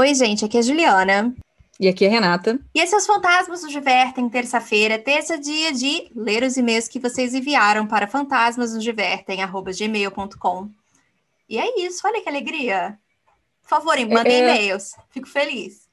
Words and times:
Oi, 0.00 0.14
gente, 0.14 0.44
aqui 0.46 0.56
é 0.56 0.60
a 0.60 0.62
Juliana. 0.62 1.34
E 1.78 1.86
aqui 1.86 2.06
é 2.06 2.08
a 2.08 2.10
Renata. 2.10 2.58
E 2.74 2.80
esses 2.80 3.04
fantasmas 3.04 3.62
nos 3.62 3.70
divertem 3.70 4.30
terça-feira, 4.30 4.98
terça 4.98 5.36
dia 5.36 5.74
de 5.74 6.10
ler 6.16 6.42
os 6.42 6.56
e-mails 6.56 6.88
que 6.88 6.98
vocês 6.98 7.34
enviaram 7.34 7.86
para 7.86 8.06
fantasmasnosdivertem@gmail.com. 8.06 10.70
E 11.46 11.58
é 11.58 11.84
isso, 11.84 12.00
olha 12.06 12.22
que 12.22 12.30
alegria. 12.30 12.98
Por 13.60 13.68
favor, 13.68 13.98
mandem 14.08 14.36
é... 14.36 14.38
e-mails. 14.38 14.94
Fico 15.10 15.28
feliz. 15.28 15.86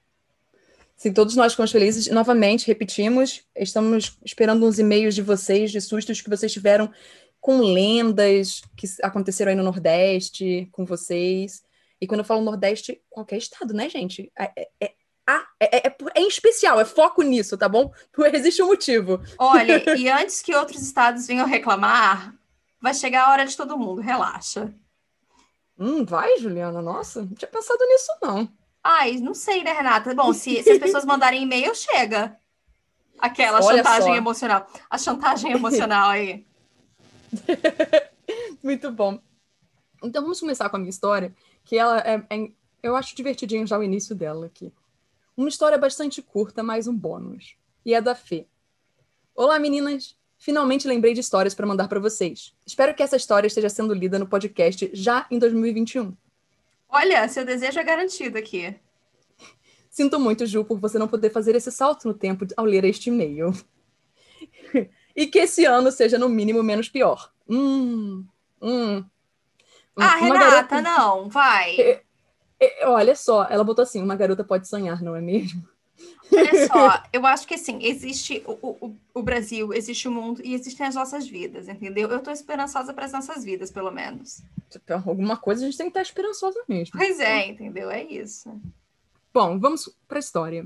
Sim, 0.96 1.12
todos 1.12 1.36
nós 1.36 1.52
ficamos 1.52 1.74
felizes. 1.74 2.08
Novamente, 2.08 2.66
repetimos, 2.66 3.44
estamos 3.58 4.18
esperando 4.24 4.66
uns 4.66 4.80
e-mails 4.80 5.16
de 5.16 5.22
vocês, 5.22 5.70
de 5.70 5.82
sustos 5.82 6.22
que 6.22 6.30
vocês 6.30 6.54
tiveram 6.54 6.90
com 7.42 7.58
lendas 7.58 8.62
que 8.78 8.88
aconteceram 9.04 9.50
aí 9.50 9.56
no 9.58 9.64
Nordeste, 9.64 10.70
com 10.72 10.86
vocês. 10.86 11.67
E 12.00 12.08
quando 12.08 12.20
eu 12.20 12.26
falo 12.26 12.42
Nordeste, 12.42 13.02
qualquer 13.10 13.38
estado, 13.38 13.74
né, 13.74 13.90
gente? 13.90 14.32
É, 14.38 14.52
é, 14.56 14.70
é, 14.80 14.94
é, 15.60 15.88
é, 15.88 15.88
é, 15.88 16.22
em 16.22 16.28
especial, 16.28 16.80
é 16.80 16.86
foco 16.86 17.22
nisso, 17.22 17.58
tá 17.58 17.68
bom? 17.68 17.92
Existe 18.34 18.62
um 18.62 18.68
motivo. 18.68 19.20
Olha, 19.38 19.84
e 19.98 20.10
antes 20.10 20.42
que 20.42 20.56
outros 20.56 20.82
estados 20.82 21.28
venham 21.28 21.48
reclamar, 21.48 22.34
vai 22.82 22.94
chegar 22.94 23.26
a 23.26 23.32
hora 23.32 23.46
de 23.46 23.58
todo 23.58 23.78
mundo, 23.78 24.02
relaxa. 24.02 24.74
Hum, 25.78 26.06
vai, 26.06 26.38
Juliana? 26.38 26.82
Nossa, 26.82 27.22
não 27.22 27.34
tinha 27.34 27.50
pensado 27.50 27.86
nisso, 27.88 28.12
não. 28.22 28.50
Ai, 28.84 29.18
não 29.18 29.34
sei, 29.34 29.64
né, 29.64 29.74
Renata? 29.74 30.14
Bom, 30.16 30.32
se, 30.34 30.64
se 30.64 30.72
as 30.72 30.78
pessoas 30.78 31.04
mandarem 31.06 31.44
e-mail, 31.44 31.76
chega. 31.76 32.38
Aquela 33.20 33.60
Olha 33.64 33.78
chantagem 33.78 34.14
só. 34.14 34.16
emocional. 34.16 34.68
A 34.90 34.98
chantagem 34.98 35.52
emocional 35.52 36.10
aí. 36.12 36.46
Muito 38.64 38.92
bom. 38.92 39.20
Então 40.04 40.22
vamos 40.22 40.40
começar 40.40 40.70
com 40.70 40.76
a 40.76 40.80
minha 40.80 40.90
história, 40.90 41.36
que 41.68 41.78
ela 41.78 42.00
é, 42.00 42.24
é, 42.30 42.50
eu 42.82 42.96
acho 42.96 43.14
divertidinho 43.14 43.68
já 43.68 43.78
o 43.78 43.84
início 43.84 44.16
dela 44.16 44.46
aqui. 44.46 44.72
Uma 45.36 45.50
história 45.50 45.78
bastante 45.78 46.22
curta, 46.22 46.64
mais 46.64 46.88
um 46.88 46.96
bônus. 46.96 47.58
E 47.86 47.94
é 47.94 48.02
da 48.02 48.16
Fê. 48.16 48.48
Olá, 49.36 49.60
meninas! 49.60 50.16
Finalmente 50.38 50.88
lembrei 50.88 51.14
de 51.14 51.20
histórias 51.20 51.54
para 51.54 51.68
mandar 51.68 51.90
para 51.90 52.00
vocês. 52.00 52.56
Espero 52.66 52.96
que 52.96 53.04
essa 53.04 53.18
história 53.18 53.48
esteja 53.48 53.68
sendo 53.68 53.94
lida 53.94 54.18
no 54.18 54.26
podcast 54.26 54.90
já 54.94 55.28
em 55.30 55.38
2021. 55.38 56.16
Olha, 56.88 57.28
seu 57.28 57.44
desejo 57.44 57.80
é 57.80 57.84
garantido 57.84 58.38
aqui. 58.38 58.74
Sinto 59.90 60.18
muito, 60.22 60.46
Ju, 60.46 60.64
por 60.64 60.80
você 60.80 60.98
não 60.98 61.08
poder 61.08 61.32
fazer 61.32 61.54
esse 61.54 61.72
salto 61.72 62.08
no 62.08 62.14
tempo 62.14 62.48
ao 62.56 62.64
ler 62.64 62.86
este 62.86 63.10
e-mail. 63.10 63.52
e 65.14 65.28
que 65.28 65.40
esse 65.40 65.66
ano 65.66 65.92
seja, 65.92 66.18
no 66.18 66.30
mínimo, 66.30 66.64
menos 66.64 66.88
pior. 66.88 67.30
Hum, 67.50 68.26
hum. 68.62 69.04
Ah, 69.98 70.16
Renata, 70.16 70.40
garota... 70.40 70.82
não, 70.82 71.30
vai. 71.30 72.02
Olha 72.84 73.16
só, 73.16 73.46
ela 73.50 73.64
botou 73.64 73.84
assim: 73.84 74.02
uma 74.02 74.16
garota 74.16 74.44
pode 74.44 74.68
sonhar, 74.68 75.02
não 75.02 75.16
é 75.16 75.22
mesmo? 75.22 75.68
Olha 76.32 76.68
só, 76.68 77.04
eu 77.12 77.26
acho 77.26 77.48
que 77.48 77.56
assim, 77.56 77.80
existe 77.82 78.44
o, 78.46 78.52
o, 78.62 78.96
o 79.14 79.24
Brasil, 79.24 79.74
existe 79.74 80.08
o 80.08 80.12
mundo 80.12 80.42
e 80.44 80.54
existem 80.54 80.86
as 80.86 80.96
nossas 80.96 81.28
vidas, 81.28 81.68
entendeu? 81.68 82.10
Eu 82.10 82.20
tô 82.20 82.32
esperançosa 82.32 82.94
para 82.94 83.06
as 83.06 83.12
nossas 83.12 83.44
vidas, 83.44 83.72
pelo 83.72 83.92
menos. 83.92 84.42
Alguma 85.06 85.38
coisa 85.38 85.64
a 85.64 85.66
gente 85.66 85.78
tem 85.78 85.88
que 85.88 85.92
estar 85.92 86.02
esperançosa 86.02 86.64
mesmo. 86.68 86.98
Pois 86.98 87.20
é, 87.20 87.48
entendeu? 87.48 87.90
É 87.90 88.04
isso. 88.04 88.60
Bom, 89.34 89.60
vamos 89.60 89.90
para 90.08 90.18
a 90.18 90.20
história. 90.20 90.66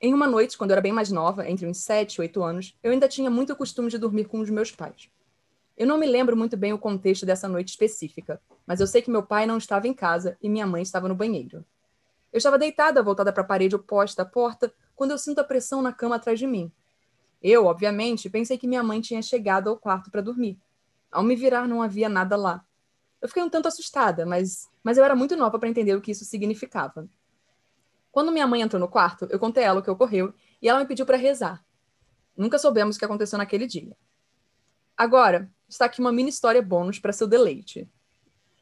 Em 0.00 0.12
uma 0.12 0.26
noite, 0.26 0.58
quando 0.58 0.70
eu 0.70 0.74
era 0.74 0.80
bem 0.80 0.92
mais 0.92 1.12
nova, 1.12 1.48
entre 1.48 1.66
uns 1.66 1.78
7 1.78 2.16
e 2.16 2.20
8 2.22 2.42
anos, 2.42 2.76
eu 2.82 2.90
ainda 2.90 3.08
tinha 3.08 3.30
muito 3.30 3.54
costume 3.54 3.88
de 3.88 3.98
dormir 3.98 4.24
com 4.24 4.40
os 4.40 4.50
meus 4.50 4.72
pais. 4.72 5.08
Eu 5.76 5.86
não 5.86 5.98
me 5.98 6.06
lembro 6.06 6.36
muito 6.36 6.56
bem 6.56 6.72
o 6.72 6.78
contexto 6.78 7.24
dessa 7.24 7.48
noite 7.48 7.70
específica, 7.70 8.40
mas 8.66 8.80
eu 8.80 8.86
sei 8.86 9.02
que 9.02 9.10
meu 9.10 9.22
pai 9.22 9.46
não 9.46 9.56
estava 9.56 9.88
em 9.88 9.94
casa 9.94 10.36
e 10.42 10.48
minha 10.48 10.66
mãe 10.66 10.82
estava 10.82 11.08
no 11.08 11.14
banheiro. 11.14 11.64
Eu 12.32 12.38
estava 12.38 12.58
deitada, 12.58 13.02
voltada 13.02 13.32
para 13.32 13.42
a 13.42 13.46
parede 13.46 13.76
oposta 13.76 14.22
à 14.22 14.24
porta, 14.24 14.72
quando 14.94 15.10
eu 15.10 15.18
sinto 15.18 15.40
a 15.40 15.44
pressão 15.44 15.82
na 15.82 15.92
cama 15.92 16.16
atrás 16.16 16.38
de 16.38 16.46
mim. 16.46 16.72
Eu, 17.42 17.66
obviamente, 17.66 18.30
pensei 18.30 18.56
que 18.56 18.66
minha 18.66 18.82
mãe 18.82 19.00
tinha 19.00 19.20
chegado 19.20 19.68
ao 19.68 19.76
quarto 19.76 20.10
para 20.10 20.20
dormir. 20.20 20.58
Ao 21.10 21.22
me 21.22 21.34
virar, 21.34 21.66
não 21.66 21.82
havia 21.82 22.08
nada 22.08 22.36
lá. 22.36 22.64
Eu 23.20 23.28
fiquei 23.28 23.42
um 23.42 23.50
tanto 23.50 23.68
assustada, 23.68 24.24
mas, 24.24 24.68
mas 24.82 24.96
eu 24.96 25.04
era 25.04 25.14
muito 25.14 25.36
nova 25.36 25.58
para 25.58 25.68
entender 25.68 25.94
o 25.94 26.00
que 26.00 26.10
isso 26.10 26.24
significava. 26.24 27.08
Quando 28.10 28.32
minha 28.32 28.46
mãe 28.46 28.60
entrou 28.60 28.78
no 28.78 28.88
quarto, 28.88 29.26
eu 29.30 29.38
contei 29.38 29.64
a 29.64 29.68
ela 29.68 29.80
o 29.80 29.82
que 29.82 29.90
ocorreu 29.90 30.34
e 30.60 30.68
ela 30.68 30.80
me 30.80 30.86
pediu 30.86 31.06
para 31.06 31.16
rezar. 31.16 31.64
Nunca 32.36 32.58
soubemos 32.58 32.96
o 32.96 32.98
que 32.98 33.04
aconteceu 33.04 33.38
naquele 33.38 33.66
dia. 33.66 33.96
Agora, 34.96 35.50
está 35.72 35.86
aqui 35.86 36.00
uma 36.00 36.12
mini 36.12 36.28
história 36.28 36.62
bônus 36.62 36.98
para 36.98 37.12
seu 37.12 37.26
deleite. 37.26 37.88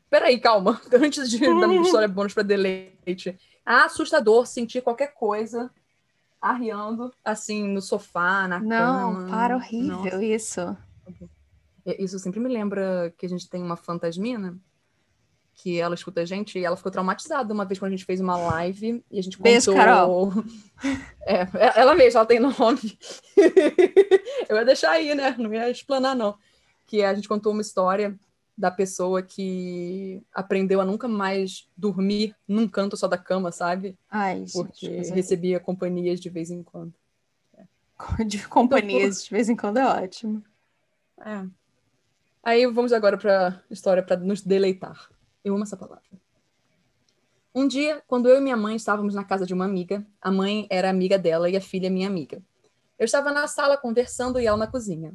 Peraí, 0.08 0.40
calma. 0.40 0.80
Antes 0.92 1.30
de 1.30 1.38
dar 1.38 1.50
uma 1.50 1.82
história 1.82 2.08
bônus 2.08 2.32
para 2.32 2.42
deleite. 2.42 3.38
Assustador 3.64 4.46
sentir 4.46 4.82
qualquer 4.82 5.12
coisa 5.14 5.70
arriando, 6.40 7.12
assim, 7.22 7.68
no 7.68 7.82
sofá, 7.82 8.48
na 8.48 8.58
Não, 8.58 9.12
cama. 9.12 9.20
Não, 9.20 9.30
para, 9.30 9.56
horrível 9.56 9.96
Nossa. 9.96 10.24
isso. 10.24 10.76
É, 11.84 12.02
isso 12.02 12.18
sempre 12.18 12.40
me 12.40 12.48
lembra 12.48 13.12
que 13.18 13.26
a 13.26 13.28
gente 13.28 13.48
tem 13.48 13.62
uma 13.62 13.76
fantasmina 13.76 14.58
que 15.62 15.78
ela 15.78 15.94
escuta 15.94 16.22
a 16.22 16.24
gente 16.24 16.58
e 16.58 16.64
ela 16.64 16.76
ficou 16.76 16.90
traumatizada 16.90 17.52
uma 17.52 17.66
vez 17.66 17.78
quando 17.78 17.92
a 17.92 17.96
gente 17.96 18.06
fez 18.06 18.18
uma 18.18 18.34
live 18.36 19.04
e 19.10 19.18
a 19.18 19.22
gente 19.22 19.36
contou... 19.36 19.52
Beijo, 19.52 19.74
Carol. 19.74 20.32
É, 21.26 21.46
ela 21.78 21.94
mesma, 21.94 22.20
ela 22.20 22.26
tem 22.26 22.40
nome. 22.40 22.98
Eu 24.48 24.56
ia 24.56 24.64
deixar 24.64 24.92
aí, 24.92 25.14
né? 25.14 25.36
Não 25.38 25.52
ia 25.52 25.70
explanar, 25.70 26.16
não. 26.16 26.36
Que 26.90 27.04
a 27.04 27.14
gente 27.14 27.28
contou 27.28 27.52
uma 27.52 27.62
história 27.62 28.18
da 28.58 28.68
pessoa 28.68 29.22
que 29.22 30.20
aprendeu 30.34 30.80
a 30.80 30.84
nunca 30.84 31.06
mais 31.06 31.68
dormir 31.76 32.34
num 32.48 32.66
canto 32.66 32.96
só 32.96 33.06
da 33.06 33.16
cama, 33.16 33.52
sabe? 33.52 33.96
Ai, 34.10 34.44
Porque 34.52 35.02
gente, 35.02 35.12
recebia 35.12 35.58
é... 35.58 35.60
companhias 35.60 36.18
de 36.18 36.28
vez 36.28 36.50
em 36.50 36.60
quando. 36.60 36.92
É. 37.56 37.64
De 38.26 38.44
companhias 38.48 39.22
de 39.22 39.30
vez 39.30 39.48
em 39.48 39.54
quando 39.54 39.76
é 39.76 39.86
ótimo. 39.86 40.42
É. 41.20 41.46
Aí 42.42 42.66
vamos 42.66 42.92
agora 42.92 43.16
para 43.16 43.48
a 43.48 43.72
história 43.72 44.02
para 44.02 44.16
nos 44.16 44.42
deleitar. 44.42 45.08
Eu 45.44 45.54
amo 45.54 45.62
essa 45.62 45.76
palavra. 45.76 46.02
Um 47.54 47.68
dia, 47.68 48.02
quando 48.08 48.28
eu 48.28 48.36
e 48.36 48.40
minha 48.40 48.56
mãe 48.56 48.74
estávamos 48.74 49.14
na 49.14 49.22
casa 49.22 49.46
de 49.46 49.54
uma 49.54 49.64
amiga, 49.64 50.04
a 50.20 50.32
mãe 50.32 50.66
era 50.68 50.90
amiga 50.90 51.16
dela 51.16 51.48
e 51.48 51.56
a 51.56 51.60
filha 51.60 51.88
minha 51.88 52.08
amiga. 52.08 52.42
Eu 52.98 53.04
estava 53.04 53.30
na 53.30 53.46
sala 53.46 53.76
conversando 53.78 54.40
e 54.40 54.46
ela 54.46 54.56
na 54.56 54.66
cozinha. 54.66 55.14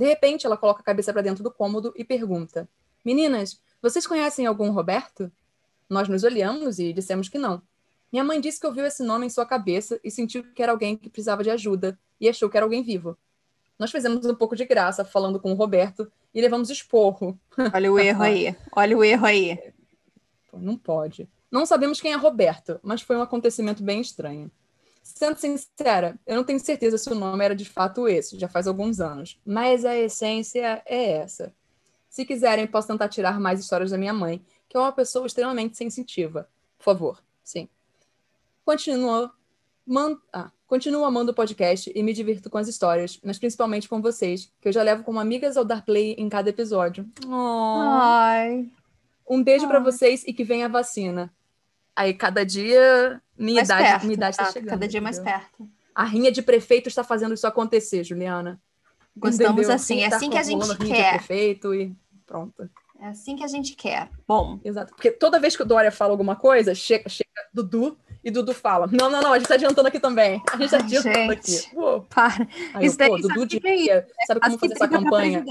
De 0.00 0.06
repente, 0.06 0.46
ela 0.46 0.56
coloca 0.56 0.80
a 0.80 0.82
cabeça 0.82 1.12
para 1.12 1.20
dentro 1.20 1.44
do 1.44 1.50
cômodo 1.50 1.92
e 1.94 2.02
pergunta: 2.02 2.66
Meninas, 3.04 3.60
vocês 3.82 4.06
conhecem 4.06 4.46
algum 4.46 4.70
Roberto? 4.70 5.30
Nós 5.90 6.08
nos 6.08 6.24
olhamos 6.24 6.78
e 6.78 6.90
dissemos 6.90 7.28
que 7.28 7.36
não. 7.36 7.60
Minha 8.10 8.24
mãe 8.24 8.40
disse 8.40 8.58
que 8.58 8.66
ouviu 8.66 8.86
esse 8.86 9.02
nome 9.02 9.26
em 9.26 9.28
sua 9.28 9.44
cabeça 9.44 10.00
e 10.02 10.10
sentiu 10.10 10.42
que 10.54 10.62
era 10.62 10.72
alguém 10.72 10.96
que 10.96 11.10
precisava 11.10 11.44
de 11.44 11.50
ajuda 11.50 11.98
e 12.18 12.30
achou 12.30 12.48
que 12.48 12.56
era 12.56 12.64
alguém 12.64 12.82
vivo. 12.82 13.14
Nós 13.78 13.90
fizemos 13.90 14.24
um 14.24 14.34
pouco 14.34 14.56
de 14.56 14.64
graça 14.64 15.04
falando 15.04 15.38
com 15.38 15.52
o 15.52 15.54
Roberto 15.54 16.10
e 16.32 16.40
levamos 16.40 16.70
esporro. 16.70 17.38
Olha 17.74 17.92
o 17.92 17.98
erro 17.98 18.22
aí. 18.22 18.56
Olha 18.74 18.96
o 18.96 19.04
erro 19.04 19.26
aí. 19.26 19.58
Não 20.54 20.78
pode. 20.78 21.28
Não 21.50 21.66
sabemos 21.66 22.00
quem 22.00 22.14
é 22.14 22.16
Roberto, 22.16 22.80
mas 22.82 23.02
foi 23.02 23.18
um 23.18 23.22
acontecimento 23.22 23.82
bem 23.82 24.00
estranho. 24.00 24.50
Sendo 25.02 25.36
sincera, 25.36 26.18
eu 26.26 26.36
não 26.36 26.44
tenho 26.44 26.60
certeza 26.60 26.96
se 26.96 27.10
o 27.10 27.14
nome 27.14 27.44
era 27.44 27.54
de 27.54 27.64
fato 27.64 28.08
esse, 28.08 28.38
já 28.38 28.48
faz 28.48 28.66
alguns 28.66 29.00
anos, 29.00 29.38
mas 29.44 29.84
a 29.84 29.96
essência 29.96 30.82
é 30.86 31.12
essa. 31.12 31.52
Se 32.08 32.24
quiserem, 32.24 32.66
posso 32.66 32.88
tentar 32.88 33.08
tirar 33.08 33.38
mais 33.38 33.60
histórias 33.60 33.90
da 33.90 33.98
minha 33.98 34.12
mãe, 34.12 34.44
que 34.68 34.76
é 34.76 34.80
uma 34.80 34.92
pessoa 34.92 35.26
extremamente 35.26 35.76
sensitiva. 35.76 36.48
Por 36.78 36.84
favor, 36.84 37.22
sim. 37.42 37.68
Continua, 38.64 39.32
man... 39.86 40.18
ah, 40.32 40.50
continuo 40.66 41.04
amando 41.04 41.32
o 41.32 41.34
podcast 41.34 41.90
e 41.94 42.02
me 42.02 42.12
divirto 42.12 42.50
com 42.50 42.58
as 42.58 42.68
histórias, 42.68 43.20
mas 43.22 43.38
principalmente 43.38 43.88
com 43.88 44.00
vocês, 44.00 44.52
que 44.60 44.68
eu 44.68 44.72
já 44.72 44.82
levo 44.82 45.04
como 45.04 45.20
amigas 45.20 45.56
ao 45.56 45.64
dar 45.64 45.84
play 45.84 46.14
em 46.18 46.28
cada 46.28 46.50
episódio. 46.50 47.08
Oh. 47.26 47.80
Ai. 47.80 48.68
Um 49.28 49.42
beijo 49.42 49.68
para 49.68 49.78
vocês 49.78 50.24
e 50.26 50.32
que 50.32 50.42
venha 50.42 50.66
a 50.66 50.68
vacina. 50.68 51.32
Aí, 52.00 52.14
cada 52.14 52.46
dia, 52.46 53.20
minha 53.36 53.56
mais 53.56 53.68
idade, 53.68 53.82
perto, 53.82 54.02
minha 54.04 54.14
idade 54.14 54.34
está 54.34 54.44
tá? 54.46 54.52
chegando. 54.52 54.70
Cada 54.70 54.88
dia 54.88 55.00
entendeu? 55.00 55.02
mais 55.02 55.18
perto. 55.18 55.68
A 55.94 56.04
rinha 56.04 56.32
de 56.32 56.40
prefeito 56.40 56.88
está 56.88 57.04
fazendo 57.04 57.34
isso 57.34 57.46
acontecer, 57.46 58.02
Juliana. 58.04 58.58
Gostamos 59.14 59.52
Entendeu? 59.52 59.74
assim, 59.74 60.02
é 60.02 60.08
tá 60.08 60.16
assim 60.16 60.30
que 60.30 60.38
a 60.38 60.42
gente 60.42 60.76
quer. 60.78 61.18
Prefeito 61.18 61.74
e 61.74 61.94
pronto. 62.26 62.70
É 62.98 63.08
assim 63.08 63.36
que 63.36 63.44
a 63.44 63.46
gente 63.46 63.74
quer. 63.74 64.08
Bom. 64.26 64.58
Exato. 64.64 64.94
Porque 64.94 65.10
toda 65.10 65.38
vez 65.38 65.54
que 65.54 65.62
o 65.62 65.66
Dória 65.66 65.92
fala 65.92 66.12
alguma 66.12 66.36
coisa, 66.36 66.74
chega, 66.74 67.06
chega 67.10 67.28
Dudu 67.52 67.98
e 68.24 68.30
Dudu 68.30 68.54
fala: 68.54 68.86
Não, 68.86 69.10
não, 69.10 69.20
não, 69.20 69.34
a 69.34 69.38
gente 69.38 69.48
tá 69.48 69.56
adiantando 69.56 69.88
aqui 69.88 70.00
também. 70.00 70.42
A 70.50 70.56
gente 70.56 70.70
tá 70.70 70.78
adiantando 70.78 71.34
gente, 71.34 71.66
aqui. 71.66 71.76
Uou. 71.76 72.00
Para. 72.08 72.48
Aí 72.72 72.86
isso 72.86 72.96
eu, 73.02 73.08
pô, 73.08 73.18
Dudu 73.18 73.44
de 73.44 73.90
é 73.90 74.06
sabe 74.26 74.40
como 74.40 74.58
fazer 74.58 74.72
essa 74.72 74.88
campanha? 74.88 75.44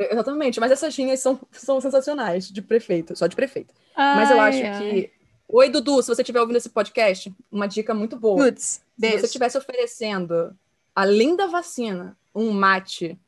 Exatamente, 0.00 0.58
mas 0.58 0.72
essas 0.72 0.96
linhas 0.96 1.20
são, 1.20 1.38
são 1.52 1.80
sensacionais 1.80 2.48
de 2.48 2.62
prefeito, 2.62 3.14
só 3.16 3.26
de 3.26 3.36
prefeito. 3.36 3.74
Ai, 3.94 4.16
mas 4.16 4.30
eu 4.30 4.40
acho 4.40 4.64
ai. 4.64 4.78
que. 4.78 5.12
Oi, 5.46 5.68
Dudu, 5.68 6.00
se 6.00 6.08
você 6.08 6.22
estiver 6.22 6.40
ouvindo 6.40 6.56
esse 6.56 6.70
podcast, 6.70 7.34
uma 7.50 7.66
dica 7.66 7.92
muito 7.92 8.16
boa. 8.16 8.44
Puts, 8.44 8.80
se 8.98 9.10
você 9.18 9.26
estivesse 9.26 9.58
oferecendo 9.58 10.56
além 10.94 11.36
da 11.36 11.46
vacina, 11.46 12.16
um 12.34 12.50
mate 12.52 13.18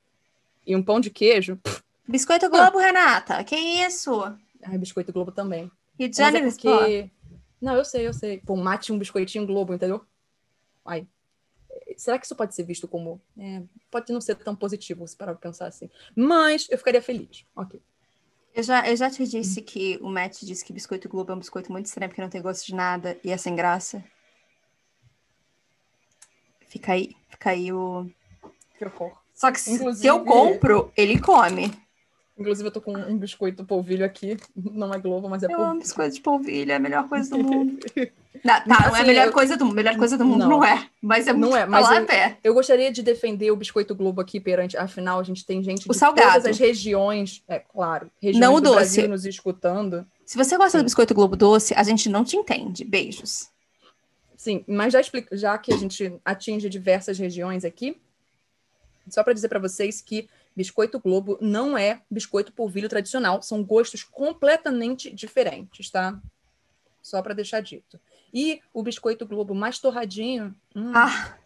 e 0.66 0.76
um 0.76 0.82
pão 0.82 1.00
de 1.00 1.10
queijo. 1.10 1.58
Biscoito 2.08 2.48
Globo, 2.48 2.78
ah. 2.78 2.82
Renata, 2.82 3.44
que 3.44 3.56
isso? 3.56 4.22
Ai, 4.62 4.78
biscoito 4.78 5.12
Globo 5.12 5.32
também. 5.32 5.70
De 5.98 6.10
Mas 6.18 6.34
é 6.34 6.40
porque... 6.40 7.10
Não, 7.60 7.74
eu 7.74 7.84
sei, 7.84 8.06
eu 8.06 8.12
sei. 8.12 8.38
Pô, 8.38 8.56
mate 8.56 8.92
um 8.92 8.98
biscoitinho 8.98 9.46
Globo, 9.46 9.74
entendeu? 9.74 10.04
Ai. 10.84 11.06
Será 11.98 12.18
que 12.18 12.26
isso 12.26 12.36
pode 12.36 12.54
ser 12.54 12.64
visto 12.64 12.86
como... 12.88 13.20
é, 13.38 13.62
pode 13.90 14.12
não 14.12 14.20
ser 14.20 14.36
tão 14.36 14.54
positivo, 14.56 15.06
se 15.06 15.16
parar 15.16 15.32
pra 15.32 15.50
pensar 15.50 15.66
assim. 15.66 15.88
Mas 16.14 16.66
eu 16.70 16.78
ficaria 16.78 17.00
feliz. 17.02 17.44
Ok. 17.56 17.80
Eu 18.54 18.62
já, 18.62 18.86
eu 18.88 18.94
já 18.96 19.10
te 19.10 19.26
disse 19.26 19.62
que 19.62 19.98
o 20.02 20.08
Matt 20.10 20.42
disse 20.42 20.64
que 20.64 20.72
biscoito 20.74 21.08
Globo 21.08 21.32
é 21.32 21.34
um 21.34 21.38
biscoito 21.38 21.72
muito 21.72 21.86
estranho 21.86 22.10
porque 22.10 22.20
não 22.20 22.28
tem 22.28 22.42
gosto 22.42 22.66
de 22.66 22.74
nada 22.74 23.18
e 23.24 23.30
é 23.30 23.36
sem 23.36 23.56
graça. 23.56 24.04
Fica 26.68 26.92
aí, 26.92 27.14
fica 27.28 27.50
aí 27.50 27.72
o. 27.72 28.10
Que 28.78 28.84
horror. 28.84 29.16
Só 29.34 29.50
que 29.50 29.58
Inclusive- 29.70 30.02
se 30.02 30.06
eu 30.06 30.24
compro, 30.24 30.92
ele 30.96 31.18
come. 31.20 31.72
Inclusive, 32.38 32.66
eu 32.68 32.72
tô 32.72 32.80
com 32.80 32.92
um 32.96 33.18
biscoito 33.18 33.62
polvilho 33.64 34.04
aqui. 34.04 34.36
Não 34.56 34.92
é 34.92 34.98
Globo, 34.98 35.28
mas 35.28 35.42
é 35.42 35.46
Eu 35.46 35.50
amo 35.50 35.58
polvilho. 35.58 35.80
biscoito 35.82 36.14
de 36.14 36.20
polvilho, 36.22 36.72
é 36.72 36.76
a 36.76 36.78
melhor 36.78 37.06
coisa 37.08 37.30
do 37.30 37.38
mundo. 37.44 37.78
Não, 38.42 38.54
tá, 38.54 38.64
não 38.66 38.76
é 38.76 38.78
a 38.84 38.88
Assim, 38.88 39.06
melhor 39.06 39.26
eu- 39.26 39.32
coisa 39.32 39.56
do 39.56 39.64
mundo. 39.66 39.74
Melhor 39.74 39.96
coisa 39.96 40.16
do 40.18 40.24
mundo 40.24 40.38
não, 40.40 40.48
Não. 40.48 40.64
é. 40.64 40.88
Mas 41.00 41.28
é 41.28 41.32
muito 41.32 41.50
Não 41.50 41.56
é, 41.56 41.66
mas 41.66 41.88
eu- 41.90 41.98
a 41.98 42.00
pé. 42.06 42.38
Eu 42.42 42.54
gostaria 42.54 42.90
de 42.90 43.02
defender 43.02 43.50
o 43.50 43.56
biscoito 43.56 43.94
Globo 43.94 44.20
aqui 44.20 44.40
perante, 44.40 44.76
afinal, 44.76 45.20
a 45.20 45.22
gente 45.22 45.44
tem 45.44 45.62
gente 45.62 45.86
O 45.86 45.92
de 45.92 45.96
salgado. 45.98 46.30
todas 46.32 46.46
as 46.46 46.58
regiões, 46.58 47.42
é 47.46 47.58
claro, 47.58 48.10
regiões 48.20 48.40
Não 48.40 48.54
o 48.54 48.60
do 48.60 48.64
doce. 48.70 48.76
Brasil 48.76 49.08
nos 49.08 49.26
escutando. 49.26 50.06
Se 50.24 50.36
você 50.38 50.56
gosta 50.56 50.78
do 50.78 50.80
Sim. 50.80 50.84
biscoito 50.86 51.14
Globo 51.14 51.36
doce, 51.36 51.74
a 51.74 51.82
gente 51.82 52.08
não 52.08 52.24
te 52.24 52.36
entende. 52.36 52.84
Beijos. 52.84 53.48
Sim, 54.36 54.64
mas 54.66 54.92
já, 54.94 55.00
explica, 55.00 55.36
já 55.36 55.56
que 55.58 55.72
a 55.72 55.76
gente 55.76 56.12
atinge 56.24 56.68
diversas 56.68 57.16
regiões 57.18 57.64
aqui, 57.64 57.96
só 59.08 59.22
para 59.22 59.32
dizer 59.34 59.48
para 59.48 59.58
vocês 59.60 60.00
que 60.00 60.28
biscoito 60.56 60.98
Globo 61.00 61.38
não 61.40 61.76
é 61.76 62.00
biscoito 62.10 62.52
polvilho 62.52 62.88
tradicional, 62.88 63.40
são 63.42 63.62
gostos 63.62 64.02
completamente 64.04 65.10
diferentes, 65.14 65.90
tá? 65.90 66.18
Só 67.00 67.20
para 67.22 67.34
deixar 67.34 67.60
dito. 67.60 67.98
E 68.32 68.60
o 68.72 68.82
biscoito 68.82 69.26
Globo 69.26 69.54
mais 69.54 69.78
torradinho, 69.78 70.54
hum, 70.74 70.92
Ah. 70.94 71.36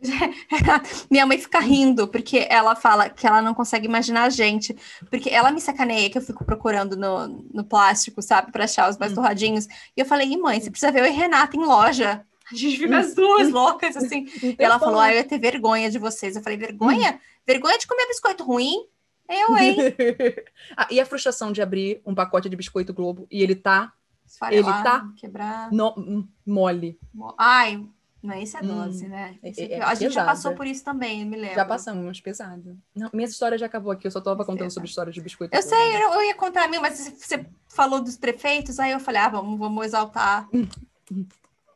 Minha 1.10 1.24
mãe 1.26 1.38
fica 1.38 1.58
rindo, 1.58 2.06
porque 2.08 2.46
ela 2.50 2.74
fala 2.74 3.08
que 3.08 3.26
ela 3.26 3.40
não 3.40 3.54
consegue 3.54 3.86
imaginar 3.86 4.24
a 4.24 4.28
gente. 4.30 4.76
Porque 5.10 5.30
ela 5.30 5.50
me 5.50 5.60
sacaneia 5.60 6.10
que 6.10 6.18
eu 6.18 6.22
fico 6.22 6.44
procurando 6.44 6.96
no, 6.96 7.28
no 7.52 7.64
plástico, 7.64 8.20
sabe, 8.20 8.52
para 8.52 8.64
achar 8.64 8.90
os 8.90 8.98
mais 8.98 9.12
Hum. 9.12 9.16
torradinhos. 9.16 9.66
E 9.96 10.00
eu 10.00 10.04
falei, 10.06 10.28
"Ih, 10.28 10.36
mãe, 10.36 10.60
você 10.60 10.70
precisa 10.70 10.92
ver 10.92 11.00
eu 11.00 11.06
e 11.06 11.10
Renata 11.10 11.56
em 11.56 11.64
loja. 11.64 12.26
A 12.52 12.54
gente 12.54 12.76
fica 12.78 12.94
Hum. 12.94 12.98
as 12.98 13.14
duas 13.14 13.50
loucas, 13.50 13.96
assim. 13.96 14.26
um 14.42 14.48
E 14.50 14.56
ela 14.58 14.74
tempão. 14.74 14.80
falou, 14.80 15.00
ah, 15.00 15.10
eu 15.12 15.16
ia 15.16 15.24
ter 15.24 15.38
vergonha 15.38 15.90
de 15.90 15.98
vocês. 15.98 16.36
Eu 16.36 16.42
falei, 16.42 16.58
vergonha? 16.58 17.18
Vergonha 17.46 17.78
de 17.78 17.86
comer 17.86 18.06
biscoito 18.06 18.44
ruim? 18.44 18.86
Eu, 19.28 19.56
hein? 19.56 19.76
Ah, 20.76 20.86
e 20.90 21.00
a 21.00 21.06
frustração 21.06 21.50
de 21.52 21.62
abrir 21.62 22.02
um 22.04 22.14
pacote 22.14 22.48
de 22.48 22.56
biscoito 22.56 22.92
Globo 22.92 23.26
e 23.30 23.42
ele 23.42 23.54
tá 23.54 23.92
Esfarelar, 24.26 24.82
tá- 24.82 25.08
quebrar. 25.16 25.70
no- 25.72 25.94
hum, 25.96 26.28
mole. 26.46 26.98
Ai, 27.38 27.82
não, 28.22 28.34
isso 28.38 28.56
é 28.56 28.60
Hum, 28.62 28.66
dose, 28.66 29.06
né? 29.08 29.38
é- 29.42 29.48
é 29.48 29.50
é 29.50 29.68
pior. 29.68 29.82
a 29.82 29.94
gente 29.94 30.12
já 30.12 30.20
pesada. 30.20 30.26
passou 30.26 30.54
por 30.54 30.66
isso 30.66 30.84
também, 30.84 31.24
me 31.24 31.36
lembro. 31.36 31.54
Já 31.54 31.64
passamos, 31.64 32.20
pesado. 32.20 32.76
Não, 32.94 33.08
minha 33.14 33.26
história 33.26 33.56
já 33.56 33.66
acabou 33.66 33.92
aqui, 33.92 34.06
eu 34.06 34.10
só 34.10 34.20
tava 34.20 34.44
contando 34.44 34.70
sobre 34.70 34.88
histórias 34.88 35.14
de 35.14 35.20
biscoito 35.22 35.54
Eu 35.56 35.62
sei, 35.62 35.96
eu, 35.96 36.12
eu 36.14 36.22
ia 36.24 36.34
contar 36.34 36.64
a 36.64 36.68
mim, 36.68 36.78
mas 36.78 36.98
você 36.98 37.46
falou 37.68 38.00
dos 38.02 38.16
prefeitos, 38.18 38.78
aí 38.78 38.92
eu 38.92 39.00
falei, 39.00 39.20
ah, 39.22 39.28
vamos, 39.28 39.58
vamos 39.58 39.84
exaltar 39.86 40.48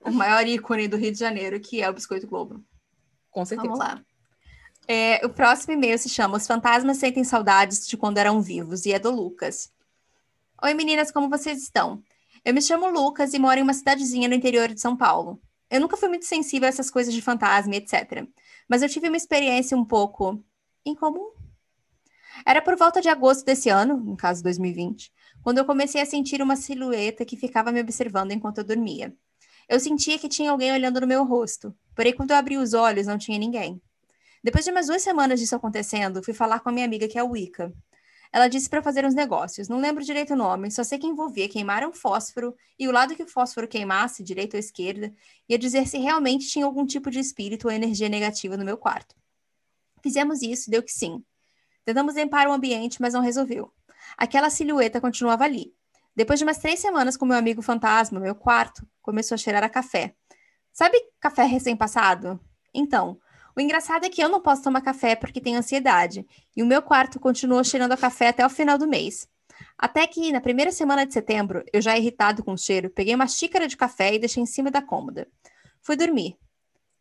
o 0.08 0.14
maior 0.14 0.46
ícone 0.46 0.88
do 0.88 0.96
Rio 0.96 1.12
de 1.12 1.18
Janeiro, 1.18 1.60
que 1.60 1.82
é 1.82 1.88
o 1.88 1.92
Biscoito 1.92 2.26
Globo. 2.26 2.62
Com 3.30 3.44
certeza. 3.44 3.68
Vamos 3.68 3.78
lá. 3.78 4.02
É, 4.86 5.24
o 5.24 5.28
próximo 5.28 5.74
e-mail 5.74 5.98
se 5.98 6.08
chama 6.08 6.38
Os 6.38 6.46
Fantasmas 6.46 6.96
Sentem 6.96 7.22
Saudades 7.22 7.86
de 7.86 7.96
Quando 7.96 8.18
Eram 8.18 8.40
Vivos, 8.40 8.86
e 8.86 8.92
é 8.92 8.98
do 8.98 9.10
Lucas. 9.10 9.70
Oi, 10.62 10.74
meninas, 10.74 11.10
como 11.10 11.28
vocês 11.28 11.62
estão? 11.62 12.02
Eu 12.44 12.54
me 12.54 12.62
chamo 12.62 12.88
Lucas 12.88 13.34
e 13.34 13.38
moro 13.38 13.60
em 13.60 13.62
uma 13.62 13.74
cidadezinha 13.74 14.28
no 14.28 14.34
interior 14.34 14.68
de 14.68 14.80
São 14.80 14.96
Paulo. 14.96 15.40
Eu 15.70 15.80
nunca 15.80 15.96
fui 15.96 16.08
muito 16.08 16.24
sensível 16.24 16.66
a 16.66 16.70
essas 16.70 16.90
coisas 16.90 17.12
de 17.12 17.20
fantasma, 17.20 17.74
e 17.74 17.78
etc. 17.78 18.26
Mas 18.66 18.80
eu 18.80 18.88
tive 18.88 19.08
uma 19.08 19.16
experiência 19.16 19.76
um 19.76 19.84
pouco 19.84 20.42
incomum. 20.84 21.32
Era 22.46 22.62
por 22.62 22.76
volta 22.76 23.00
de 23.00 23.08
agosto 23.08 23.44
desse 23.44 23.68
ano, 23.68 23.96
no 23.96 24.16
caso 24.16 24.42
2020, 24.42 25.12
quando 25.42 25.58
eu 25.58 25.64
comecei 25.64 26.00
a 26.00 26.06
sentir 26.06 26.40
uma 26.40 26.56
silhueta 26.56 27.24
que 27.24 27.36
ficava 27.36 27.70
me 27.70 27.80
observando 27.80 28.32
enquanto 28.32 28.58
eu 28.58 28.64
dormia. 28.64 29.14
Eu 29.68 29.78
sentia 29.78 30.18
que 30.18 30.28
tinha 30.28 30.50
alguém 30.50 30.72
olhando 30.72 31.00
no 31.00 31.06
meu 31.06 31.24
rosto, 31.24 31.74
porém 31.94 32.14
quando 32.14 32.30
eu 32.30 32.36
abri 32.36 32.56
os 32.56 32.72
olhos 32.72 33.06
não 33.06 33.18
tinha 33.18 33.38
ninguém. 33.38 33.80
Depois 34.42 34.64
de 34.64 34.70
umas 34.70 34.86
duas 34.86 35.02
semanas 35.02 35.38
disso 35.38 35.54
acontecendo, 35.54 36.22
fui 36.22 36.32
falar 36.32 36.60
com 36.60 36.70
a 36.70 36.72
minha 36.72 36.86
amiga 36.86 37.06
que 37.06 37.18
é 37.18 37.20
a 37.20 37.24
Wicca. 37.24 37.72
Ela 38.32 38.48
disse 38.48 38.68
para 38.68 38.82
fazer 38.82 39.04
uns 39.04 39.14
negócios, 39.14 39.68
não 39.68 39.80
lembro 39.80 40.04
direito 40.04 40.34
o 40.34 40.36
nome, 40.36 40.70
só 40.70 40.84
sei 40.84 40.98
que 40.98 41.06
envolvia 41.06 41.48
queimar 41.48 41.86
um 41.86 41.92
fósforo 41.92 42.54
e 42.78 42.86
o 42.86 42.92
lado 42.92 43.14
que 43.14 43.22
o 43.22 43.28
fósforo 43.28 43.66
queimasse, 43.66 44.22
direita 44.22 44.56
ou 44.56 44.60
esquerda, 44.60 45.12
ia 45.48 45.58
dizer 45.58 45.86
se 45.86 45.98
realmente 45.98 46.46
tinha 46.46 46.64
algum 46.64 46.86
tipo 46.86 47.10
de 47.10 47.18
espírito 47.18 47.68
ou 47.68 47.72
energia 47.72 48.08
negativa 48.08 48.56
no 48.56 48.64
meu 48.64 48.76
quarto. 48.76 49.14
Fizemos 50.02 50.42
isso 50.42 50.68
e 50.68 50.70
deu 50.70 50.82
que 50.82 50.92
sim. 50.92 51.22
Tentamos 51.84 52.14
limpar 52.14 52.48
o 52.48 52.52
ambiente, 52.52 53.00
mas 53.00 53.14
não 53.14 53.20
resolveu. 53.20 53.72
Aquela 54.16 54.50
silhueta 54.50 55.00
continuava 55.00 55.44
ali. 55.44 55.74
Depois 56.18 56.40
de 56.40 56.44
umas 56.44 56.58
três 56.58 56.80
semanas 56.80 57.16
com 57.16 57.24
meu 57.24 57.36
amigo 57.36 57.62
fantasma, 57.62 58.18
meu 58.18 58.34
quarto 58.34 58.84
começou 59.00 59.36
a 59.36 59.38
cheirar 59.38 59.62
a 59.62 59.68
café. 59.68 60.16
Sabe 60.72 61.00
café 61.20 61.44
recém-passado? 61.44 62.40
Então, 62.74 63.20
o 63.56 63.60
engraçado 63.60 64.04
é 64.04 64.08
que 64.08 64.20
eu 64.20 64.28
não 64.28 64.40
posso 64.40 64.64
tomar 64.64 64.80
café 64.80 65.14
porque 65.14 65.40
tenho 65.40 65.56
ansiedade, 65.56 66.26
e 66.56 66.60
o 66.60 66.66
meu 66.66 66.82
quarto 66.82 67.20
continuou 67.20 67.62
cheirando 67.62 67.92
a 67.92 67.96
café 67.96 68.30
até 68.30 68.44
o 68.44 68.50
final 68.50 68.76
do 68.76 68.88
mês. 68.88 69.28
Até 69.78 70.08
que, 70.08 70.32
na 70.32 70.40
primeira 70.40 70.72
semana 70.72 71.06
de 71.06 71.14
setembro, 71.14 71.62
eu 71.72 71.80
já 71.80 71.96
irritado 71.96 72.42
com 72.42 72.54
o 72.54 72.58
cheiro, 72.58 72.90
peguei 72.90 73.14
uma 73.14 73.28
xícara 73.28 73.68
de 73.68 73.76
café 73.76 74.12
e 74.12 74.18
deixei 74.18 74.42
em 74.42 74.46
cima 74.46 74.72
da 74.72 74.82
cômoda. 74.82 75.28
Fui 75.80 75.94
dormir. 75.94 76.36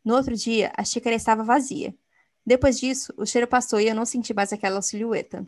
No 0.06 0.14
outro 0.14 0.36
dia, 0.36 0.72
a 0.78 0.84
xícara 0.84 1.16
estava 1.16 1.44
vazia. 1.44 1.92
Depois 2.46 2.80
disso, 2.80 3.12
o 3.18 3.26
cheiro 3.26 3.48
passou 3.48 3.80
e 3.80 3.88
eu 3.88 3.96
não 3.96 4.06
senti 4.06 4.32
mais 4.32 4.54
aquela 4.54 4.80
silhueta. 4.80 5.44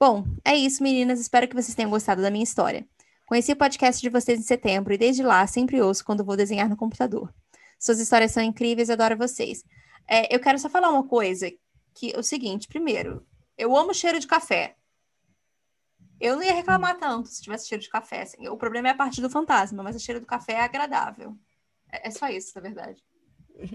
Bom, 0.00 0.24
é 0.44 0.54
isso, 0.54 0.80
meninas. 0.80 1.18
Espero 1.18 1.48
que 1.48 1.56
vocês 1.56 1.74
tenham 1.74 1.90
gostado 1.90 2.22
da 2.22 2.30
minha 2.30 2.44
história. 2.44 2.86
Conheci 3.26 3.50
o 3.50 3.56
podcast 3.56 4.00
de 4.00 4.08
vocês 4.08 4.38
em 4.38 4.42
setembro 4.42 4.94
e 4.94 4.98
desde 4.98 5.24
lá 5.24 5.44
sempre 5.46 5.82
ouço 5.82 6.04
quando 6.04 6.24
vou 6.24 6.36
desenhar 6.36 6.68
no 6.68 6.76
computador. 6.76 7.34
Suas 7.80 7.98
histórias 7.98 8.30
são 8.30 8.42
incríveis, 8.42 8.90
adoro 8.90 9.16
vocês. 9.16 9.64
É, 10.08 10.32
eu 10.32 10.38
quero 10.38 10.58
só 10.58 10.68
falar 10.68 10.90
uma 10.90 11.06
coisa, 11.06 11.50
que 11.94 12.14
é 12.14 12.18
o 12.18 12.22
seguinte, 12.22 12.68
primeiro, 12.68 13.26
eu 13.56 13.76
amo 13.76 13.92
cheiro 13.92 14.20
de 14.20 14.26
café. 14.28 14.76
Eu 16.20 16.36
não 16.36 16.44
ia 16.44 16.54
reclamar 16.54 16.96
tanto 16.98 17.28
se 17.28 17.42
tivesse 17.42 17.66
cheiro 17.66 17.82
de 17.82 17.90
café. 17.90 18.22
assim. 18.22 18.48
O 18.48 18.56
problema 18.56 18.88
é 18.88 18.92
a 18.92 18.96
parte 18.96 19.20
do 19.20 19.28
fantasma, 19.28 19.82
mas 19.82 19.96
o 19.96 20.00
cheiro 20.00 20.20
do 20.20 20.26
café 20.26 20.52
é 20.52 20.60
agradável. 20.60 21.36
É, 21.90 22.06
é 22.06 22.10
só 22.12 22.28
isso, 22.28 22.52
na 22.54 22.60
verdade. 22.60 23.02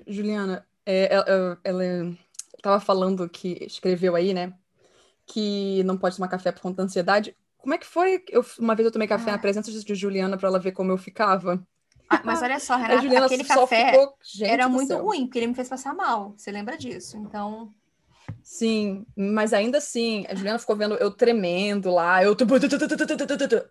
Juliana, 0.08 0.66
é, 0.86 1.14
ela, 1.14 1.60
ela 1.66 2.18
tava 2.62 2.80
falando 2.80 3.28
que 3.30 3.58
escreveu 3.66 4.16
aí, 4.16 4.34
né? 4.34 4.54
que 5.26 5.84
não 5.84 5.98
pode 5.98 6.16
tomar 6.16 6.28
café 6.28 6.52
por 6.52 6.62
conta 6.62 6.78
da 6.78 6.84
ansiedade. 6.84 7.36
Como 7.58 7.74
é 7.74 7.78
que 7.78 7.86
foi? 7.86 8.24
Eu, 8.30 8.46
uma 8.60 8.76
vez 8.76 8.86
eu 8.86 8.92
tomei 8.92 9.08
café 9.08 9.30
ah. 9.30 9.34
na 9.34 9.40
presença 9.40 9.72
de 9.72 9.96
Juliana 9.96 10.38
para 10.38 10.50
ela 10.50 10.60
ver 10.60 10.74
como 10.74 10.92
eu 10.92 10.98
ficava. 10.98 11.66
Ah, 12.10 12.22
mas 12.24 12.42
olha 12.42 12.60
só, 12.60 12.76
Renata, 12.76 13.02
Juliana 13.02 13.26
aquele 13.26 13.44
café 13.44 13.92
ficou... 13.92 14.18
era 14.42 14.68
muito 14.68 14.90
céu. 14.90 15.04
ruim, 15.04 15.26
porque 15.26 15.40
ele 15.40 15.48
me 15.48 15.56
fez 15.56 15.70
passar 15.70 15.96
mal. 15.96 16.34
Você 16.38 16.52
lembra 16.52 16.78
disso? 16.78 17.18
Então. 17.18 17.74
Sim, 18.42 19.06
mas 19.16 19.54
ainda 19.54 19.78
assim, 19.78 20.26
a 20.30 20.36
Juliana 20.36 20.60
ficou 20.60 20.76
vendo 20.76 20.96
eu 20.96 21.10
tremendo 21.10 21.90
lá, 21.90 22.24
eu. 22.24 22.36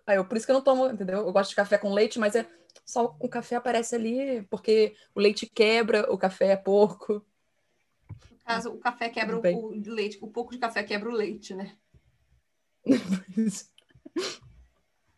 Aí 0.07 0.17
eu, 0.17 0.25
por 0.25 0.35
isso 0.35 0.45
que 0.45 0.51
eu 0.51 0.55
não 0.55 0.63
tomo, 0.63 0.87
entendeu? 0.87 1.19
Eu 1.19 1.31
gosto 1.31 1.51
de 1.51 1.55
café 1.55 1.77
com 1.77 1.93
leite, 1.93 2.19
mas 2.19 2.35
é 2.35 2.45
só 2.83 3.15
o 3.19 3.29
café 3.29 3.55
aparece 3.55 3.95
ali, 3.95 4.41
porque 4.49 4.95
o 5.13 5.19
leite 5.19 5.45
quebra, 5.45 6.11
o 6.11 6.17
café 6.17 6.47
é 6.47 6.57
porco 6.57 7.23
caso, 8.45 8.69
o 8.69 8.77
café 8.77 9.09
quebra 9.09 9.37
o, 9.37 9.41
Bem. 9.41 9.55
o 9.55 9.69
leite, 9.85 10.17
o 10.21 10.27
pouco 10.27 10.51
de 10.51 10.57
café 10.57 10.83
quebra 10.83 11.09
o 11.09 11.13
leite, 11.13 11.53
né? 11.53 11.75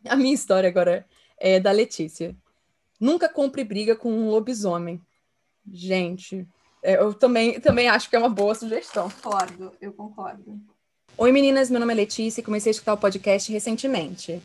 A 0.08 0.16
minha 0.16 0.34
história 0.34 0.70
agora 0.70 1.06
é 1.38 1.60
da 1.60 1.72
Letícia. 1.72 2.36
Nunca 3.00 3.28
compre 3.28 3.64
briga 3.64 3.96
com 3.96 4.12
um 4.12 4.30
lobisomem. 4.30 5.02
Gente, 5.72 6.48
é, 6.84 6.98
eu 6.98 7.14
também, 7.14 7.60
também 7.60 7.90
acho 7.90 8.10
que 8.10 8.16
é 8.16 8.20
uma 8.20 8.30
boa 8.30 8.54
sugestão. 8.54 9.10
Concordo, 9.10 9.74
eu 9.82 9.92
concordo. 9.92 10.60
Oi 11.18 11.32
meninas, 11.32 11.72
meu 11.72 11.80
nome 11.80 11.94
é 11.94 11.96
Letícia 11.96 12.42
e 12.42 12.44
comecei 12.44 12.70
a 12.70 12.72
escutar 12.72 12.94
o 12.94 12.98
podcast 12.98 13.52
recentemente. 13.52 14.40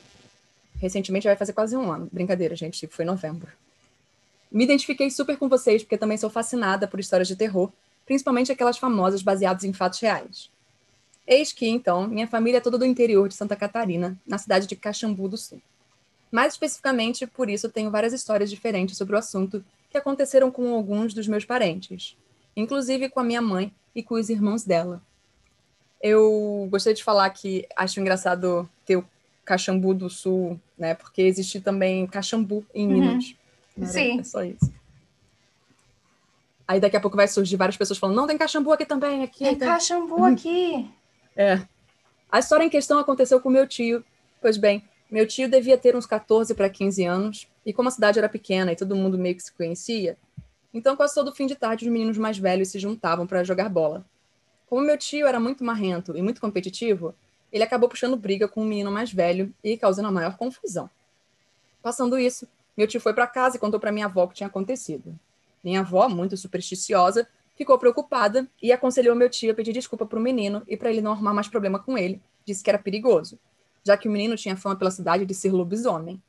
Recentemente 0.80 1.26
vai 1.26 1.36
fazer 1.36 1.52
quase 1.52 1.76
um 1.76 1.92
ano. 1.92 2.08
Brincadeira, 2.10 2.56
gente, 2.56 2.86
foi 2.86 3.04
em 3.04 3.08
novembro. 3.08 3.52
Me 4.50 4.64
identifiquei 4.64 5.10
super 5.10 5.36
com 5.36 5.48
vocês 5.48 5.82
porque 5.82 5.98
também 5.98 6.16
sou 6.16 6.30
fascinada 6.30 6.88
por 6.88 6.98
histórias 6.98 7.28
de 7.28 7.36
terror, 7.36 7.70
principalmente 8.10 8.50
aquelas 8.50 8.76
famosas 8.76 9.22
baseadas 9.22 9.62
em 9.62 9.72
fatos 9.72 10.00
reais. 10.00 10.50
Eis 11.24 11.52
que, 11.52 11.68
então, 11.68 12.08
minha 12.08 12.26
família 12.26 12.58
é 12.58 12.60
toda 12.60 12.76
do 12.76 12.84
interior 12.84 13.28
de 13.28 13.36
Santa 13.36 13.54
Catarina, 13.54 14.18
na 14.26 14.36
cidade 14.36 14.66
de 14.66 14.74
Caxambu 14.74 15.28
do 15.28 15.36
Sul. 15.36 15.62
Mais 16.28 16.54
especificamente, 16.54 17.24
por 17.24 17.48
isso, 17.48 17.68
tenho 17.68 17.88
várias 17.88 18.12
histórias 18.12 18.50
diferentes 18.50 18.96
sobre 18.96 19.14
o 19.14 19.18
assunto 19.20 19.64
que 19.88 19.96
aconteceram 19.96 20.50
com 20.50 20.74
alguns 20.74 21.14
dos 21.14 21.28
meus 21.28 21.44
parentes, 21.44 22.16
inclusive 22.56 23.08
com 23.08 23.20
a 23.20 23.24
minha 23.24 23.40
mãe 23.40 23.72
e 23.94 24.02
com 24.02 24.16
os 24.16 24.28
irmãos 24.28 24.64
dela. 24.64 25.00
Eu 26.02 26.66
gostaria 26.68 26.96
de 26.96 27.04
falar 27.04 27.30
que 27.30 27.64
acho 27.76 28.00
engraçado 28.00 28.68
ter 28.84 28.96
o 28.96 29.04
Caxambu 29.44 29.94
do 29.94 30.10
Sul, 30.10 30.60
né? 30.76 30.94
Porque 30.94 31.22
existe 31.22 31.60
também 31.60 32.08
Caxambu 32.08 32.66
em 32.74 32.88
uhum. 32.88 32.92
Minas. 32.92 33.36
Sim. 33.84 34.18
É 34.18 34.24
só 34.24 34.42
isso. 34.42 34.79
Aí 36.70 36.78
daqui 36.78 36.96
a 36.96 37.00
pouco 37.00 37.16
vai 37.16 37.26
surgir 37.26 37.56
várias 37.56 37.76
pessoas 37.76 37.98
falando: 37.98 38.14
não, 38.14 38.28
tem 38.28 38.38
Caxambu 38.38 38.70
aqui 38.70 38.86
também. 38.86 39.24
Aqui, 39.24 39.42
tem, 39.42 39.56
tem... 39.56 39.66
Caxambu 39.66 40.24
aqui. 40.24 40.88
É. 41.34 41.60
A 42.30 42.38
história 42.38 42.62
em 42.62 42.70
questão 42.70 43.00
aconteceu 43.00 43.40
com 43.40 43.50
meu 43.50 43.66
tio. 43.66 44.04
Pois 44.40 44.56
bem, 44.56 44.84
meu 45.10 45.26
tio 45.26 45.50
devia 45.50 45.76
ter 45.76 45.96
uns 45.96 46.06
14 46.06 46.54
para 46.54 46.70
15 46.70 47.04
anos, 47.04 47.48
e 47.66 47.72
como 47.72 47.88
a 47.88 47.90
cidade 47.90 48.20
era 48.20 48.28
pequena 48.28 48.70
e 48.70 48.76
todo 48.76 48.94
mundo 48.94 49.18
meio 49.18 49.34
que 49.34 49.42
se 49.42 49.52
conhecia, 49.52 50.16
então 50.72 50.94
quase 50.94 51.12
todo 51.12 51.34
fim 51.34 51.44
de 51.44 51.56
tarde 51.56 51.86
os 51.86 51.92
meninos 51.92 52.16
mais 52.16 52.38
velhos 52.38 52.68
se 52.68 52.78
juntavam 52.78 53.26
para 53.26 53.42
jogar 53.42 53.68
bola. 53.68 54.06
Como 54.68 54.86
meu 54.86 54.96
tio 54.96 55.26
era 55.26 55.40
muito 55.40 55.64
marrento 55.64 56.16
e 56.16 56.22
muito 56.22 56.40
competitivo, 56.40 57.12
ele 57.52 57.64
acabou 57.64 57.88
puxando 57.88 58.16
briga 58.16 58.46
com 58.46 58.62
um 58.62 58.66
menino 58.66 58.92
mais 58.92 59.12
velho 59.12 59.52
e 59.64 59.76
causando 59.76 60.06
a 60.06 60.12
maior 60.12 60.36
confusão. 60.36 60.88
Passando 61.82 62.16
isso, 62.16 62.46
meu 62.76 62.86
tio 62.86 63.00
foi 63.00 63.12
para 63.12 63.26
casa 63.26 63.56
e 63.56 63.58
contou 63.58 63.80
para 63.80 63.90
minha 63.90 64.06
avó 64.06 64.22
o 64.22 64.28
que 64.28 64.36
tinha 64.36 64.46
acontecido. 64.46 65.18
Minha 65.62 65.80
avó, 65.80 66.08
muito 66.08 66.36
supersticiosa, 66.36 67.28
ficou 67.56 67.78
preocupada 67.78 68.48
e 68.62 68.72
aconselhou 68.72 69.14
meu 69.14 69.28
tio 69.28 69.52
a 69.52 69.54
pedir 69.54 69.72
desculpa 69.72 70.06
para 70.06 70.18
o 70.18 70.22
menino 70.22 70.62
e 70.66 70.76
para 70.76 70.90
ele 70.90 71.02
não 71.02 71.12
arrumar 71.12 71.34
mais 71.34 71.48
problema 71.48 71.78
com 71.78 71.98
ele. 71.98 72.20
Disse 72.44 72.64
que 72.64 72.70
era 72.70 72.78
perigoso, 72.78 73.38
já 73.84 73.96
que 73.96 74.08
o 74.08 74.10
menino 74.10 74.36
tinha 74.36 74.56
fama 74.56 74.76
pela 74.76 74.90
cidade 74.90 75.26
de 75.26 75.34
ser 75.34 75.52
lobisomem. 75.52 76.20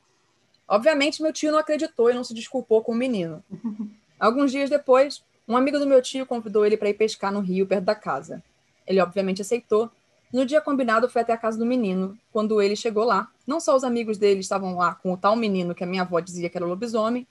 Obviamente, 0.67 1.21
meu 1.21 1.33
tio 1.33 1.51
não 1.51 1.59
acreditou 1.59 2.09
e 2.09 2.13
não 2.13 2.23
se 2.23 2.33
desculpou 2.33 2.81
com 2.81 2.91
o 2.91 2.95
menino. 2.95 3.43
Alguns 4.19 4.51
dias 4.51 4.69
depois, 4.69 5.23
um 5.47 5.55
amigo 5.57 5.79
do 5.79 5.87
meu 5.87 6.01
tio 6.01 6.25
convidou 6.25 6.65
ele 6.65 6.77
para 6.77 6.89
ir 6.89 6.93
pescar 6.93 7.31
no 7.31 7.39
rio 7.39 7.65
perto 7.65 7.85
da 7.85 7.95
casa. 7.95 8.43
Ele 8.85 9.01
obviamente 9.01 9.41
aceitou. 9.41 9.89
No 10.31 10.45
dia 10.45 10.61
combinado, 10.61 11.09
foi 11.09 11.21
até 11.21 11.33
a 11.33 11.37
casa 11.37 11.57
do 11.57 11.65
menino. 11.65 12.17
Quando 12.31 12.61
ele 12.61 12.75
chegou 12.75 13.03
lá, 13.03 13.29
não 13.45 13.59
só 13.59 13.75
os 13.75 13.83
amigos 13.83 14.17
dele 14.17 14.39
estavam 14.39 14.75
lá 14.75 14.95
com 14.95 15.11
o 15.11 15.17
tal 15.17 15.35
menino 15.35 15.75
que 15.75 15.83
a 15.83 15.87
minha 15.87 16.03
avó 16.03 16.19
dizia 16.19 16.49
que 16.49 16.57
era 16.57 16.65
lobisomem, 16.65 17.27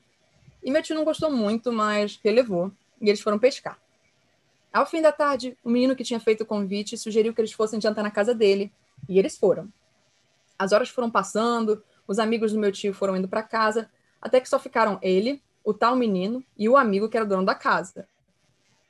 e 0.63 0.71
meu 0.71 0.83
tio 0.83 0.95
não 0.95 1.05
gostou 1.05 1.31
muito, 1.31 1.73
mas 1.73 2.19
relevou, 2.23 2.71
e 3.01 3.09
eles 3.09 3.21
foram 3.21 3.39
pescar. 3.39 3.79
Ao 4.73 4.87
fim 4.87 5.03
da 5.03 5.11
tarde, 5.11 5.57
o 5.65 5.71
menino 5.71 5.97
que 5.97 6.05
tinha 6.05 6.21
feito 6.21 6.43
o 6.43 6.47
convite 6.47 6.97
sugeriu 6.97 7.35
que 7.35 7.41
eles 7.41 7.53
fossem 7.53 7.81
jantar 7.81 8.03
na 8.03 8.11
casa 8.11 8.35
dele, 8.35 8.73
e 9.09 9.19
eles 9.19 9.37
foram. 9.37 9.69
As 10.59 10.73
horas 10.73 10.89
foram 10.89 11.11
passando, 11.11 11.83
os 12.07 12.19
amigos 12.19 12.53
do 12.53 12.59
meu 12.59 12.71
tio 12.71 12.93
foram 12.93 13.17
indo 13.17 13.29
para 13.29 13.43
casa, 13.43 13.91
até 14.21 14.41
que 14.41 14.49
só 14.49 14.59
ficaram 14.59 14.99
ele, 15.03 15.43
o 15.65 15.73
tal 15.73 15.97
menino 15.97 16.45
e 16.57 16.69
o 16.69 16.77
amigo 16.77 17.09
que 17.09 17.17
era 17.17 17.27
dono 17.27 17.45
da 17.45 17.55
casa. 17.55 18.07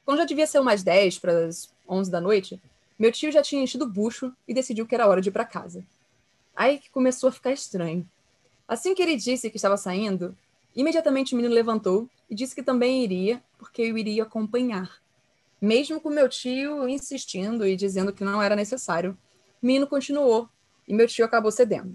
Quando 0.05 0.19
já 0.19 0.25
devia 0.25 0.47
ser 0.47 0.59
umas 0.59 0.83
10 0.83 1.19
para 1.19 1.47
as 1.47 1.73
11 1.89 2.11
da 2.11 2.21
noite, 2.21 2.61
meu 2.99 3.12
tio 3.12 3.31
já 3.31 3.43
tinha 3.43 3.62
enchido 3.62 3.85
o 3.85 3.89
bucho 3.89 4.35
e 4.47 4.53
decidiu 4.53 4.87
que 4.87 4.95
era 4.95 5.07
hora 5.07 5.21
de 5.21 5.29
ir 5.29 5.33
para 5.33 5.45
casa. 5.45 5.85
Aí 6.55 6.79
que 6.79 6.91
começou 6.91 7.29
a 7.29 7.33
ficar 7.33 7.53
estranho. 7.53 8.07
Assim 8.67 8.95
que 8.95 9.03
ele 9.03 9.17
disse 9.17 9.50
que 9.50 9.57
estava 9.57 9.77
saindo, 9.77 10.37
imediatamente 10.75 11.35
o 11.35 11.37
menino 11.37 11.55
levantou 11.55 12.09
e 12.29 12.35
disse 12.35 12.55
que 12.55 12.62
também 12.62 13.03
iria, 13.03 13.43
porque 13.59 13.83
eu 13.83 13.99
iria 13.99 14.23
acompanhar. 14.23 15.00
Mesmo 15.61 16.00
com 16.00 16.09
meu 16.09 16.29
tio 16.29 16.89
insistindo 16.89 17.67
e 17.67 17.77
dizendo 17.77 18.12
que 18.12 18.25
não 18.25 18.41
era 18.41 18.57
necessário, 18.57 19.17
o 19.62 19.67
menino 19.67 19.87
continuou 19.87 20.49
e 20.89 20.95
meu 20.95 21.07
tio 21.07 21.25
acabou 21.25 21.50
cedendo. 21.50 21.95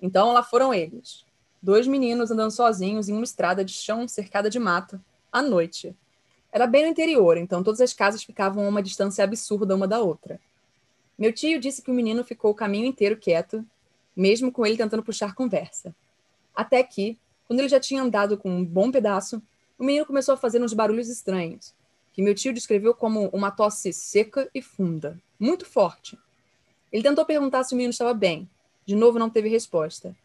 Então 0.00 0.32
lá 0.32 0.42
foram 0.42 0.72
eles, 0.72 1.24
dois 1.62 1.86
meninos 1.86 2.30
andando 2.30 2.50
sozinhos 2.50 3.08
em 3.08 3.12
uma 3.12 3.24
estrada 3.24 3.64
de 3.64 3.72
chão 3.72 4.06
cercada 4.08 4.48
de 4.48 4.58
mato, 4.58 5.00
à 5.32 5.42
noite. 5.42 5.94
Era 6.52 6.66
bem 6.66 6.84
no 6.84 6.90
interior, 6.90 7.36
então 7.36 7.62
todas 7.62 7.80
as 7.80 7.92
casas 7.92 8.22
ficavam 8.22 8.64
a 8.64 8.68
uma 8.68 8.82
distância 8.82 9.24
absurda 9.24 9.74
uma 9.74 9.86
da 9.86 10.00
outra. 10.00 10.40
Meu 11.18 11.32
tio 11.32 11.60
disse 11.60 11.82
que 11.82 11.90
o 11.90 11.94
menino 11.94 12.24
ficou 12.24 12.50
o 12.50 12.54
caminho 12.54 12.86
inteiro 12.86 13.16
quieto, 13.16 13.64
mesmo 14.14 14.52
com 14.52 14.64
ele 14.64 14.76
tentando 14.76 15.02
puxar 15.02 15.34
conversa. 15.34 15.94
Até 16.54 16.82
que, 16.82 17.18
quando 17.46 17.60
ele 17.60 17.68
já 17.68 17.80
tinha 17.80 18.02
andado 18.02 18.36
com 18.36 18.50
um 18.50 18.64
bom 18.64 18.90
pedaço, 18.90 19.42
o 19.78 19.84
menino 19.84 20.06
começou 20.06 20.34
a 20.34 20.36
fazer 20.36 20.62
uns 20.62 20.72
barulhos 20.72 21.08
estranhos, 21.08 21.74
que 22.12 22.22
meu 22.22 22.34
tio 22.34 22.52
descreveu 22.52 22.94
como 22.94 23.28
uma 23.28 23.50
tosse 23.50 23.92
seca 23.92 24.48
e 24.54 24.62
funda, 24.62 25.20
muito 25.38 25.64
forte. 25.64 26.18
Ele 26.92 27.02
tentou 27.02 27.24
perguntar 27.24 27.64
se 27.64 27.74
o 27.74 27.76
menino 27.76 27.90
estava 27.90 28.14
bem. 28.14 28.48
De 28.84 28.94
novo, 28.94 29.18
não 29.18 29.28
teve 29.28 29.48
resposta. 29.48 30.16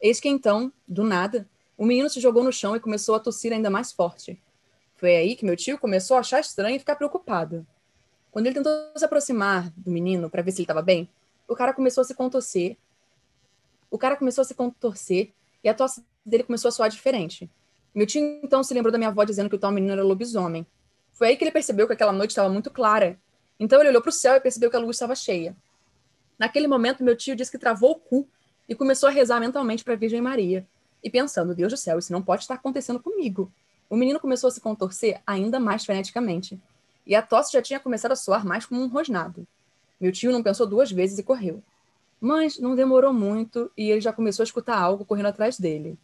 Eis 0.00 0.18
que 0.18 0.28
então, 0.28 0.72
do 0.88 1.04
nada, 1.04 1.48
o 1.76 1.84
menino 1.84 2.08
se 2.10 2.20
jogou 2.20 2.42
no 2.42 2.52
chão 2.52 2.74
e 2.74 2.80
começou 2.80 3.14
a 3.14 3.20
tossir 3.20 3.52
ainda 3.52 3.70
mais 3.70 3.92
forte. 3.92 4.40
Foi 4.96 5.14
aí 5.14 5.36
que 5.36 5.44
meu 5.44 5.56
tio 5.56 5.78
começou 5.78 6.16
a 6.16 6.20
achar 6.20 6.40
estranho 6.40 6.76
e 6.76 6.78
ficar 6.78 6.96
preocupado. 6.96 7.66
Quando 8.30 8.46
ele 8.46 8.54
tentou 8.54 8.72
se 8.96 9.04
aproximar 9.04 9.70
do 9.76 9.90
menino 9.90 10.28
para 10.28 10.42
ver 10.42 10.50
se 10.50 10.58
ele 10.58 10.64
estava 10.64 10.82
bem, 10.82 11.08
o 11.46 11.54
cara 11.54 11.72
começou 11.72 12.02
a 12.02 12.04
se 12.04 12.14
contorcer. 12.14 12.76
O 13.90 13.98
cara 13.98 14.16
começou 14.16 14.42
a 14.42 14.44
se 14.44 14.54
contorcer 14.54 15.32
e 15.62 15.68
a 15.68 15.74
tosse 15.74 16.02
dele 16.26 16.42
começou 16.42 16.68
a 16.68 16.72
soar 16.72 16.90
diferente. 16.90 17.50
Meu 17.94 18.06
tio 18.06 18.20
então 18.42 18.62
se 18.62 18.74
lembrou 18.74 18.92
da 18.92 18.98
minha 18.98 19.08
avó 19.08 19.24
dizendo 19.24 19.48
que 19.48 19.56
o 19.56 19.58
tal 19.58 19.72
menino 19.72 19.92
era 19.92 20.02
lobisomem. 20.02 20.66
Foi 21.12 21.28
aí 21.28 21.36
que 21.36 21.44
ele 21.44 21.50
percebeu 21.50 21.86
que 21.86 21.94
aquela 21.94 22.12
noite 22.12 22.30
estava 22.30 22.48
muito 22.48 22.70
clara. 22.70 23.18
Então 23.58 23.80
ele 23.80 23.88
olhou 23.88 24.02
para 24.02 24.10
o 24.10 24.12
céu 24.12 24.36
e 24.36 24.40
percebeu 24.40 24.70
que 24.70 24.76
a 24.76 24.80
luz 24.80 24.96
estava 24.96 25.14
cheia. 25.14 25.56
Naquele 26.38 26.66
momento, 26.66 27.02
meu 27.02 27.16
tio 27.16 27.34
disse 27.34 27.50
que 27.50 27.58
travou 27.58 27.92
o 27.92 27.94
cu 27.94 28.28
e 28.68 28.74
começou 28.74 29.08
a 29.08 29.12
rezar 29.12 29.40
mentalmente 29.40 29.82
para 29.82 29.94
a 29.94 29.96
Virgem 29.96 30.20
Maria. 30.20 30.66
E 31.02 31.08
pensando, 31.08 31.54
Deus 31.54 31.72
do 31.72 31.76
céu, 31.76 31.98
isso 31.98 32.12
não 32.12 32.20
pode 32.20 32.42
estar 32.42 32.54
acontecendo 32.54 33.00
comigo. 33.00 33.50
O 33.88 33.96
menino 33.96 34.20
começou 34.20 34.48
a 34.48 34.50
se 34.50 34.60
contorcer 34.60 35.22
ainda 35.26 35.58
mais 35.60 35.84
freneticamente. 35.84 36.60
E 37.06 37.14
a 37.14 37.22
tosse 37.22 37.52
já 37.52 37.62
tinha 37.62 37.80
começado 37.80 38.12
a 38.12 38.16
soar 38.16 38.44
mais 38.44 38.66
como 38.66 38.82
um 38.82 38.88
rosnado. 38.88 39.46
Meu 40.00 40.12
tio 40.12 40.32
não 40.32 40.42
pensou 40.42 40.66
duas 40.66 40.90
vezes 40.90 41.18
e 41.18 41.22
correu. 41.22 41.62
Mas 42.20 42.58
não 42.58 42.74
demorou 42.74 43.12
muito 43.12 43.70
e 43.76 43.90
ele 43.90 44.00
já 44.00 44.12
começou 44.12 44.42
a 44.42 44.44
escutar 44.44 44.78
algo 44.78 45.04
correndo 45.04 45.26
atrás 45.26 45.58
dele. 45.58 45.96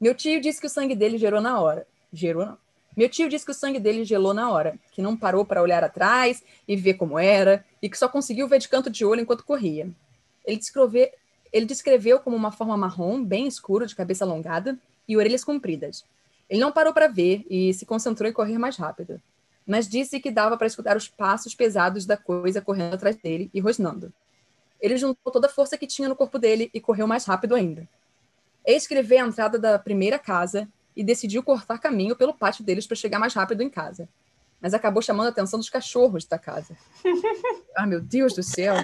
Meu 0.00 0.14
tio 0.14 0.40
disse 0.40 0.60
que 0.60 0.66
o 0.66 0.70
sangue 0.70 0.94
dele 0.94 1.18
gerou 1.18 1.40
na 1.40 1.60
hora. 1.60 1.86
Gerou 2.12 2.46
não. 2.46 2.58
Meu 2.96 3.08
tio 3.08 3.28
disse 3.28 3.44
que 3.44 3.52
o 3.52 3.54
sangue 3.54 3.78
dele 3.78 4.04
gelou 4.04 4.34
na 4.34 4.50
hora, 4.50 4.76
que 4.90 5.00
não 5.00 5.16
parou 5.16 5.44
para 5.44 5.62
olhar 5.62 5.84
atrás 5.84 6.42
e 6.66 6.74
ver 6.74 6.94
como 6.94 7.16
era, 7.16 7.64
e 7.80 7.88
que 7.88 7.96
só 7.96 8.08
conseguiu 8.08 8.48
ver 8.48 8.58
de 8.58 8.68
canto 8.68 8.90
de 8.90 9.04
olho 9.04 9.20
enquanto 9.20 9.44
corria. 9.44 9.88
Ele, 10.44 10.60
ele 11.52 11.64
descreveu 11.64 12.18
como 12.18 12.34
uma 12.34 12.50
forma 12.50 12.76
marrom, 12.76 13.22
bem 13.22 13.46
escura, 13.46 13.86
de 13.86 13.94
cabeça 13.94 14.24
alongada 14.24 14.76
e 15.06 15.16
orelhas 15.16 15.44
compridas. 15.44 16.04
Ele 16.50 16.60
não 16.60 16.72
parou 16.72 16.92
para 16.92 17.06
ver 17.06 17.46
e 17.48 17.72
se 17.72 17.86
concentrou 17.86 18.28
em 18.28 18.32
correr 18.32 18.58
mais 18.58 18.76
rápido, 18.76 19.22
mas 19.64 19.88
disse 19.88 20.18
que 20.18 20.30
dava 20.30 20.56
para 20.56 20.66
escutar 20.66 20.96
os 20.96 21.06
passos 21.06 21.54
pesados 21.54 22.04
da 22.04 22.16
coisa 22.16 22.60
correndo 22.60 22.94
atrás 22.94 23.14
dele 23.14 23.48
e 23.54 23.60
rosnando. 23.60 24.12
Ele 24.80 24.96
juntou 24.96 25.32
toda 25.32 25.46
a 25.46 25.50
força 25.50 25.78
que 25.78 25.86
tinha 25.86 26.08
no 26.08 26.16
corpo 26.16 26.36
dele 26.36 26.68
e 26.74 26.80
correu 26.80 27.06
mais 27.06 27.24
rápido 27.24 27.54
ainda. 27.54 27.86
Eis 28.68 28.86
que 28.86 28.92
ele 28.92 29.02
veio 29.02 29.24
à 29.24 29.26
entrada 29.26 29.58
da 29.58 29.78
primeira 29.78 30.18
casa 30.18 30.68
e 30.94 31.02
decidiu 31.02 31.42
cortar 31.42 31.78
caminho 31.78 32.14
pelo 32.14 32.34
pátio 32.34 32.62
deles 32.62 32.86
para 32.86 32.96
chegar 32.96 33.18
mais 33.18 33.32
rápido 33.32 33.62
em 33.62 33.70
casa. 33.70 34.06
Mas 34.60 34.74
acabou 34.74 35.00
chamando 35.00 35.28
a 35.28 35.30
atenção 35.30 35.58
dos 35.58 35.70
cachorros 35.70 36.26
da 36.26 36.38
casa. 36.38 36.76
ah, 37.74 37.86
meu 37.86 37.98
Deus 37.98 38.34
do 38.34 38.42
céu! 38.42 38.74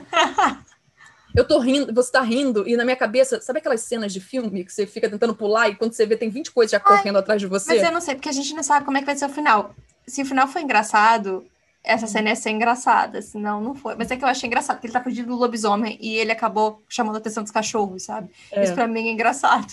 Eu 1.36 1.46
tô 1.46 1.58
rindo, 1.58 1.92
você 1.92 2.12
tá 2.12 2.22
rindo, 2.22 2.66
e 2.66 2.76
na 2.76 2.84
minha 2.84 2.96
cabeça, 2.96 3.40
sabe 3.42 3.58
aquelas 3.58 3.80
cenas 3.82 4.12
de 4.12 4.20
filme 4.20 4.64
que 4.64 4.72
você 4.72 4.86
fica 4.86 5.10
tentando 5.10 5.34
pular 5.34 5.68
e 5.68 5.74
quando 5.74 5.92
você 5.92 6.06
vê 6.06 6.16
tem 6.16 6.30
20 6.30 6.52
coisas 6.52 6.70
já 6.70 6.80
correndo 6.80 7.16
Ai, 7.16 7.22
atrás 7.22 7.40
de 7.42 7.46
você? 7.46 7.74
Mas 7.74 7.82
eu 7.82 7.92
não 7.92 8.00
sei, 8.00 8.14
porque 8.14 8.28
a 8.28 8.32
gente 8.32 8.54
não 8.54 8.62
sabe 8.62 8.86
como 8.86 8.96
é 8.96 9.00
que 9.00 9.06
vai 9.06 9.16
ser 9.16 9.26
o 9.26 9.28
final. 9.28 9.74
Se 10.06 10.22
o 10.22 10.24
final 10.24 10.46
foi 10.48 10.62
engraçado, 10.62 11.44
essa 11.84 12.06
cena 12.06 12.30
ia 12.30 12.36
ser 12.36 12.50
engraçada, 12.50 13.20
senão 13.20 13.60
não 13.60 13.74
foi. 13.74 13.94
Mas 13.94 14.10
é 14.10 14.16
que 14.16 14.24
eu 14.24 14.28
achei 14.28 14.46
engraçado, 14.46 14.76
porque 14.76 14.86
ele 14.86 14.94
tá 14.94 15.02
fugindo 15.02 15.28
do 15.28 15.36
lobisomem 15.36 15.98
e 16.00 16.16
ele 16.16 16.32
acabou 16.32 16.82
chamando 16.88 17.16
a 17.16 17.18
atenção 17.18 17.42
dos 17.42 17.52
cachorros, 17.52 18.04
sabe? 18.04 18.30
É. 18.50 18.64
Isso 18.64 18.74
pra 18.74 18.88
mim 18.88 19.06
é 19.06 19.12
engraçado. 19.12 19.70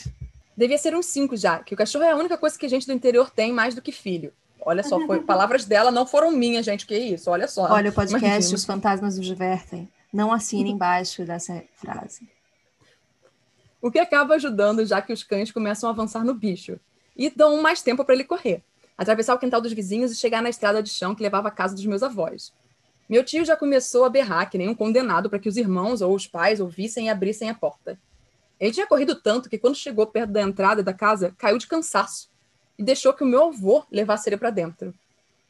Devia 0.56 0.78
ser 0.78 0.94
uns 0.94 1.06
cinco 1.06 1.38
já, 1.38 1.60
que 1.60 1.74
o 1.74 1.78
cachorro 1.78 2.04
é 2.04 2.12
a 2.12 2.16
única 2.16 2.38
coisa 2.38 2.60
que 2.60 2.66
a 2.66 2.70
gente 2.70 2.86
do 2.86 2.92
interior 2.92 3.32
tem 3.32 3.54
mais 3.54 3.74
do 3.74 3.82
que 3.82 3.94
filho. 3.94 4.34
Olha 4.60 4.84
só, 4.84 5.00
foi, 5.08 5.22
palavras 5.24 5.66
dela 5.66 5.90
não 5.90 6.06
foram 6.06 6.32
minhas, 6.32 6.66
gente, 6.66 6.86
que 6.86 6.96
isso, 6.96 7.32
olha 7.32 7.48
só. 7.48 7.64
Olha, 7.72 7.90
o 7.90 7.94
podcast 7.94 8.28
Imagina. 8.28 8.56
Os 8.56 8.66
Fantasmas 8.66 9.18
nos 9.18 9.26
Divertem. 9.26 9.90
Não 10.12 10.34
assine 10.34 10.70
embaixo 10.72 11.24
dessa 11.24 11.64
frase. 11.78 12.28
O 13.82 13.90
que 13.90 13.98
acaba 13.98 14.36
ajudando, 14.36 14.86
já 14.86 15.02
que 15.02 15.14
os 15.14 15.24
cães 15.24 15.52
começam 15.52 15.90
a 15.90 15.94
avançar 15.94 16.24
no 16.24 16.34
bicho. 16.34 16.78
E 17.16 17.30
dão 17.30 17.62
mais 17.62 17.82
tempo 17.82 18.04
para 18.06 18.14
ele 18.14 18.24
correr, 18.24 18.62
atravessar 19.02 19.34
o 19.34 19.40
quintal 19.40 19.60
dos 19.60 19.74
vizinhos 19.74 20.12
e 20.12 20.16
chegar 20.16 20.44
na 20.44 20.50
estrada 20.50 20.82
de 20.84 20.90
chão 20.90 21.16
que 21.16 21.24
levava 21.24 21.48
à 21.48 21.52
casa 21.52 21.74
dos 21.74 21.86
meus 21.88 22.04
avós. 22.04 22.54
Meu 23.10 23.24
tio 23.24 23.44
já 23.44 23.58
começou 23.58 24.06
a 24.06 24.10
berrar 24.10 24.48
que 24.48 24.60
nem 24.60 24.70
um 24.70 24.76
condenado 24.76 25.28
para 25.28 25.40
que 25.40 25.50
os 25.50 25.58
irmãos 25.58 26.02
ou 26.02 26.14
os 26.14 26.28
pais 26.28 26.60
ouvissem 26.60 27.08
e 27.08 27.10
abrissem 27.10 27.50
a 27.50 27.54
porta. 27.56 28.00
Ele 28.60 28.72
tinha 28.72 28.86
corrido 28.86 29.16
tanto 29.16 29.50
que 29.50 29.58
quando 29.58 29.76
chegou 29.76 30.06
perto 30.06 30.30
da 30.30 30.42
entrada 30.42 30.84
da 30.84 30.94
casa, 30.94 31.34
caiu 31.36 31.58
de 31.58 31.66
cansaço 31.66 32.30
e 32.78 32.84
deixou 32.84 33.12
que 33.12 33.24
o 33.24 33.28
meu 33.28 33.46
avô 33.46 33.84
levasse 33.92 34.30
ele 34.30 34.38
para 34.38 34.52
dentro. 34.52 34.94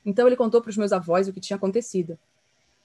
Então 0.05 0.25
ele 0.27 0.37
contou 0.37 0.61
para 0.61 0.69
os 0.69 0.77
meus 0.77 0.93
avós 0.93 1.27
o 1.27 1.33
que 1.33 1.41
tinha 1.41 1.57
acontecido. 1.57 2.17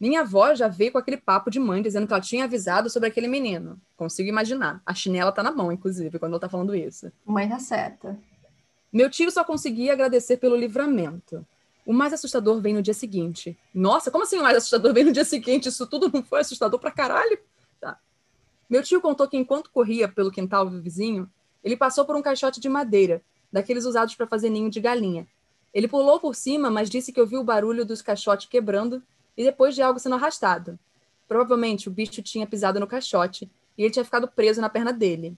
Minha 0.01 0.23
avó 0.23 0.53
já 0.53 0.67
veio 0.67 0.91
com 0.91 0.99
aquele 0.99 1.17
papo 1.17 1.49
de 1.49 1.61
mãe 1.61 1.81
dizendo 1.81 2.09
que 2.09 2.13
ela 2.13 2.21
tinha 2.21 2.45
avisado 2.45 2.91
sobre 2.91 3.09
aquele 3.09 3.29
menino. 3.29 3.81
Consigo 3.97 4.29
imaginar. 4.29 4.83
A 4.85 4.93
chinela 4.93 5.31
tá 5.31 5.45
na 5.45 5.53
mão, 5.53 5.71
inclusive, 5.71 6.19
quando 6.19 6.33
ela 6.33 6.41
tá 6.41 6.49
falando 6.49 6.75
isso. 6.75 7.11
Mãe 7.25 7.49
tá 7.49 7.61
certa. 7.61 8.19
Meu 8.93 9.11
tio 9.11 9.31
só 9.31 9.45
conseguia 9.45 9.93
agradecer 9.93 10.37
pelo 10.37 10.57
livramento. 10.57 11.47
O 11.85 11.93
mais 11.93 12.13
assustador 12.13 12.61
vem 12.61 12.75
no 12.75 12.83
dia 12.83 12.95
seguinte. 12.95 13.57
Nossa, 13.75 14.11
como 14.11 14.25
assim 14.25 14.39
o 14.39 14.43
mais 14.43 14.57
assustador 14.57 14.93
vem 14.93 15.05
no 15.05 15.13
dia 15.13 15.25
seguinte? 15.25 15.69
Isso 15.69 15.87
tudo 15.87 16.11
não 16.13 16.23
foi 16.23 16.41
assustador 16.41 16.81
pra 16.81 16.91
caralho? 16.91 17.39
Tá. 17.81 17.99
Meu 18.69 18.83
tio 18.83 19.01
contou 19.01 19.29
que 19.29 19.37
enquanto 19.37 19.71
corria 19.71 20.09
pelo 20.09 20.31
quintal 20.31 20.69
do 20.69 20.81
vizinho, 20.81 21.31
ele 21.63 21.77
passou 21.77 22.05
por 22.05 22.17
um 22.17 22.23
caixote 22.23 22.61
de 22.61 22.69
madeira, 22.69 23.23
daqueles 23.53 23.85
usados 23.85 24.15
para 24.15 24.27
fazer 24.27 24.51
ninho 24.51 24.71
de 24.71 24.81
galinha. 24.81 25.27
Ele 25.73 25.87
pulou 25.87 26.19
por 26.19 26.35
cima, 26.35 26.71
mas 26.71 26.89
disse 26.89 27.13
que 27.13 27.21
ouviu 27.21 27.41
o 27.41 27.45
barulho 27.45 27.85
dos 27.85 28.01
caixotes 28.01 28.49
quebrando 28.49 29.03
e 29.37 29.45
depois 29.45 29.75
de 29.75 29.83
algo 29.83 30.01
sendo 30.01 30.15
arrastado. 30.15 30.79
Provavelmente 31.29 31.89
o 31.89 31.93
bicho 31.93 32.23
tinha 32.23 32.47
pisado 32.47 32.81
no 32.81 32.87
caixote 32.87 33.51
e 33.77 33.83
ele 33.83 33.91
tinha 33.91 34.05
ficado 34.05 34.27
preso 34.27 34.61
na 34.61 34.69
perna 34.69 34.93
dele. 34.93 35.37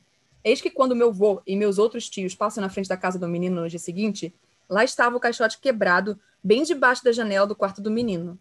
Eis 0.49 0.63
que 0.63 0.71
quando 0.71 0.97
meu 0.97 1.11
avô 1.11 1.43
e 1.47 1.55
meus 1.55 1.77
outros 1.77 2.09
tios 2.09 2.35
passam 2.35 2.63
na 2.63 2.71
frente 2.71 2.89
da 2.89 2.97
casa 2.97 3.19
do 3.19 3.29
menino 3.29 3.61
no 3.61 3.69
dia 3.69 3.79
seguinte, 3.79 4.35
lá 4.67 4.83
estava 4.83 5.15
o 5.15 5.21
caixote 5.21 5.61
quebrado, 5.61 6.19
bem 6.43 6.63
debaixo 6.63 7.05
da 7.05 7.13
janela 7.13 7.47
do 7.47 7.55
quarto 7.55 7.83
do 7.83 7.91
menino. 7.91 8.39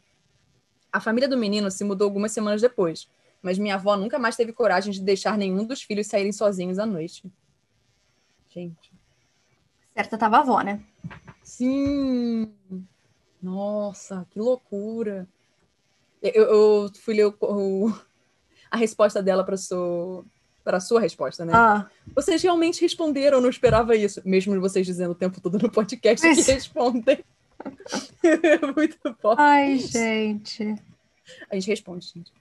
A 0.89 1.01
família 1.01 1.27
do 1.27 1.37
menino 1.37 1.69
se 1.69 1.83
mudou 1.83 2.05
algumas 2.05 2.31
semanas 2.31 2.61
depois, 2.61 3.09
mas 3.41 3.57
minha 3.57 3.75
avó 3.75 3.97
nunca 3.97 4.17
mais 4.17 4.37
teve 4.37 4.53
coragem 4.53 4.93
de 4.93 5.01
deixar 5.01 5.37
nenhum 5.37 5.65
dos 5.65 5.81
filhos 5.81 6.07
saírem 6.07 6.31
sozinhos 6.31 6.79
à 6.79 6.85
noite. 6.85 7.29
Gente. 8.47 8.93
Certa 9.93 10.17
tava 10.17 10.37
a 10.37 10.39
avó, 10.39 10.61
né? 10.61 10.81
Sim! 11.43 12.53
Nossa, 13.43 14.25
que 14.29 14.39
loucura! 14.39 15.27
Eu, 16.21 16.45
eu 16.45 16.91
fui 17.01 17.15
ler 17.15 17.25
o, 17.25 17.35
o, 17.41 17.93
a 18.71 18.77
resposta 18.77 19.21
dela 19.21 19.43
para 19.43 19.57
sua, 19.57 20.23
para 20.67 20.79
a 20.79 20.81
sua 20.81 20.99
resposta, 20.99 21.45
né? 21.45 21.53
Ah. 21.55 21.85
Vocês 22.13 22.43
realmente 22.43 22.81
responderam, 22.81 23.37
eu 23.37 23.41
não 23.41 23.49
esperava 23.49 23.95
isso. 23.95 24.21
Mesmo 24.25 24.59
vocês 24.59 24.85
dizendo 24.85 25.11
o 25.11 25.15
tempo 25.15 25.39
todo 25.39 25.57
no 25.57 25.71
podcast 25.71 26.27
que 26.27 26.51
respondem. 26.51 27.23
Muito 28.75 28.97
bom. 29.23 29.33
Ai, 29.37 29.77
gente. 29.77 30.75
A 31.49 31.55
gente 31.55 31.69
responde, 31.69 32.05
gente. 32.13 32.33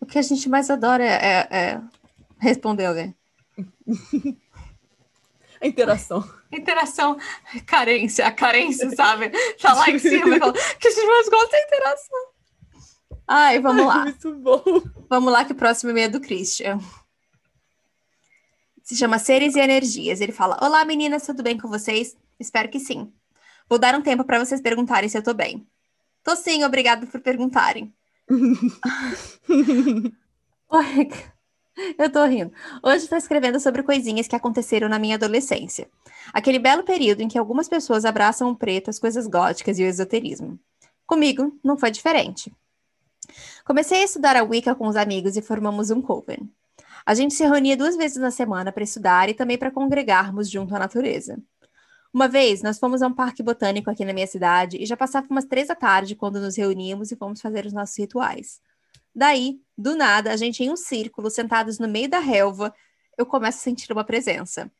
O 0.00 0.06
que 0.06 0.18
a 0.18 0.22
gente 0.22 0.48
mais 0.48 0.70
adora 0.70 1.04
é, 1.04 1.08
é, 1.12 1.48
é 1.50 1.82
responder 2.38 2.86
alguém. 2.86 3.14
A 5.60 5.66
interação. 5.66 6.26
Interação, 6.50 7.18
carência, 7.66 8.26
a 8.26 8.32
carência, 8.32 8.90
sabe? 8.96 9.30
Tá 9.60 9.74
lá 9.74 9.90
em 9.90 9.98
cima 10.00 10.34
e 10.34 10.38
fala 10.38 10.54
que 10.54 10.88
a 10.88 10.90
gente 10.90 11.06
mais 11.06 11.28
gosta 11.28 11.56
é 11.56 11.64
interação. 11.66 12.20
Ai, 13.28 13.60
vamos 13.60 13.86
lá. 13.86 14.04
Muito 14.04 14.34
bom. 14.36 14.64
Vamos 15.10 15.30
lá, 15.30 15.44
que 15.44 15.52
o 15.52 15.54
próximo 15.54 15.90
e-mail 15.90 16.06
é 16.06 16.08
do 16.08 16.20
Christian. 16.20 16.80
Se 18.90 18.96
chama 18.96 19.20
Seres 19.20 19.54
e 19.54 19.60
Energias. 19.60 20.20
Ele 20.20 20.32
fala: 20.32 20.58
Olá, 20.60 20.84
meninas, 20.84 21.24
tudo 21.24 21.44
bem 21.44 21.56
com 21.56 21.68
vocês? 21.68 22.16
Espero 22.40 22.68
que 22.68 22.80
sim. 22.80 23.12
Vou 23.68 23.78
dar 23.78 23.94
um 23.94 24.02
tempo 24.02 24.24
para 24.24 24.44
vocês 24.44 24.60
perguntarem 24.60 25.08
se 25.08 25.16
eu 25.16 25.22
tô 25.22 25.32
bem. 25.32 25.64
Tô 26.24 26.34
sim, 26.34 26.64
obrigado 26.64 27.06
por 27.06 27.20
perguntarem. 27.20 27.94
Oi, 30.68 31.08
eu 31.96 32.10
tô 32.10 32.24
rindo. 32.24 32.52
Hoje 32.82 33.04
estou 33.04 33.16
escrevendo 33.16 33.60
sobre 33.60 33.84
coisinhas 33.84 34.26
que 34.26 34.34
aconteceram 34.34 34.88
na 34.88 34.98
minha 34.98 35.14
adolescência. 35.14 35.88
Aquele 36.32 36.58
belo 36.58 36.82
período 36.82 37.20
em 37.20 37.28
que 37.28 37.38
algumas 37.38 37.68
pessoas 37.68 38.04
abraçam 38.04 38.50
o 38.50 38.56
preto, 38.56 38.90
as 38.90 38.98
coisas 38.98 39.28
góticas 39.28 39.78
e 39.78 39.84
o 39.84 39.86
esoterismo. 39.86 40.58
Comigo, 41.06 41.56
não 41.62 41.78
foi 41.78 41.92
diferente. 41.92 42.52
Comecei 43.64 44.00
a 44.00 44.04
estudar 44.04 44.34
a 44.34 44.42
Wicca 44.42 44.74
com 44.74 44.88
os 44.88 44.96
amigos 44.96 45.36
e 45.36 45.42
formamos 45.42 45.92
um 45.92 46.02
coven. 46.02 46.50
A 47.10 47.14
gente 47.14 47.34
se 47.34 47.42
reunia 47.42 47.76
duas 47.76 47.96
vezes 47.96 48.18
na 48.18 48.30
semana 48.30 48.70
para 48.70 48.84
estudar 48.84 49.28
e 49.28 49.34
também 49.34 49.58
para 49.58 49.68
congregarmos 49.68 50.48
junto 50.48 50.76
à 50.76 50.78
natureza. 50.78 51.42
Uma 52.14 52.28
vez, 52.28 52.62
nós 52.62 52.78
fomos 52.78 53.02
a 53.02 53.08
um 53.08 53.12
parque 53.12 53.42
botânico 53.42 53.90
aqui 53.90 54.04
na 54.04 54.12
minha 54.12 54.28
cidade 54.28 54.76
e 54.76 54.86
já 54.86 54.96
passava 54.96 55.26
umas 55.28 55.44
três 55.44 55.66
da 55.66 55.74
tarde 55.74 56.14
quando 56.14 56.40
nos 56.40 56.56
reuníamos 56.56 57.10
e 57.10 57.16
fomos 57.16 57.40
fazer 57.40 57.66
os 57.66 57.72
nossos 57.72 57.98
rituais. 57.98 58.60
Daí, 59.12 59.60
do 59.76 59.96
nada, 59.96 60.30
a 60.30 60.36
gente 60.36 60.62
em 60.62 60.70
um 60.70 60.76
círculo, 60.76 61.28
sentados 61.32 61.80
no 61.80 61.88
meio 61.88 62.08
da 62.08 62.20
relva, 62.20 62.72
eu 63.18 63.26
começo 63.26 63.58
a 63.58 63.62
sentir 63.62 63.90
uma 63.90 64.04
presença. 64.04 64.70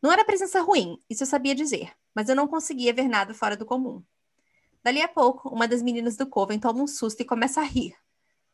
Não 0.00 0.10
era 0.10 0.24
presença 0.24 0.62
ruim, 0.62 0.98
isso 1.10 1.24
eu 1.24 1.26
sabia 1.26 1.54
dizer, 1.54 1.92
mas 2.14 2.30
eu 2.30 2.34
não 2.34 2.48
conseguia 2.48 2.94
ver 2.94 3.08
nada 3.08 3.34
fora 3.34 3.58
do 3.58 3.66
comum. 3.66 4.02
Dali 4.82 5.02
a 5.02 5.08
pouco, 5.08 5.50
uma 5.50 5.68
das 5.68 5.82
meninas 5.82 6.16
do 6.16 6.26
Coven 6.26 6.58
toma 6.58 6.82
um 6.82 6.86
susto 6.86 7.20
e 7.20 7.26
começa 7.26 7.60
a 7.60 7.64
rir. 7.64 7.94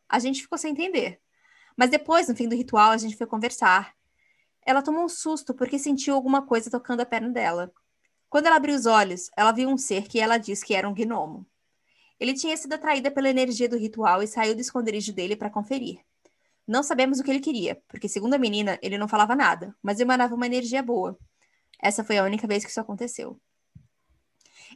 A 0.09 0.19
gente 0.19 0.43
ficou 0.43 0.59
sem 0.59 0.73
entender. 0.73 1.23
Mas 1.77 1.91
depois, 1.91 2.29
no 2.29 2.37
fim 2.37 2.49
do 2.49 2.55
ritual, 2.55 2.91
a 2.91 2.97
gente 2.97 3.17
foi 3.17 3.27
conversar. 3.27 3.95
Ela 4.65 4.83
tomou 4.83 5.05
um 5.05 5.09
susto 5.09 5.53
porque 5.55 5.79
sentiu 5.79 6.15
alguma 6.15 6.43
coisa 6.43 6.71
tocando 6.71 7.01
a 7.01 7.07
perna 7.07 7.31
dela. 7.31 7.73
Quando 8.29 8.47
ela 8.47 8.57
abriu 8.57 8.75
os 8.75 8.87
olhos, 8.87 9.31
ela 9.37 9.53
viu 9.53 9.69
um 9.69 9.79
ser 9.79 10.09
que 10.09 10.19
ela 10.19 10.39
disse 10.39 10.65
que 10.65 10.75
era 10.75 10.89
um 10.89 10.95
gnomo. 10.95 11.47
Ele 12.19 12.35
tinha 12.35 12.57
sido 12.57 12.73
atraída 12.73 13.11
pela 13.11 13.29
energia 13.29 13.69
do 13.69 13.77
ritual 13.77 14.23
e 14.23 14.27
saiu 14.27 14.55
do 14.55 14.61
esconderijo 14.61 15.13
dele 15.13 15.37
para 15.37 15.51
conferir. 15.51 16.01
Não 16.67 16.83
sabemos 16.83 17.21
o 17.21 17.23
que 17.23 17.31
ele 17.31 17.41
queria, 17.41 17.83
porque, 17.89 18.09
segundo 18.09 18.35
a 18.35 18.39
menina, 18.39 18.79
ele 18.81 18.97
não 18.97 19.07
falava 19.07 19.37
nada, 19.37 19.75
mas 19.83 20.01
emanava 20.01 20.35
uma 20.35 20.47
energia 20.47 20.83
boa. 20.83 21.19
Essa 21.79 22.03
foi 22.03 22.17
a 22.17 22.25
única 22.25 22.47
vez 22.47 22.65
que 22.65 22.71
isso 22.71 22.81
aconteceu. 22.81 23.39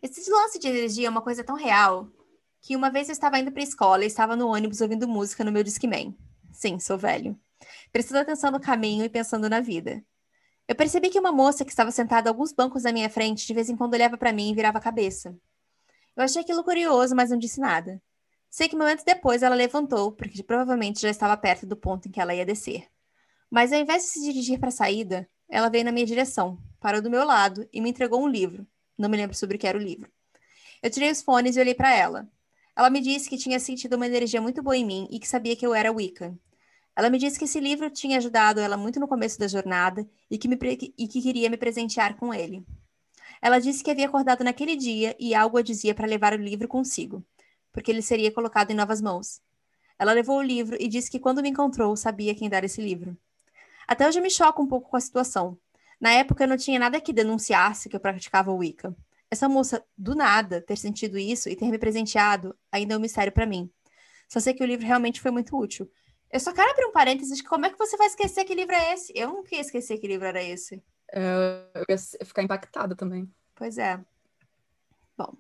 Esse 0.02 0.30
lance 0.30 0.58
de 0.58 0.68
energia 0.68 1.06
é 1.06 1.10
uma 1.10 1.22
coisa 1.22 1.42
tão 1.42 1.56
real 1.56 2.08
que 2.60 2.76
uma 2.76 2.90
vez 2.90 3.08
eu 3.08 3.12
estava 3.12 3.38
indo 3.38 3.50
para 3.50 3.62
a 3.62 3.64
escola 3.64 4.04
e 4.04 4.06
estava 4.06 4.36
no 4.36 4.48
ônibus 4.48 4.80
ouvindo 4.80 5.08
música 5.08 5.42
no 5.42 5.50
meu 5.50 5.62
Discman. 5.62 6.14
Sim, 6.58 6.80
sou 6.80 6.98
velho. 6.98 7.38
Prestando 7.92 8.18
atenção 8.18 8.50
no 8.50 8.58
caminho 8.58 9.04
e 9.04 9.08
pensando 9.08 9.48
na 9.48 9.60
vida. 9.60 10.04
Eu 10.66 10.74
percebi 10.74 11.08
que 11.08 11.20
uma 11.20 11.30
moça 11.30 11.64
que 11.64 11.70
estava 11.70 11.92
sentada 11.92 12.28
a 12.28 12.32
alguns 12.32 12.52
bancos 12.52 12.84
à 12.84 12.90
minha 12.90 13.08
frente 13.08 13.46
de 13.46 13.54
vez 13.54 13.70
em 13.70 13.76
quando 13.76 13.94
olhava 13.94 14.18
para 14.18 14.32
mim 14.32 14.50
e 14.50 14.54
virava 14.56 14.78
a 14.78 14.80
cabeça. 14.80 15.38
Eu 16.16 16.24
achei 16.24 16.42
aquilo 16.42 16.64
curioso, 16.64 17.14
mas 17.14 17.30
não 17.30 17.38
disse 17.38 17.60
nada. 17.60 18.02
Sei 18.50 18.68
que 18.68 18.74
momentos 18.74 19.04
depois 19.04 19.44
ela 19.44 19.54
levantou, 19.54 20.10
porque 20.10 20.42
provavelmente 20.42 21.00
já 21.00 21.10
estava 21.10 21.36
perto 21.36 21.64
do 21.64 21.76
ponto 21.76 22.08
em 22.08 22.10
que 22.10 22.20
ela 22.20 22.34
ia 22.34 22.44
descer. 22.44 22.88
Mas 23.48 23.72
ao 23.72 23.78
invés 23.78 24.02
de 24.02 24.08
se 24.08 24.20
dirigir 24.20 24.58
para 24.58 24.70
a 24.70 24.72
saída, 24.72 25.30
ela 25.48 25.68
veio 25.68 25.84
na 25.84 25.92
minha 25.92 26.06
direção, 26.06 26.58
parou 26.80 27.00
do 27.00 27.08
meu 27.08 27.24
lado 27.24 27.68
e 27.72 27.80
me 27.80 27.90
entregou 27.90 28.20
um 28.20 28.28
livro. 28.28 28.66
Não 28.98 29.08
me 29.08 29.16
lembro 29.16 29.36
sobre 29.36 29.54
o 29.54 29.60
que 29.60 29.66
era 29.68 29.78
o 29.78 29.80
livro. 29.80 30.10
Eu 30.82 30.90
tirei 30.90 31.08
os 31.08 31.22
fones 31.22 31.56
e 31.56 31.60
olhei 31.60 31.74
para 31.74 31.94
ela. 31.94 32.28
Ela 32.74 32.90
me 32.90 33.00
disse 33.00 33.30
que 33.30 33.38
tinha 33.38 33.60
sentido 33.60 33.94
uma 33.94 34.08
energia 34.08 34.42
muito 34.42 34.60
boa 34.60 34.76
em 34.76 34.84
mim 34.84 35.06
e 35.08 35.20
que 35.20 35.28
sabia 35.28 35.54
que 35.54 35.64
eu 35.64 35.72
era 35.72 35.92
Wicca. 35.92 36.36
Ela 36.98 37.10
me 37.10 37.18
disse 37.18 37.38
que 37.38 37.44
esse 37.44 37.60
livro 37.60 37.88
tinha 37.88 38.18
ajudado 38.18 38.58
ela 38.58 38.76
muito 38.76 38.98
no 38.98 39.06
começo 39.06 39.38
da 39.38 39.46
jornada 39.46 40.04
e 40.28 40.36
que, 40.36 40.48
me, 40.48 40.58
e 40.98 41.06
que 41.06 41.22
queria 41.22 41.48
me 41.48 41.56
presentear 41.56 42.16
com 42.16 42.34
ele. 42.34 42.66
Ela 43.40 43.60
disse 43.60 43.84
que 43.84 43.90
havia 43.92 44.06
acordado 44.06 44.42
naquele 44.42 44.74
dia 44.74 45.14
e 45.18 45.34
algo 45.34 45.58
a 45.58 45.62
dizia 45.62 45.94
para 45.94 46.08
levar 46.08 46.32
o 46.32 46.42
livro 46.42 46.66
consigo, 46.66 47.24
porque 47.72 47.92
ele 47.92 48.02
seria 48.02 48.32
colocado 48.32 48.72
em 48.72 48.74
novas 48.74 49.00
mãos. 49.00 49.40
Ela 49.96 50.12
levou 50.12 50.38
o 50.38 50.42
livro 50.42 50.76
e 50.80 50.88
disse 50.88 51.08
que 51.08 51.20
quando 51.20 51.40
me 51.40 51.50
encontrou 51.50 51.96
sabia 51.96 52.34
quem 52.34 52.48
dar 52.48 52.64
esse 52.64 52.82
livro. 52.82 53.16
Até 53.86 54.08
hoje 54.08 54.20
me 54.20 54.28
choco 54.28 54.60
um 54.60 54.66
pouco 54.66 54.90
com 54.90 54.96
a 54.96 55.00
situação, 55.00 55.56
na 56.00 56.12
época, 56.12 56.44
eu 56.44 56.48
não 56.48 56.56
tinha 56.56 56.78
nada 56.78 57.00
que 57.00 57.12
denunciasse 57.12 57.88
que 57.88 57.96
eu 57.96 58.00
praticava 58.00 58.52
o 58.52 58.56
Wicca. 58.56 58.94
Essa 59.30 59.48
moça, 59.48 59.84
do 59.96 60.14
nada, 60.14 60.60
ter 60.60 60.76
sentido 60.76 61.18
isso 61.18 61.48
e 61.48 61.56
ter 61.56 61.68
me 61.70 61.78
presenteado 61.78 62.56
ainda 62.70 62.94
é 62.94 62.96
um 62.96 63.00
mistério 63.00 63.32
para 63.32 63.44
mim. 63.44 63.70
Só 64.28 64.38
sei 64.38 64.54
que 64.54 64.62
o 64.62 64.66
livro 64.66 64.86
realmente 64.86 65.20
foi 65.20 65.30
muito 65.30 65.56
útil. 65.56 65.90
Eu 66.30 66.40
só 66.40 66.52
quero 66.52 66.70
abrir 66.70 66.84
um 66.84 66.92
parênteses 66.92 67.38
de 67.38 67.44
como 67.44 67.66
é 67.66 67.70
que 67.70 67.78
você 67.78 67.96
vai 67.96 68.06
esquecer 68.06 68.44
que 68.44 68.54
livro 68.54 68.74
é 68.74 68.92
esse? 68.92 69.12
Eu 69.14 69.28
não 69.28 69.42
queria 69.42 69.62
esquecer 69.62 69.98
que 69.98 70.06
livro 70.06 70.26
era 70.26 70.42
esse. 70.42 70.82
É, 71.10 71.64
eu 71.74 71.84
ia 71.88 71.98
ficar 72.26 72.42
impactada 72.42 72.94
também. 72.94 73.30
Pois 73.54 73.78
é. 73.78 73.98
Bom. 75.16 75.34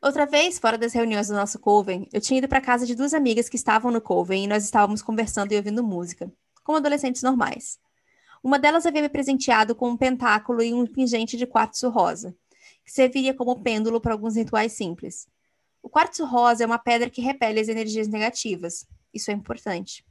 Outra 0.00 0.24
vez, 0.24 0.58
fora 0.58 0.78
das 0.78 0.92
reuniões 0.92 1.28
do 1.28 1.34
nosso 1.34 1.58
Coven, 1.58 2.08
eu 2.12 2.20
tinha 2.20 2.38
ido 2.38 2.48
para 2.48 2.60
casa 2.60 2.86
de 2.86 2.94
duas 2.94 3.12
amigas 3.12 3.48
que 3.48 3.56
estavam 3.56 3.90
no 3.90 4.00
Coven 4.00 4.44
e 4.44 4.46
nós 4.46 4.64
estávamos 4.64 5.02
conversando 5.02 5.52
e 5.52 5.56
ouvindo 5.56 5.82
música, 5.82 6.32
como 6.62 6.78
adolescentes 6.78 7.22
normais. 7.22 7.78
Uma 8.42 8.58
delas 8.58 8.86
havia 8.86 9.02
me 9.02 9.08
presenteado 9.08 9.74
com 9.74 9.90
um 9.90 9.96
pentáculo 9.96 10.62
e 10.62 10.72
um 10.72 10.86
pingente 10.86 11.36
de 11.36 11.46
quartzo 11.46 11.88
rosa, 11.88 12.34
que 12.84 12.92
serviria 12.92 13.34
como 13.34 13.62
pêndulo 13.62 14.00
para 14.00 14.12
alguns 14.12 14.36
rituais 14.36 14.72
simples. 14.72 15.26
O 15.82 15.88
quartzo 15.88 16.24
rosa 16.24 16.62
é 16.62 16.66
uma 16.66 16.78
pedra 16.78 17.10
que 17.10 17.20
repele 17.20 17.60
as 17.60 17.68
energias 17.68 18.08
negativas. 18.08 18.86
Isso 19.12 19.30
é 19.30 19.34
importante. 19.34 20.04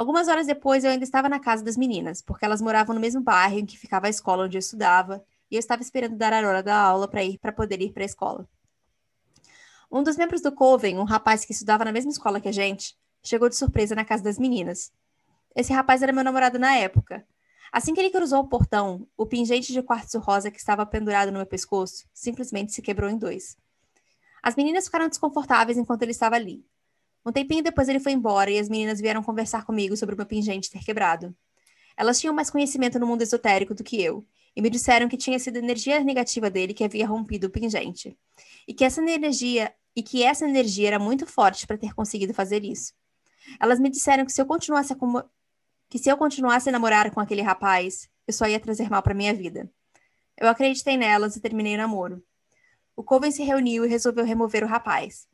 Algumas 0.00 0.28
horas 0.28 0.46
depois, 0.46 0.82
eu 0.82 0.90
ainda 0.90 1.04
estava 1.04 1.28
na 1.28 1.38
casa 1.38 1.62
das 1.62 1.76
meninas, 1.76 2.22
porque 2.22 2.42
elas 2.42 2.62
moravam 2.62 2.94
no 2.94 3.00
mesmo 3.02 3.20
bairro 3.20 3.58
em 3.58 3.66
que 3.66 3.76
ficava 3.76 4.06
a 4.06 4.08
escola 4.08 4.44
onde 4.44 4.56
eu 4.56 4.58
estudava, 4.58 5.22
e 5.50 5.56
eu 5.56 5.58
estava 5.58 5.82
esperando 5.82 6.16
dar 6.16 6.32
a 6.32 6.48
hora 6.48 6.62
da 6.62 6.74
aula 6.74 7.06
para 7.06 7.22
ir 7.22 7.38
para 7.38 7.52
poder 7.52 7.82
ir 7.82 7.92
para 7.92 8.02
a 8.02 8.06
escola. 8.06 8.48
Um 9.92 10.02
dos 10.02 10.16
membros 10.16 10.40
do 10.40 10.52
Coven, 10.52 10.96
um 10.96 11.04
rapaz 11.04 11.44
que 11.44 11.52
estudava 11.52 11.84
na 11.84 11.92
mesma 11.92 12.10
escola 12.10 12.40
que 12.40 12.48
a 12.48 12.52
gente, 12.52 12.96
chegou 13.22 13.46
de 13.46 13.56
surpresa 13.56 13.94
na 13.94 14.02
casa 14.02 14.22
das 14.22 14.38
meninas. 14.38 14.90
Esse 15.54 15.70
rapaz 15.70 16.02
era 16.02 16.14
meu 16.14 16.24
namorado 16.24 16.58
na 16.58 16.74
época, 16.76 17.22
Assim 17.70 17.92
que 17.92 18.00
ele 18.00 18.10
cruzou 18.10 18.40
o 18.40 18.48
portão, 18.48 19.06
o 19.18 19.26
pingente 19.26 19.70
de 19.70 19.82
quartzo 19.82 20.18
rosa 20.18 20.50
que 20.50 20.58
estava 20.58 20.84
pendurado 20.86 21.30
no 21.30 21.36
meu 21.36 21.46
pescoço 21.46 22.04
simplesmente 22.12 22.72
se 22.72 22.80
quebrou 22.82 23.08
em 23.08 23.16
dois. 23.16 23.56
As 24.42 24.56
meninas 24.56 24.86
ficaram 24.86 25.08
desconfortáveis 25.08 25.78
enquanto 25.78 26.02
ele 26.02 26.10
estava 26.10 26.34
ali. 26.34 26.64
Um 27.24 27.32
tempinho 27.32 27.62
depois 27.62 27.88
ele 27.88 28.00
foi 28.00 28.12
embora 28.12 28.50
e 28.50 28.58
as 28.58 28.68
meninas 28.68 29.00
vieram 29.00 29.22
conversar 29.22 29.64
comigo 29.64 29.96
sobre 29.96 30.14
o 30.14 30.18
meu 30.18 30.26
pingente 30.26 30.70
ter 30.70 30.84
quebrado. 30.84 31.34
Elas 31.96 32.18
tinham 32.18 32.34
mais 32.34 32.50
conhecimento 32.50 32.98
no 32.98 33.06
mundo 33.06 33.22
esotérico 33.22 33.74
do 33.74 33.84
que 33.84 34.02
eu, 34.02 34.26
e 34.56 34.62
me 34.62 34.70
disseram 34.70 35.08
que 35.08 35.16
tinha 35.16 35.38
sido 35.38 35.56
a 35.56 35.58
energia 35.58 36.00
negativa 36.00 36.50
dele 36.50 36.74
que 36.74 36.84
havia 36.84 37.06
rompido 37.06 37.46
o 37.46 37.50
pingente. 37.50 38.16
E 38.66 38.74
que 38.74 38.84
essa 38.84 39.00
energia 39.02 39.72
e 39.94 40.02
que 40.02 40.22
essa 40.22 40.48
energia 40.48 40.88
era 40.88 40.98
muito 40.98 41.26
forte 41.26 41.66
para 41.66 41.76
ter 41.76 41.92
conseguido 41.94 42.32
fazer 42.32 42.64
isso. 42.64 42.92
Elas 43.58 43.80
me 43.80 43.90
disseram 43.90 44.24
que 44.24 44.32
se 44.32 44.40
eu 44.40 44.46
continuasse 44.46 44.94
que 45.88 45.98
se 45.98 46.08
eu 46.08 46.16
continuasse 46.16 46.68
a 46.68 46.72
namorar 46.72 47.10
com 47.10 47.20
aquele 47.20 47.42
rapaz, 47.42 48.08
eu 48.26 48.32
só 48.32 48.46
ia 48.46 48.60
trazer 48.60 48.88
mal 48.88 49.02
para 49.02 49.12
minha 49.12 49.34
vida. 49.34 49.68
Eu 50.36 50.48
acreditei 50.48 50.96
nelas 50.96 51.34
e 51.34 51.40
terminei 51.40 51.74
o 51.74 51.78
namoro. 51.78 52.22
O 52.94 53.02
Coven 53.02 53.32
se 53.32 53.42
reuniu 53.42 53.84
e 53.84 53.88
resolveu 53.88 54.24
remover 54.24 54.62
o 54.62 54.68
rapaz. 54.68 55.28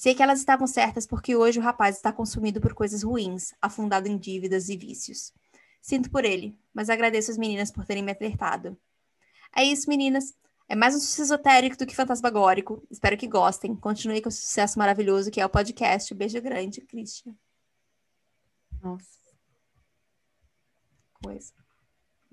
Sei 0.00 0.14
que 0.14 0.22
elas 0.22 0.38
estavam 0.38 0.66
certas 0.66 1.06
porque 1.06 1.36
hoje 1.36 1.58
o 1.58 1.62
rapaz 1.62 1.96
está 1.96 2.10
consumido 2.10 2.58
por 2.58 2.72
coisas 2.72 3.02
ruins, 3.02 3.52
afundado 3.60 4.08
em 4.08 4.16
dívidas 4.16 4.70
e 4.70 4.74
vícios. 4.74 5.30
Sinto 5.82 6.10
por 6.10 6.24
ele, 6.24 6.58
mas 6.72 6.88
agradeço 6.88 7.30
as 7.30 7.36
meninas 7.36 7.70
por 7.70 7.84
terem 7.84 8.02
me 8.02 8.10
alertado. 8.10 8.80
É 9.54 9.62
isso, 9.62 9.90
meninas. 9.90 10.34
É 10.66 10.74
mais 10.74 10.94
um 10.94 10.98
sucesso 10.98 11.24
esotérico 11.24 11.76
do 11.76 11.84
que 11.84 11.94
fantasmagórico. 11.94 12.82
Espero 12.90 13.14
que 13.14 13.26
gostem. 13.26 13.76
Continue 13.76 14.22
com 14.22 14.30
o 14.30 14.32
sucesso 14.32 14.78
maravilhoso 14.78 15.30
que 15.30 15.38
é 15.38 15.44
o 15.44 15.50
podcast. 15.50 16.14
beijo 16.14 16.40
grande, 16.40 16.80
Christian. 16.80 17.34
Nossa. 18.82 19.20
Coisa. 21.22 21.52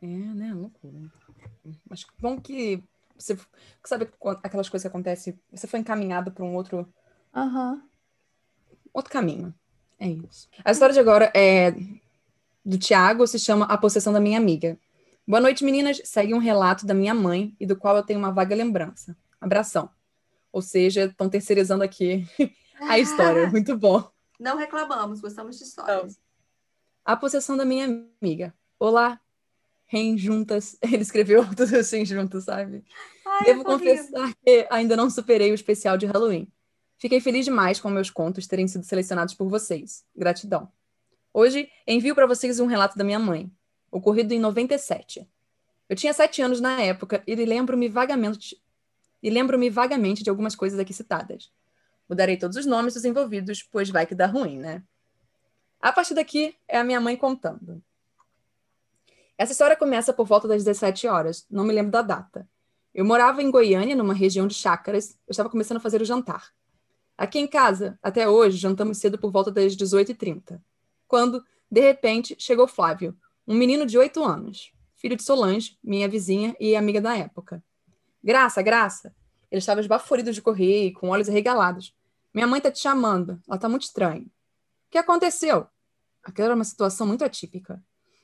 É, 0.01 0.07
né? 0.07 0.53
Loucura. 0.53 1.11
Mas 1.89 2.05
bom 2.17 2.39
que 2.39 2.81
você 3.17 3.37
sabe 3.83 4.09
aquelas 4.41 4.69
coisas 4.69 4.83
que 4.83 4.87
acontecem, 4.87 5.37
você 5.51 5.67
foi 5.67 5.81
encaminhado 5.81 6.31
para 6.31 6.45
um 6.45 6.55
outro 6.55 6.87
uhum. 7.43 7.81
outro 8.93 9.11
caminho. 9.11 9.53
É 9.99 10.07
isso. 10.07 10.47
A 10.63 10.71
história 10.71 10.93
de 10.93 10.99
agora 10.99 11.31
é 11.35 11.73
do 12.63 12.77
Tiago, 12.77 13.25
se 13.25 13.39
chama 13.39 13.65
A 13.65 13.77
Possessão 13.77 14.11
da 14.13 14.19
Minha 14.19 14.37
Amiga. 14.37 14.77
Boa 15.27 15.41
noite, 15.41 15.63
meninas. 15.63 16.01
Segue 16.03 16.33
um 16.33 16.39
relato 16.39 16.85
da 16.85 16.93
minha 16.93 17.13
mãe 17.13 17.55
e 17.59 17.65
do 17.65 17.75
qual 17.75 17.97
eu 17.97 18.03
tenho 18.03 18.19
uma 18.19 18.31
vaga 18.31 18.55
lembrança. 18.55 19.17
Abração. 19.39 19.89
Ou 20.51 20.61
seja, 20.61 21.05
estão 21.05 21.29
terceirizando 21.29 21.83
aqui 21.83 22.27
a 22.81 22.99
história. 22.99 23.49
Muito 23.49 23.77
bom. 23.77 24.09
Não 24.39 24.57
reclamamos, 24.57 25.19
gostamos 25.19 25.57
de 25.57 25.63
histórias. 25.63 26.19
A 27.03 27.15
possessão 27.15 27.57
da 27.57 27.65
minha 27.65 27.85
amiga. 28.21 28.53
Olá, 28.79 29.19
Rem 29.85 30.17
juntas. 30.17 30.77
Ele 30.83 31.01
escreveu 31.01 31.43
tudo 31.55 31.75
assim 31.75 32.05
junto, 32.05 32.39
sabe? 32.41 32.83
Ai, 33.25 33.45
Devo 33.45 33.63
confessar 33.63 34.33
que 34.43 34.67
ainda 34.69 34.95
não 34.95 35.09
superei 35.09 35.51
o 35.51 35.55
especial 35.55 35.97
de 35.97 36.05
Halloween. 36.05 36.51
Fiquei 36.97 37.19
feliz 37.19 37.45
demais 37.45 37.79
com 37.79 37.89
meus 37.89 38.09
contos 38.09 38.47
terem 38.47 38.67
sido 38.67 38.83
selecionados 38.83 39.33
por 39.33 39.47
vocês. 39.47 40.03
Gratidão. 40.15 40.71
Hoje 41.33 41.69
envio 41.85 42.15
para 42.15 42.25
vocês 42.25 42.59
um 42.59 42.65
relato 42.65 42.97
da 42.97 43.03
minha 43.03 43.19
mãe, 43.19 43.51
ocorrido 43.91 44.33
em 44.33 44.39
97. 44.39 45.27
Eu 45.87 45.95
tinha 45.95 46.13
sete 46.13 46.41
anos 46.41 46.59
na 46.59 46.81
época 46.81 47.23
e 47.27 47.35
lembro-me 47.35 47.87
vagamente 47.87 48.59
e 49.21 49.29
lembro-me 49.29 49.69
vagamente 49.69 50.23
de 50.23 50.29
algumas 50.29 50.55
coisas 50.55 50.79
aqui 50.79 50.93
citadas. 50.93 51.51
Mudarei 52.09 52.37
todos 52.37 52.57
os 52.57 52.65
nomes 52.65 52.93
dos 52.93 53.05
envolvidos, 53.05 53.63
pois 53.63 53.89
vai 53.89 54.05
que 54.05 54.15
dá 54.15 54.25
ruim, 54.25 54.57
né? 54.57 54.83
A 55.79 55.91
partir 55.91 56.13
daqui 56.13 56.55
é 56.67 56.77
a 56.77 56.83
minha 56.83 56.99
mãe 56.99 57.15
contando. 57.15 57.81
Essa 59.37 59.51
história 59.51 59.75
começa 59.75 60.11
por 60.13 60.25
volta 60.25 60.47
das 60.47 60.63
17 60.63 61.07
horas, 61.07 61.45
não 61.49 61.63
me 61.63 61.73
lembro 61.73 61.91
da 61.91 62.01
data. 62.01 62.49
Eu 62.93 63.05
morava 63.05 63.43
em 63.43 63.51
Goiânia, 63.51 63.95
numa 63.95 64.13
região 64.13 64.47
de 64.47 64.55
chácaras, 64.55 65.11
eu 65.27 65.31
estava 65.31 65.49
começando 65.49 65.77
a 65.77 65.81
fazer 65.81 66.01
o 66.01 66.05
jantar. 66.05 66.51
Aqui 67.17 67.39
em 67.39 67.47
casa, 67.47 67.97
até 68.03 68.29
hoje, 68.29 68.57
jantamos 68.57 68.99
cedo 68.99 69.17
por 69.17 69.31
volta 69.31 69.51
das 69.51 69.75
18h30. 69.75 70.61
Quando, 71.07 71.43
de 71.69 71.81
repente, 71.81 72.35
chegou 72.37 72.67
Flávio, 72.67 73.17
um 73.47 73.55
menino 73.55 73.87
de 73.87 73.97
8 73.97 74.23
anos, 74.23 74.71
filho 74.95 75.15
de 75.15 75.23
Solange, 75.23 75.79
minha 75.83 76.07
vizinha 76.07 76.55
e 76.59 76.75
amiga 76.75 77.01
da 77.01 77.17
época. 77.17 77.63
Graça, 78.23 78.61
Graça! 78.61 79.15
Ele 79.49 79.59
estava 79.59 79.79
esbaforido 79.79 80.31
de 80.31 80.41
correr 80.41 80.91
com 80.91 81.09
olhos 81.09 81.27
arregalados. 81.27 81.95
Minha 82.33 82.45
mãe 82.45 82.59
está 82.59 82.69
te 82.69 82.79
chamando, 82.79 83.41
ela 83.47 83.55
está 83.55 83.67
muito 83.67 83.83
estranha. 83.83 84.25
O 84.25 84.91
que 84.91 84.97
aconteceu? 84.97 85.65
Aquela 86.23 86.49
era 86.49 86.55
uma 86.55 86.65
situação 86.65 87.07
muito 87.07 87.23
atípica. 87.23 87.81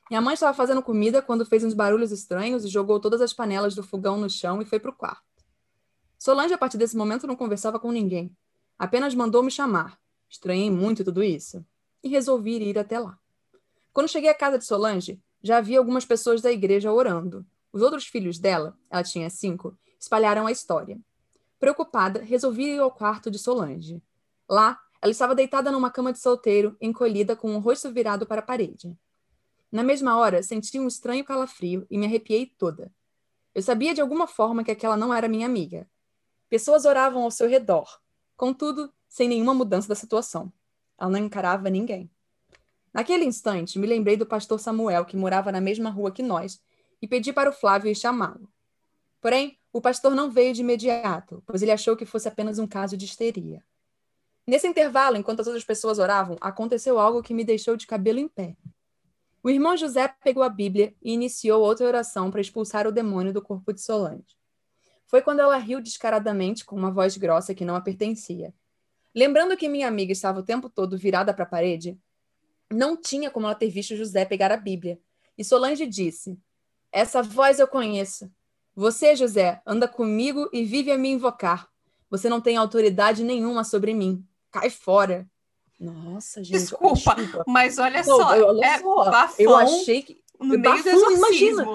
Minha 0.10 0.22
mãe 0.22 0.34
estava 0.34 0.54
fazendo 0.54 0.84
comida 0.84 1.22
quando 1.22 1.46
fez 1.46 1.64
uns 1.64 1.74
barulhos 1.74 2.12
estranhos 2.12 2.64
e 2.64 2.68
jogou 2.68 3.00
todas 3.00 3.22
as 3.22 3.34
panelas 3.34 3.74
do 3.74 3.82
fogão 3.82 4.18
no 4.18 4.30
chão 4.30 4.62
e 4.62 4.66
foi 4.66 4.80
para 4.80 4.92
o 4.92 4.96
quarto. 4.96 5.24
Solange, 6.20 6.54
a 6.54 6.58
partir 6.58 6.78
desse 6.78 6.96
momento, 6.96 7.26
não 7.26 7.36
conversava 7.36 7.80
com 7.80 7.92
ninguém. 7.92 8.36
Apenas 8.78 9.14
mandou 9.14 9.44
me 9.44 9.52
chamar. 9.52 10.00
Estranhei 10.30 10.70
muito 10.70 11.04
tudo 11.04 11.24
isso 11.24 11.66
e 12.04 12.10
resolvi 12.10 12.58
ir 12.58 12.78
até 12.78 13.00
lá. 13.00 13.18
Quando 13.94 14.10
cheguei 14.10 14.30
à 14.30 14.34
casa 14.34 14.58
de 14.58 14.66
Solange, 14.66 15.22
já 15.42 15.58
havia 15.58 15.78
algumas 15.78 16.06
pessoas 16.06 16.42
da 16.42 16.52
igreja 16.52 16.92
orando. 16.92 17.46
Os 17.72 17.82
outros 17.82 18.08
filhos 18.08 18.40
dela, 18.40 18.78
ela 18.90 19.04
tinha 19.04 19.30
cinco, 19.30 19.78
espalharam 20.00 20.48
a 20.48 20.52
história. 20.52 21.00
Preocupada, 21.60 22.22
resolvi 22.22 22.76
ir 22.76 22.80
ao 22.80 22.92
quarto 22.92 23.32
de 23.32 23.40
Solange. 23.40 24.02
Lá, 24.50 24.80
ela 25.02 25.12
estava 25.12 25.36
deitada 25.36 25.72
numa 25.72 25.92
cama 25.92 26.12
de 26.12 26.20
solteiro, 26.20 26.76
encolhida 26.82 27.36
com 27.36 27.56
o 27.56 27.60
rosto 27.60 27.92
virado 27.92 28.26
para 28.26 28.40
a 28.40 28.46
parede. 28.46 28.98
Na 29.72 29.84
mesma 29.84 30.18
hora, 30.18 30.44
senti 30.44 30.80
um 30.80 30.88
estranho 30.88 31.24
calafrio 31.24 31.86
e 31.90 31.98
me 31.98 32.06
arrepiei 32.06 32.46
toda. 32.46 32.92
Eu 33.56 33.62
sabia 33.62 33.94
de 33.94 34.02
alguma 34.02 34.28
forma 34.28 34.64
que 34.64 34.72
aquela 34.72 34.98
não 34.98 35.14
era 35.14 35.28
minha 35.28 35.46
amiga. 35.46 35.88
Pessoas 36.50 36.86
oravam 36.86 37.24
ao 37.24 37.32
seu 37.32 37.48
redor, 37.48 38.00
contudo, 38.36 38.92
sem 39.08 39.28
nenhuma 39.28 39.54
mudança 39.54 39.88
da 39.88 39.96
situação. 39.96 40.52
Ela 41.00 41.10
não 41.10 41.20
encarava 41.20 41.70
ninguém. 41.70 42.10
Naquele 42.94 43.26
instante, 43.26 43.80
me 43.80 43.88
lembrei 43.88 44.16
do 44.16 44.26
pastor 44.26 44.60
Samuel, 44.60 45.06
que 45.06 45.18
morava 45.18 45.52
na 45.52 45.60
mesma 45.60 45.90
rua 45.90 46.12
que 46.12 46.22
nós, 46.22 46.62
e 47.02 47.08
pedi 47.08 47.34
para 47.34 47.50
o 47.50 47.54
Flávio 47.54 47.92
ir 47.92 47.96
chamá-lo. 47.96 48.48
Porém, 49.20 49.58
o 49.72 49.82
pastor 49.82 50.14
não 50.14 50.30
veio 50.30 50.54
de 50.54 50.62
imediato, 50.62 51.42
pois 51.46 51.62
ele 51.62 51.72
achou 51.72 51.96
que 51.96 52.06
fosse 52.06 52.28
apenas 52.28 52.60
um 52.60 52.68
caso 52.68 52.96
de 52.96 53.06
histeria. 53.06 53.64
Nesse 54.46 54.68
intervalo, 54.68 55.18
enquanto 55.18 55.40
as 55.40 55.48
outras 55.48 55.64
pessoas 55.64 55.98
oravam, 55.98 56.38
aconteceu 56.42 57.00
algo 57.00 57.24
que 57.24 57.34
me 57.34 57.44
deixou 57.44 57.76
de 57.76 57.88
cabelo 57.88 58.20
em 58.20 58.28
pé. 58.28 58.56
O 59.42 59.50
irmão 59.50 59.76
José 59.76 60.08
pegou 60.24 60.44
a 60.44 60.50
Bíblia 60.50 60.94
e 61.02 61.14
iniciou 61.14 61.62
outra 61.62 61.88
oração 61.88 62.30
para 62.30 62.42
expulsar 62.42 62.86
o 62.88 62.92
demônio 62.92 63.34
do 63.34 63.42
corpo 63.42 63.74
de 63.74 63.82
Solange. 63.82 64.38
Foi 65.14 65.22
quando 65.22 65.42
ela 65.42 65.58
riu 65.58 65.80
descaradamente 65.80 66.66
com 66.66 66.76
uma 66.76 66.90
voz 66.90 67.16
grossa 67.18 67.54
que 67.54 67.64
não 67.64 67.76
a 67.76 67.82
pertencia. 67.82 68.52
Lembrando 69.14 69.56
que 69.56 69.70
minha 69.70 69.88
amiga 69.88 70.12
estava 70.12 70.40
o 70.40 70.44
tempo 70.44 70.68
todo 70.68 70.98
virada 70.98 71.32
para 71.32 71.44
a 71.44 71.48
parede, 71.48 71.96
não 72.68 72.98
tinha 72.98 73.30
como 73.30 73.46
ela 73.46 73.54
ter 73.54 73.70
visto 73.70 73.96
José 73.96 74.26
pegar 74.26 74.52
a 74.52 74.58
Bíblia. 74.58 75.00
E 75.38 75.44
Solange 75.44 75.86
disse: 75.86 76.36
Essa 76.92 77.22
voz 77.22 77.60
eu 77.60 77.68
conheço. 77.68 78.28
Você, 78.76 79.16
José, 79.16 79.62
anda 79.68 79.88
comigo 79.88 80.50
e 80.52 80.64
vive 80.64 80.90
a 80.90 80.98
me 80.98 81.10
invocar. 81.10 81.70
Você 82.10 82.28
não 82.28 82.42
tem 82.42 82.58
autoridade 82.58 83.24
nenhuma 83.24 83.64
sobre 83.64 83.94
mim. 83.94 84.26
Cai 84.50 84.72
fora. 84.72 85.30
Nossa, 85.80 86.44
gente. 86.44 86.58
Desculpa, 86.58 87.14
desculpa. 87.14 87.44
mas 87.46 87.78
olha 87.78 88.04
só. 88.04 88.30
olha 88.30 88.66
é 88.66 88.80
só. 88.80 89.12
Bafão 89.12 89.46
eu 89.46 89.56
achei 89.56 90.02
que. 90.02 90.23
No 90.44 90.60
meio 90.60 91.12
imagina. 91.12 91.66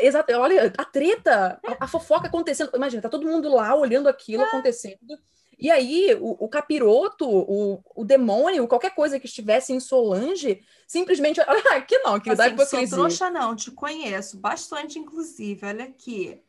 Exato, 0.00 0.32
olha, 0.32 0.72
a 0.76 0.84
treta, 0.84 1.60
a, 1.64 1.84
a, 1.84 1.88
fofoca 1.88 2.28
acontecendo. 2.28 2.70
Imagina, 2.74 3.02
tá 3.02 3.08
todo 3.08 3.26
mundo 3.26 3.48
lá 3.48 3.74
olhando 3.74 4.08
aquilo 4.08 4.42
é. 4.42 4.46
acontecendo. 4.46 5.18
E 5.58 5.70
aí, 5.70 6.16
o, 6.20 6.44
o 6.44 6.48
capiroto, 6.48 7.28
o, 7.28 7.82
o 7.96 8.04
demônio, 8.04 8.68
qualquer 8.68 8.94
coisa 8.94 9.18
que 9.18 9.26
estivesse 9.26 9.72
em 9.72 9.80
Solange, 9.80 10.62
simplesmente. 10.86 11.40
Olha 11.46 11.76
aqui 11.76 11.98
não, 11.98 12.20
que 12.20 12.30
assim, 12.30 12.36
dá 12.36 12.48
hipocrisia. 12.48 12.86
Sou 12.86 12.98
trouxa, 12.98 13.30
não, 13.30 13.56
te 13.56 13.70
conheço 13.72 14.38
bastante, 14.38 14.98
inclusive. 14.98 15.66
Olha 15.66 15.84
aqui. 15.84 16.40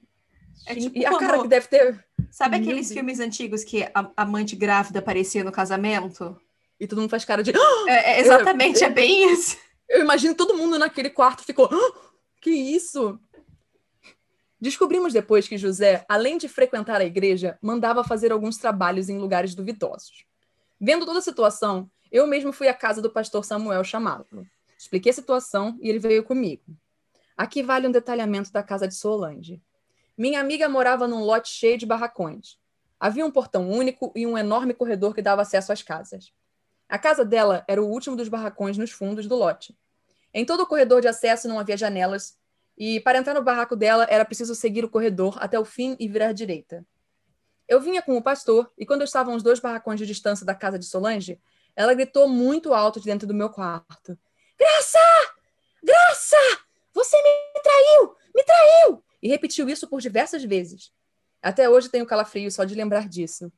É 0.68 0.76
tipo 0.76 0.98
e 0.98 1.06
a 1.06 1.10
quando... 1.10 1.22
cara 1.22 1.42
que 1.42 1.48
deve 1.48 1.68
ter. 1.68 2.06
Sabe 2.30 2.58
aqueles 2.58 2.92
filmes 2.92 3.20
antigos 3.20 3.64
que 3.64 3.84
a 3.94 4.12
amante 4.16 4.56
grávida 4.56 5.00
aparecia 5.00 5.44
no 5.44 5.52
casamento? 5.52 6.40
E 6.80 6.88
todo 6.88 7.02
mundo 7.02 7.10
faz 7.10 7.26
cara 7.26 7.42
de. 7.42 7.52
É, 7.88 8.14
é, 8.14 8.20
exatamente, 8.20 8.84
é 8.84 8.90
bem 8.90 9.34
isso. 9.34 9.58
Eu 9.90 10.02
imagino 10.02 10.36
todo 10.36 10.56
mundo 10.56 10.78
naquele 10.78 11.10
quarto 11.10 11.44
ficou. 11.44 11.68
Que 12.40 12.52
isso? 12.52 13.20
Descobrimos 14.62 15.12
depois 15.12 15.48
que 15.48 15.58
José, 15.58 16.06
além 16.08 16.38
de 16.38 16.48
frequentar 16.48 17.02
a 17.02 17.06
igreja, 17.06 17.58
mandava 17.62 18.04
fazer 18.04 18.32
alguns 18.32 18.58
trabalhos 18.58 19.10
em 19.10 19.18
lugares 19.18 19.56
duvidosos. 19.56 20.26
Vendo 20.80 21.06
toda 21.06 21.20
a 21.20 21.22
situação, 21.22 21.90
eu 22.12 22.28
mesmo 22.28 22.54
fui 22.54 22.68
à 22.68 22.74
casa 22.74 23.02
do 23.02 23.10
pastor 23.10 23.44
Samuel 23.44 23.84
chamá-lo. 23.84 24.26
Expliquei 24.78 25.10
a 25.10 25.14
situação 25.14 25.78
e 25.82 25.90
ele 25.90 26.00
veio 26.00 26.24
comigo. 26.24 26.64
Aqui 27.36 27.64
vale 27.64 27.88
um 27.88 27.92
detalhamento 27.92 28.52
da 28.52 28.62
casa 28.62 28.88
de 28.88 28.96
Solange. 28.96 29.62
Minha 30.18 30.42
amiga 30.42 30.68
morava 30.70 31.08
num 31.08 31.24
lote 31.24 31.50
cheio 31.50 31.78
de 31.78 31.86
barracões. 31.86 32.58
Havia 33.00 33.26
um 33.26 33.32
portão 33.32 33.70
único 33.70 34.12
e 34.16 34.28
um 34.28 34.38
enorme 34.38 34.74
corredor 34.74 35.16
que 35.16 35.22
dava 35.22 35.42
acesso 35.42 35.72
às 35.72 35.82
casas. 35.82 36.34
A 36.90 36.98
casa 36.98 37.24
dela 37.24 37.64
era 37.68 37.82
o 37.82 37.88
último 37.88 38.16
dos 38.16 38.28
barracões 38.28 38.76
nos 38.76 38.90
fundos 38.90 39.28
do 39.28 39.36
lote. 39.36 39.78
Em 40.34 40.44
todo 40.44 40.62
o 40.62 40.66
corredor 40.66 41.02
de 41.02 41.08
acesso 41.08 41.48
não 41.48 41.60
havia 41.60 41.78
janelas, 41.78 42.36
e 42.76 43.00
para 43.02 43.20
entrar 43.20 43.36
no 43.36 43.44
barraco 43.44 43.76
dela 43.76 44.08
era 44.10 44.26
preciso 44.26 44.56
seguir 44.56 44.84
o 44.84 44.90
corredor 44.90 45.38
até 45.40 45.60
o 45.60 45.64
fim 45.64 45.96
e 46.00 46.08
virar 46.08 46.34
direita. 46.34 46.84
Eu 47.68 47.80
vinha 47.80 48.02
com 48.02 48.18
o 48.18 48.24
pastor, 48.24 48.72
e 48.76 48.86
quando 48.86 49.02
eu 49.02 49.06
estava 49.06 49.32
a 49.32 49.36
uns 49.36 49.44
dois 49.44 49.60
barracões 49.60 50.00
de 50.00 50.06
distância 50.08 50.44
da 50.44 50.56
casa 50.56 50.80
de 50.80 50.86
Solange, 50.86 51.40
ela 51.76 51.94
gritou 51.94 52.28
muito 52.28 52.74
alto 52.74 53.00
de 53.00 53.06
dentro 53.06 53.28
do 53.28 53.34
meu 53.36 53.50
quarto: 53.50 54.18
Graça! 54.58 55.00
Graça! 55.84 56.38
Você 56.94 57.16
me 57.22 57.62
traiu! 57.62 58.16
Me 58.36 58.44
traiu! 58.44 59.04
E 59.22 59.30
repetiu 59.30 59.70
isso 59.70 59.88
por 59.88 60.02
diversas 60.02 60.44
vezes. 60.44 60.92
Até 61.42 61.70
hoje 61.70 61.90
tenho 61.90 62.06
calafrio 62.06 62.52
só 62.52 62.64
de 62.64 62.74
lembrar 62.74 63.08
disso. 63.08 63.52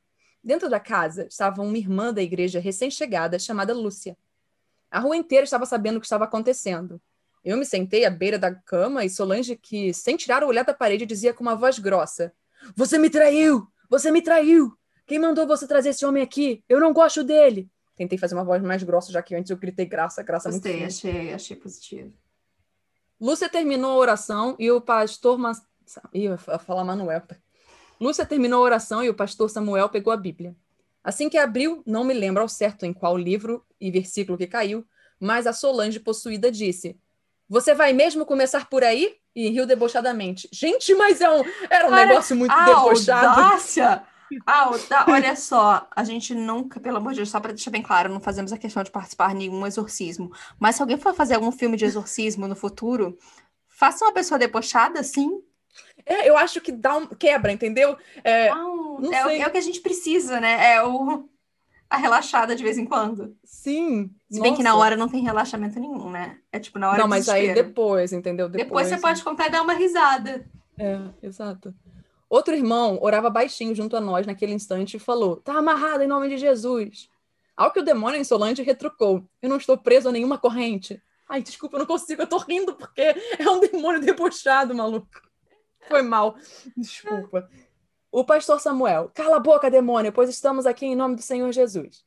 Dentro 0.44 0.70
da 0.70 0.80
casa 0.80 1.28
estava 1.28 1.62
uma 1.62 1.78
irmã 1.78 2.14
da 2.14 2.22
igreja 2.22 2.60
recém-chegada 2.60 3.38
chamada 3.38 3.74
Lúcia. 3.74 4.18
A 4.90 5.00
rua 5.00 5.16
inteira 5.16 5.44
estava 5.44 5.66
sabendo 5.66 5.98
o 5.98 6.00
que 6.00 6.06
estava 6.06 6.24
acontecendo. 6.24 7.00
Eu 7.44 7.58
me 7.58 7.66
sentei 7.66 8.06
à 8.06 8.10
beira 8.10 8.38
da 8.38 8.54
cama 8.54 9.06
e 9.06 9.10
Solange, 9.10 9.56
que, 9.56 9.94
sem 9.94 10.16
tirar 10.16 10.44
o 10.44 10.48
olhar 10.48 10.64
da 10.64 10.74
parede, 10.74 11.06
dizia 11.06 11.34
com 11.34 11.44
uma 11.44 11.56
voz 11.56 11.80
grossa: 11.80 12.34
Você 12.76 12.98
me 12.98 13.10
traiu! 13.10 13.68
Você 13.90 14.12
me 14.12 14.22
traiu! 14.22 14.76
Quem 15.08 15.20
mandou 15.20 15.48
você 15.48 15.68
trazer 15.68 15.90
esse 15.90 16.06
homem 16.06 16.22
aqui? 16.22 16.64
Eu 16.68 16.80
não 16.80 16.94
gosto 16.94 17.24
dele! 17.24 17.70
Tentei 17.96 18.18
fazer 18.18 18.36
uma 18.36 18.44
voz 18.44 18.62
mais 18.62 18.82
grossa, 18.84 19.12
já 19.12 19.22
que 19.22 19.36
antes 19.36 19.50
eu 19.52 19.58
gritei 19.58 19.86
graça, 19.86 20.24
graça 20.24 20.50
Gostei, 20.50 20.74
muito. 20.74 20.88
achei, 20.88 21.34
achei 21.34 21.56
positivo. 21.56 22.14
Lúcia 23.20 23.50
terminou 23.50 23.92
a 23.92 23.98
oração 23.98 24.56
e 24.58 24.72
o 24.72 24.82
pastor. 24.82 25.38
Mas... 25.38 25.62
Ih, 26.14 26.26
eu 26.26 26.32
ia 26.32 26.38
falar 26.38 26.84
Manuel. 26.84 27.22
Lúcia 28.02 28.26
terminou 28.26 28.60
a 28.62 28.66
oração 28.66 29.04
e 29.04 29.10
o 29.10 29.14
pastor 29.14 29.50
Samuel 29.50 29.88
pegou 29.88 30.12
a 30.12 30.18
Bíblia. 30.18 30.56
Assim 31.04 31.30
que 31.30 31.38
abriu, 31.38 31.84
não 31.86 32.04
me 32.04 32.14
lembro 32.14 32.42
ao 32.42 32.50
certo 32.50 32.86
em 32.86 32.92
qual 32.94 33.16
livro 33.18 33.64
e 33.80 33.92
versículo 33.92 34.38
que 34.38 34.48
caiu, 34.48 34.84
mas 35.20 35.46
a 35.46 35.54
Solange 35.54 36.00
possuída 36.00 36.52
disse: 36.52 36.98
Você 37.48 37.74
vai 37.76 37.94
mesmo 37.94 38.26
começar 38.26 38.68
por 38.70 38.84
aí? 38.84 39.16
E 39.36 39.50
riu 39.50 39.66
debochadamente. 39.66 40.50
Gente, 40.52 40.94
mas 40.96 41.22
é 41.22 41.30
um, 41.30 41.44
era 41.70 41.88
um 41.88 41.92
negócio 42.08 42.36
muito 42.36 42.52
a 42.52 42.66
debochado. 42.66 43.28
Audácia! 43.42 44.04
A 44.46 44.60
auda- 44.66 45.06
Olha 45.10 45.36
só, 45.36 45.88
a 45.96 46.04
gente 46.06 46.34
nunca, 46.34 46.80
pelo 46.80 46.98
amor 46.98 47.12
de 47.12 47.18
Deus, 47.18 47.30
só 47.30 47.40
para 47.40 47.52
deixar 47.54 47.70
bem 47.72 47.82
claro, 47.82 48.12
não 48.14 48.20
fazemos 48.22 48.52
a 48.54 48.58
questão 48.58 48.82
de 48.82 48.90
participar 48.90 49.30
de 49.30 49.36
nenhum 49.36 49.66
exorcismo. 49.68 50.32
Mas 50.60 50.76
se 50.78 50.82
alguém 50.82 50.98
for 50.98 51.14
fazer 51.14 51.36
algum 51.36 51.52
filme 51.52 51.76
de 51.78 51.84
exorcismo 51.86 52.48
no 52.48 52.56
futuro, 52.56 53.18
faça 53.68 54.06
uma 54.06 54.14
pessoa 54.14 54.38
debochada, 54.40 55.04
sim. 55.04 55.42
É, 56.06 56.30
eu 56.30 56.38
acho 56.38 56.62
que 56.62 56.72
dá 56.72 56.98
um 56.98 57.08
quebra, 57.08 57.52
entendeu? 57.52 57.98
É, 58.24 58.50
Não, 58.50 59.00
não 59.00 59.14
é, 59.14 59.40
é 59.40 59.48
o 59.48 59.52
que 59.52 59.58
a 59.58 59.62
gente 59.62 59.82
precisa, 59.82 60.40
né? 60.40 60.74
É 60.74 60.84
o, 60.84 61.28
a 61.90 61.98
relaxada 61.98 62.56
de 62.56 62.64
vez 62.64 62.78
em 62.78 62.86
quando. 62.86 63.36
sim. 63.44 64.10
Se 64.30 64.40
bem 64.40 64.56
que 64.56 64.64
na 64.64 64.72
nossa. 64.72 64.82
hora 64.82 64.96
não 64.96 65.10
tem 65.10 65.22
relaxamento 65.22 65.80
nenhum, 65.80 66.10
né? 66.10 66.38
É 66.52 66.60
tipo 66.60 66.80
na 66.80 66.90
hora 66.90 66.98
Não, 66.98 67.08
mas 67.08 67.28
aí 67.28 67.54
depois, 67.54 68.14
entendeu? 68.14 68.48
Depois 68.48 68.88
você 68.88 68.98
pode 68.98 69.24
contar 69.24 69.48
e 69.48 69.52
dar 69.52 69.62
uma 69.62 69.74
risada. 69.74 70.46
É, 70.80 71.00
exato. 71.22 71.74
Outro 72.30 72.56
irmão 72.56 72.98
orava 73.02 73.30
baixinho 73.30 73.76
junto 73.76 73.98
a 73.98 74.02
nós 74.02 74.26
naquele 74.26 74.54
instante 74.54 74.96
e 74.96 75.00
falou: 75.00 75.36
Tá 75.36 75.58
amarrado 75.58 76.02
em 76.02 76.08
nome 76.08 76.30
de 76.30 76.38
Jesus. 76.38 77.10
Ao 77.58 77.72
que 77.72 77.80
o 77.80 77.84
demônio 77.84 78.22
em 78.22 78.24
Solange 78.24 78.64
retrucou: 78.64 79.28
Eu 79.42 79.50
não 79.50 79.58
estou 79.58 79.78
preso 79.78 80.08
a 80.08 80.12
nenhuma 80.14 80.38
corrente. 80.38 81.02
Ai, 81.28 81.42
desculpa, 81.42 81.76
eu 81.76 81.80
não 81.80 81.86
consigo, 81.86 82.22
eu 82.22 82.28
tô 82.28 82.38
rindo 82.38 82.74
porque 82.74 83.02
é 83.38 83.50
um 83.50 83.60
demônio 83.60 84.00
debochado, 84.00 84.74
maluco. 84.74 85.08
Foi 85.88 86.02
mal. 86.02 86.36
Desculpa. 86.76 87.50
O 88.12 88.26
pastor 88.26 88.60
Samuel: 88.60 89.10
Cala 89.14 89.38
a 89.38 89.40
boca, 89.40 89.72
demônio, 89.72 90.12
pois 90.12 90.30
estamos 90.30 90.66
aqui 90.66 90.86
em 90.86 90.96
nome 90.96 91.16
do 91.16 91.22
Senhor 91.22 91.52
Jesus. 91.52 92.06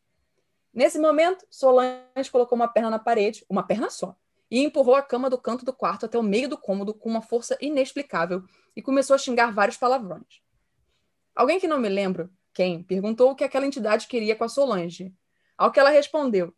Nesse 0.72 0.98
momento, 0.98 1.46
Solange 1.48 2.30
colocou 2.32 2.56
uma 2.56 2.68
perna 2.68 2.90
na 2.90 2.98
parede, 2.98 3.44
uma 3.48 3.62
perna 3.62 3.88
só, 3.88 4.16
e 4.50 4.60
empurrou 4.60 4.96
a 4.96 5.02
cama 5.02 5.30
do 5.30 5.38
canto 5.38 5.64
do 5.64 5.72
quarto 5.72 6.04
até 6.04 6.18
o 6.18 6.22
meio 6.22 6.48
do 6.48 6.58
cômodo 6.58 6.92
com 6.92 7.08
uma 7.08 7.22
força 7.22 7.56
inexplicável 7.60 8.42
e 8.74 8.82
começou 8.82 9.14
a 9.14 9.18
xingar 9.18 9.52
vários 9.52 9.76
palavrões. 9.76 10.42
Alguém 11.34 11.60
que 11.60 11.68
não 11.68 11.78
me 11.78 11.88
lembro 11.88 12.30
quem 12.52 12.82
perguntou 12.82 13.30
o 13.30 13.34
que 13.34 13.42
aquela 13.42 13.66
entidade 13.66 14.06
queria 14.06 14.36
com 14.36 14.44
a 14.44 14.48
Solange. 14.48 15.12
Ao 15.58 15.72
que 15.72 15.80
ela 15.80 15.90
respondeu: 15.90 16.54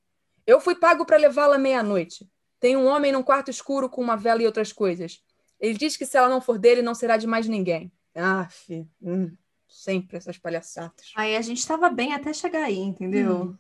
Eu 0.47 0.61
fui 0.61 0.75
pago 0.75 1.07
para 1.07 1.17
levá-la 1.17 1.59
meia-noite. 1.59 2.31
Tem 2.61 2.77
um 2.77 2.87
homem 2.87 3.13
num 3.13 3.23
quarto 3.23 3.51
escuro 3.51 3.89
com 3.89 4.03
uma 4.03 4.17
vela 4.17 4.43
e 4.43 4.47
outras 4.47 4.73
coisas. 4.73 5.23
Ele 5.61 5.75
diz 5.79 5.97
que 5.97 6.05
se 6.07 6.17
ela 6.17 6.29
não 6.29 6.41
for 6.41 6.59
dele, 6.59 6.83
não 6.83 6.95
será 6.95 7.17
de 7.17 7.27
mais 7.27 7.47
ninguém. 7.49 7.91
Ah, 8.15 8.47
fi, 8.51 8.87
hum, 9.03 9.31
sempre 9.69 10.17
essas 10.17 10.39
palhaçadas. 10.39 11.13
Aí 11.17 11.37
a 11.37 11.43
gente 11.43 11.67
tava 11.67 11.89
bem 11.91 12.13
até 12.15 12.33
chegar 12.33 12.65
aí, 12.65 12.79
entendeu? 12.79 13.43
Hum. 13.43 13.57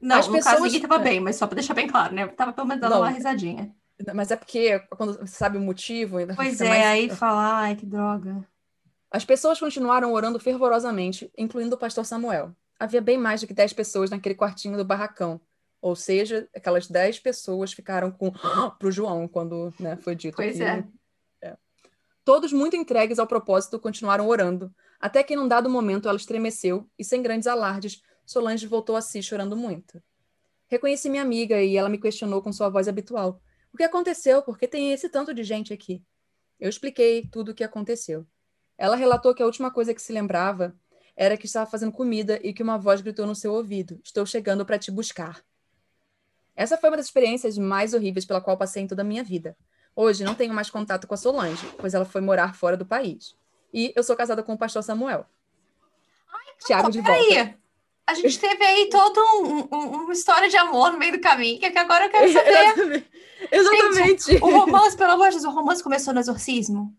Não, 0.00 0.18
As 0.18 0.26
no 0.28 0.34
caso 0.34 0.44
pessoas- 0.50 0.62
ninguém 0.72 0.80
tava 0.88 1.00
é. 1.02 1.04
bem, 1.04 1.20
mas 1.20 1.36
só 1.36 1.46
pra 1.46 1.56
deixar 1.56 1.74
bem 1.74 1.88
claro, 1.88 2.14
né? 2.14 2.26
Tava 2.28 2.52
pelo 2.52 2.66
menos 2.66 2.80
dando 2.80 2.92
Não. 2.92 3.00
uma 3.00 3.10
risadinha. 3.10 3.74
Mas 4.14 4.30
é 4.30 4.36
porque 4.36 4.78
quando 4.96 5.14
você 5.18 5.26
sabe 5.26 5.58
o 5.58 5.60
motivo, 5.60 6.18
Pois 6.36 6.60
é, 6.60 6.68
mais- 6.68 6.84
aí 6.86 7.10
fala, 7.10 7.56
ai, 7.62 7.74
que 7.76 7.84
droga. 7.84 8.46
As 9.10 9.24
pessoas 9.24 9.58
continuaram 9.58 10.12
orando 10.12 10.38
fervorosamente, 10.38 11.32
incluindo 11.36 11.74
o 11.74 11.78
pastor 11.78 12.04
Samuel. 12.04 12.54
Havia 12.78 13.00
bem 13.00 13.18
mais 13.18 13.40
do 13.40 13.46
que 13.48 13.54
10 13.54 13.72
pessoas 13.72 14.10
naquele 14.10 14.36
quartinho 14.36 14.76
do 14.76 14.84
barracão. 14.84 15.40
Ou 15.80 15.94
seja, 15.94 16.48
aquelas 16.54 16.88
10 16.88 17.20
pessoas 17.20 17.72
ficaram 17.72 18.10
com 18.10 18.32
pro 18.78 18.90
João 18.90 19.28
quando 19.28 19.72
né, 19.78 19.96
foi 19.96 20.14
dito 20.14 20.36
Pois 20.36 20.56
que- 20.56 20.62
é. 20.62 20.84
Todos 22.24 22.52
muito 22.52 22.76
entregues 22.76 23.18
ao 23.18 23.26
propósito 23.26 23.80
continuaram 23.80 24.28
orando, 24.28 24.70
até 25.00 25.22
que 25.22 25.34
num 25.34 25.48
dado 25.48 25.70
momento 25.70 26.08
ela 26.08 26.16
estremeceu 26.18 26.86
e, 26.98 27.02
sem 27.02 27.22
grandes 27.22 27.46
alardes, 27.46 28.02
Solange 28.26 28.66
voltou 28.66 28.96
a 28.96 29.00
si 29.00 29.22
chorando 29.22 29.56
muito. 29.56 30.02
Reconheci 30.66 31.08
minha 31.08 31.22
amiga 31.22 31.62
e 31.62 31.74
ela 31.74 31.88
me 31.88 31.96
questionou 31.96 32.42
com 32.42 32.52
sua 32.52 32.68
voz 32.68 32.86
habitual. 32.86 33.40
O 33.72 33.76
que 33.78 33.82
aconteceu? 33.82 34.42
Por 34.42 34.58
que 34.58 34.68
tem 34.68 34.92
esse 34.92 35.08
tanto 35.08 35.32
de 35.32 35.42
gente 35.42 35.72
aqui? 35.72 36.02
Eu 36.60 36.68
expliquei 36.68 37.26
tudo 37.32 37.52
o 37.52 37.54
que 37.54 37.64
aconteceu. 37.64 38.26
Ela 38.76 38.94
relatou 38.96 39.34
que 39.34 39.42
a 39.42 39.46
última 39.46 39.70
coisa 39.70 39.94
que 39.94 40.02
se 40.02 40.12
lembrava 40.12 40.76
era 41.16 41.38
que 41.38 41.46
estava 41.46 41.70
fazendo 41.70 41.92
comida 41.92 42.38
e 42.42 42.52
que 42.52 42.62
uma 42.62 42.76
voz 42.76 43.00
gritou 43.00 43.26
no 43.26 43.34
seu 43.34 43.54
ouvido: 43.54 43.98
Estou 44.04 44.26
chegando 44.26 44.66
para 44.66 44.78
te 44.78 44.90
buscar. 44.90 45.42
Essa 46.58 46.76
foi 46.76 46.90
uma 46.90 46.96
das 46.96 47.06
experiências 47.06 47.56
mais 47.56 47.94
horríveis 47.94 48.24
pela 48.26 48.40
qual 48.40 48.56
passei 48.56 48.82
em 48.82 48.86
toda 48.88 49.02
a 49.02 49.04
minha 49.04 49.22
vida. 49.22 49.56
Hoje 49.94 50.24
não 50.24 50.34
tenho 50.34 50.52
mais 50.52 50.68
contato 50.68 51.06
com 51.06 51.14
a 51.14 51.16
Solange, 51.16 51.64
pois 51.78 51.94
ela 51.94 52.04
foi 52.04 52.20
morar 52.20 52.54
fora 52.54 52.76
do 52.76 52.84
país. 52.84 53.36
E 53.72 53.92
eu 53.94 54.02
sou 54.02 54.16
casada 54.16 54.42
com 54.42 54.52
o 54.54 54.58
pastor 54.58 54.82
Samuel. 54.82 55.24
Tiago 56.66 56.90
de 56.90 57.00
volta. 57.00 57.12
Peraí, 57.24 57.54
a 58.06 58.14
gente 58.14 58.38
teve 58.40 58.64
aí 58.64 58.88
toda 58.90 59.20
um, 59.36 59.68
um- 59.72 59.88
uma 60.04 60.12
história 60.12 60.48
de 60.48 60.56
amor 60.56 60.90
no 60.92 60.98
meio 60.98 61.12
do 61.12 61.20
caminho, 61.20 61.58
que 61.60 61.66
é 61.66 61.70
que 61.70 61.78
agora 61.78 62.06
eu 62.06 62.10
quero 62.10 62.32
saber. 62.32 63.06
Exatamente. 63.52 64.36
O 64.42 64.50
romance, 64.50 64.96
pelo 64.96 65.12
amor 65.12 65.28
de 65.28 65.36
Deus, 65.36 65.44
o 65.44 65.50
romance 65.50 65.82
começou 65.82 66.12
no 66.12 66.18
exorcismo? 66.20 66.92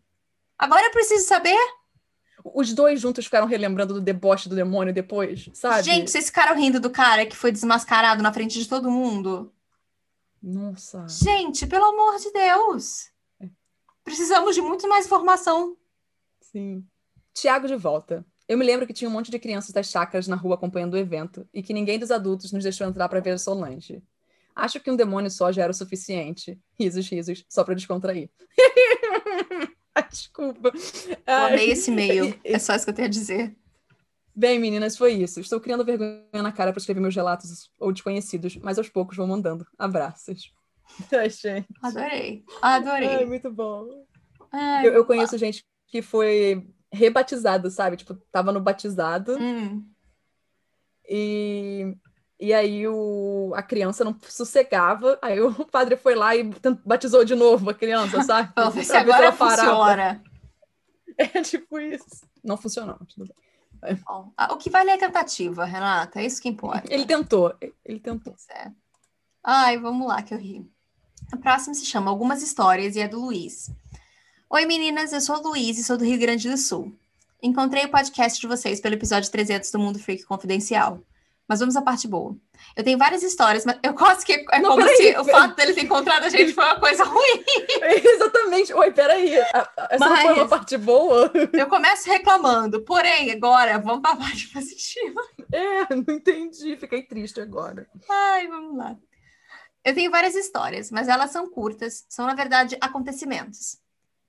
Agora 0.57 0.85
eu 0.85 0.91
preciso 0.91 1.25
saber. 1.27 1.57
Os 2.43 2.73
dois 2.73 3.01
juntos 3.01 3.25
ficaram 3.25 3.47
relembrando 3.47 3.93
do 3.93 4.01
deboche 4.01 4.47
do 4.47 4.55
demônio 4.55 4.93
depois, 4.93 5.49
sabe? 5.53 5.83
Gente, 5.83 6.09
vocês 6.09 6.27
ficaram 6.27 6.55
rindo 6.55 6.79
do 6.79 6.89
cara 6.89 7.25
que 7.25 7.35
foi 7.35 7.51
desmascarado 7.51 8.23
na 8.23 8.33
frente 8.33 8.59
de 8.59 8.67
todo 8.67 8.91
mundo? 8.91 9.51
Nossa. 10.41 11.05
Gente, 11.07 11.67
pelo 11.67 11.85
amor 11.85 12.17
de 12.17 12.31
Deus. 12.31 13.09
Precisamos 14.03 14.55
de 14.55 14.61
muito 14.61 14.87
mais 14.87 15.05
informação. 15.05 15.75
Sim. 16.41 16.83
Tiago 17.33 17.67
de 17.67 17.75
volta. 17.75 18.25
Eu 18.47 18.57
me 18.57 18.65
lembro 18.65 18.87
que 18.87 18.93
tinha 18.93 19.09
um 19.09 19.13
monte 19.13 19.29
de 19.29 19.37
crianças 19.37 19.71
das 19.71 19.87
chácaras 19.87 20.27
na 20.27 20.35
rua 20.35 20.55
acompanhando 20.55 20.95
o 20.95 20.97
evento 20.97 21.47
e 21.53 21.61
que 21.61 21.73
ninguém 21.73 21.99
dos 21.99 22.09
adultos 22.09 22.51
nos 22.51 22.63
deixou 22.63 22.87
entrar 22.87 23.07
para 23.07 23.19
ver 23.19 23.31
a 23.31 23.37
Solange. 23.37 24.01
Acho 24.55 24.79
que 24.79 24.89
um 24.89 24.95
demônio 24.95 25.29
só 25.29 25.51
já 25.51 25.63
era 25.63 25.71
o 25.71 25.75
suficiente. 25.75 26.59
Risos, 26.77 27.07
risos, 27.07 27.45
só 27.47 27.63
para 27.63 27.75
descontrair. 27.75 28.29
Ai, 29.95 30.07
Desculpa. 30.09 30.71
Eu 30.73 31.17
Ai. 31.25 31.53
amei 31.53 31.71
esse 31.71 31.91
e-mail. 31.91 32.39
É 32.43 32.59
só 32.59 32.75
isso 32.75 32.85
que 32.85 32.91
eu 32.91 32.95
tenho 32.95 33.07
a 33.07 33.11
dizer. 33.11 33.55
Bem, 34.35 34.57
meninas, 34.59 34.97
foi 34.97 35.13
isso. 35.13 35.39
Estou 35.39 35.59
criando 35.59 35.83
vergonha 35.83 36.23
na 36.33 36.51
cara 36.51 36.71
para 36.71 36.79
escrever 36.79 37.01
meus 37.01 37.15
relatos 37.15 37.69
ou 37.77 37.91
desconhecidos, 37.91 38.55
mas 38.57 38.77
aos 38.77 38.87
poucos 38.89 39.17
vou 39.17 39.27
mandando. 39.27 39.65
Abraços. 39.77 40.53
Ai, 41.11 41.29
gente. 41.29 41.67
Adorei. 41.81 42.43
Ai, 42.61 42.79
Adorei. 42.79 43.25
muito 43.25 43.51
bom. 43.51 44.05
Ai, 44.51 44.87
Eu, 44.87 44.93
eu 44.93 45.05
conheço 45.05 45.37
gente 45.37 45.65
que 45.87 46.01
foi 46.01 46.67
rebatizado, 46.91 47.69
sabe? 47.69 47.97
Tipo, 47.97 48.15
tava 48.31 48.51
no 48.51 48.61
batizado 48.61 49.37
hum, 49.39 49.85
e, 51.07 51.95
e 52.39 52.53
aí 52.53 52.87
o, 52.87 53.51
a 53.53 53.61
criança 53.61 54.03
não 54.03 54.15
sossegava. 54.27 55.19
Aí 55.21 55.41
o 55.41 55.53
padre 55.67 55.97
foi 55.97 56.15
lá 56.15 56.35
e 56.35 56.49
batizou 56.85 57.25
de 57.25 57.35
novo 57.35 57.69
a 57.69 57.73
criança, 57.73 58.21
sabe? 58.23 58.51
Vamos 58.55 58.75
ver 58.75 58.85
se 58.85 58.95
agora 58.95 59.31
funciona. 59.31 60.23
É 61.21 61.41
tipo 61.41 61.77
isso. 61.77 62.25
Não 62.41 62.55
funcionou. 62.55 62.97
tudo 63.13 63.27
bem. 63.81 64.01
Bom, 64.07 64.31
ah, 64.37 64.53
o 64.53 64.57
que 64.57 64.69
vale 64.69 64.89
é 64.89 64.93
a 64.93 64.97
tentativa, 64.97 65.65
Renata. 65.65 66.21
É 66.21 66.25
isso 66.25 66.41
que 66.41 66.47
importa. 66.47 66.85
Ele 66.89 67.05
tentou, 67.05 67.53
ele 67.83 67.99
tentou. 67.99 68.33
É. 68.49 68.71
Ai, 69.43 69.77
vamos 69.77 70.07
lá, 70.07 70.21
que 70.21 70.33
eu 70.33 70.37
ri. 70.37 70.65
A 71.29 71.35
próxima 71.35 71.73
se 71.73 71.85
chama 71.85 72.09
Algumas 72.09 72.41
Histórias 72.41 72.95
e 72.95 73.01
é 73.01 73.07
do 73.09 73.19
Luiz. 73.19 73.69
Oi, 74.49 74.65
meninas, 74.65 75.11
eu 75.11 75.19
sou 75.19 75.39
o 75.39 75.49
Luiz 75.49 75.77
e 75.77 75.83
sou 75.83 75.97
do 75.97 76.05
Rio 76.05 76.17
Grande 76.17 76.49
do 76.49 76.57
Sul. 76.57 76.97
Encontrei 77.43 77.83
o 77.83 77.91
podcast 77.91 78.39
de 78.39 78.47
vocês 78.47 78.79
pelo 78.79 78.95
episódio 78.95 79.29
300 79.29 79.69
do 79.71 79.79
Mundo 79.79 79.99
Freak 79.99 80.23
Confidencial. 80.23 81.01
Mas 81.49 81.59
vamos 81.59 81.75
à 81.75 81.81
parte 81.81 82.07
boa. 82.07 82.37
Eu 82.75 82.83
tenho 82.83 82.97
várias 82.97 83.23
histórias, 83.23 83.65
mas 83.65 83.79
eu 83.81 83.93
gosto 83.93 84.23
que 84.23 84.33
é 84.51 84.59
Não, 84.59 84.69
como 84.75 84.87
se 84.87 85.17
o 85.17 85.25
fato 85.25 85.55
dele 85.55 85.73
ter 85.73 85.83
encontrado 85.83 86.23
a 86.25 86.29
gente 86.29 86.53
foi 86.53 86.63
uma 86.63 86.79
coisa 86.79 87.03
ruim. 87.03 87.43
Exatamente. 87.81 88.71
Oi, 88.71 88.91
peraí. 88.91 89.33
Essa 89.33 89.67
não 89.97 90.15
foi 90.15 90.25
uma 90.33 90.35
Mas- 90.41 90.49
parte 90.49 90.77
boa? 90.77 91.31
Eu 91.51 91.65
começo 91.67 92.07
reclamando, 92.07 92.81
porém, 92.85 93.31
agora 93.31 93.79
vamos 93.79 94.01
para 94.01 94.11
a 94.11 94.15
parte 94.17 94.47
positiva. 94.53 95.19
É, 95.51 95.95
não 95.95 96.13
entendi. 96.15 96.77
Fiquei 96.77 97.01
triste 97.01 97.41
agora. 97.41 97.87
Ai, 98.07 98.47
vamos 98.47 98.77
lá. 98.77 98.95
Eu 99.83 99.95
tenho 99.95 100.11
várias 100.11 100.35
histórias, 100.35 100.91
mas 100.91 101.07
elas 101.07 101.31
são 101.31 101.49
curtas, 101.49 102.05
são, 102.07 102.27
na 102.27 102.35
verdade, 102.35 102.77
acontecimentos. 102.79 103.77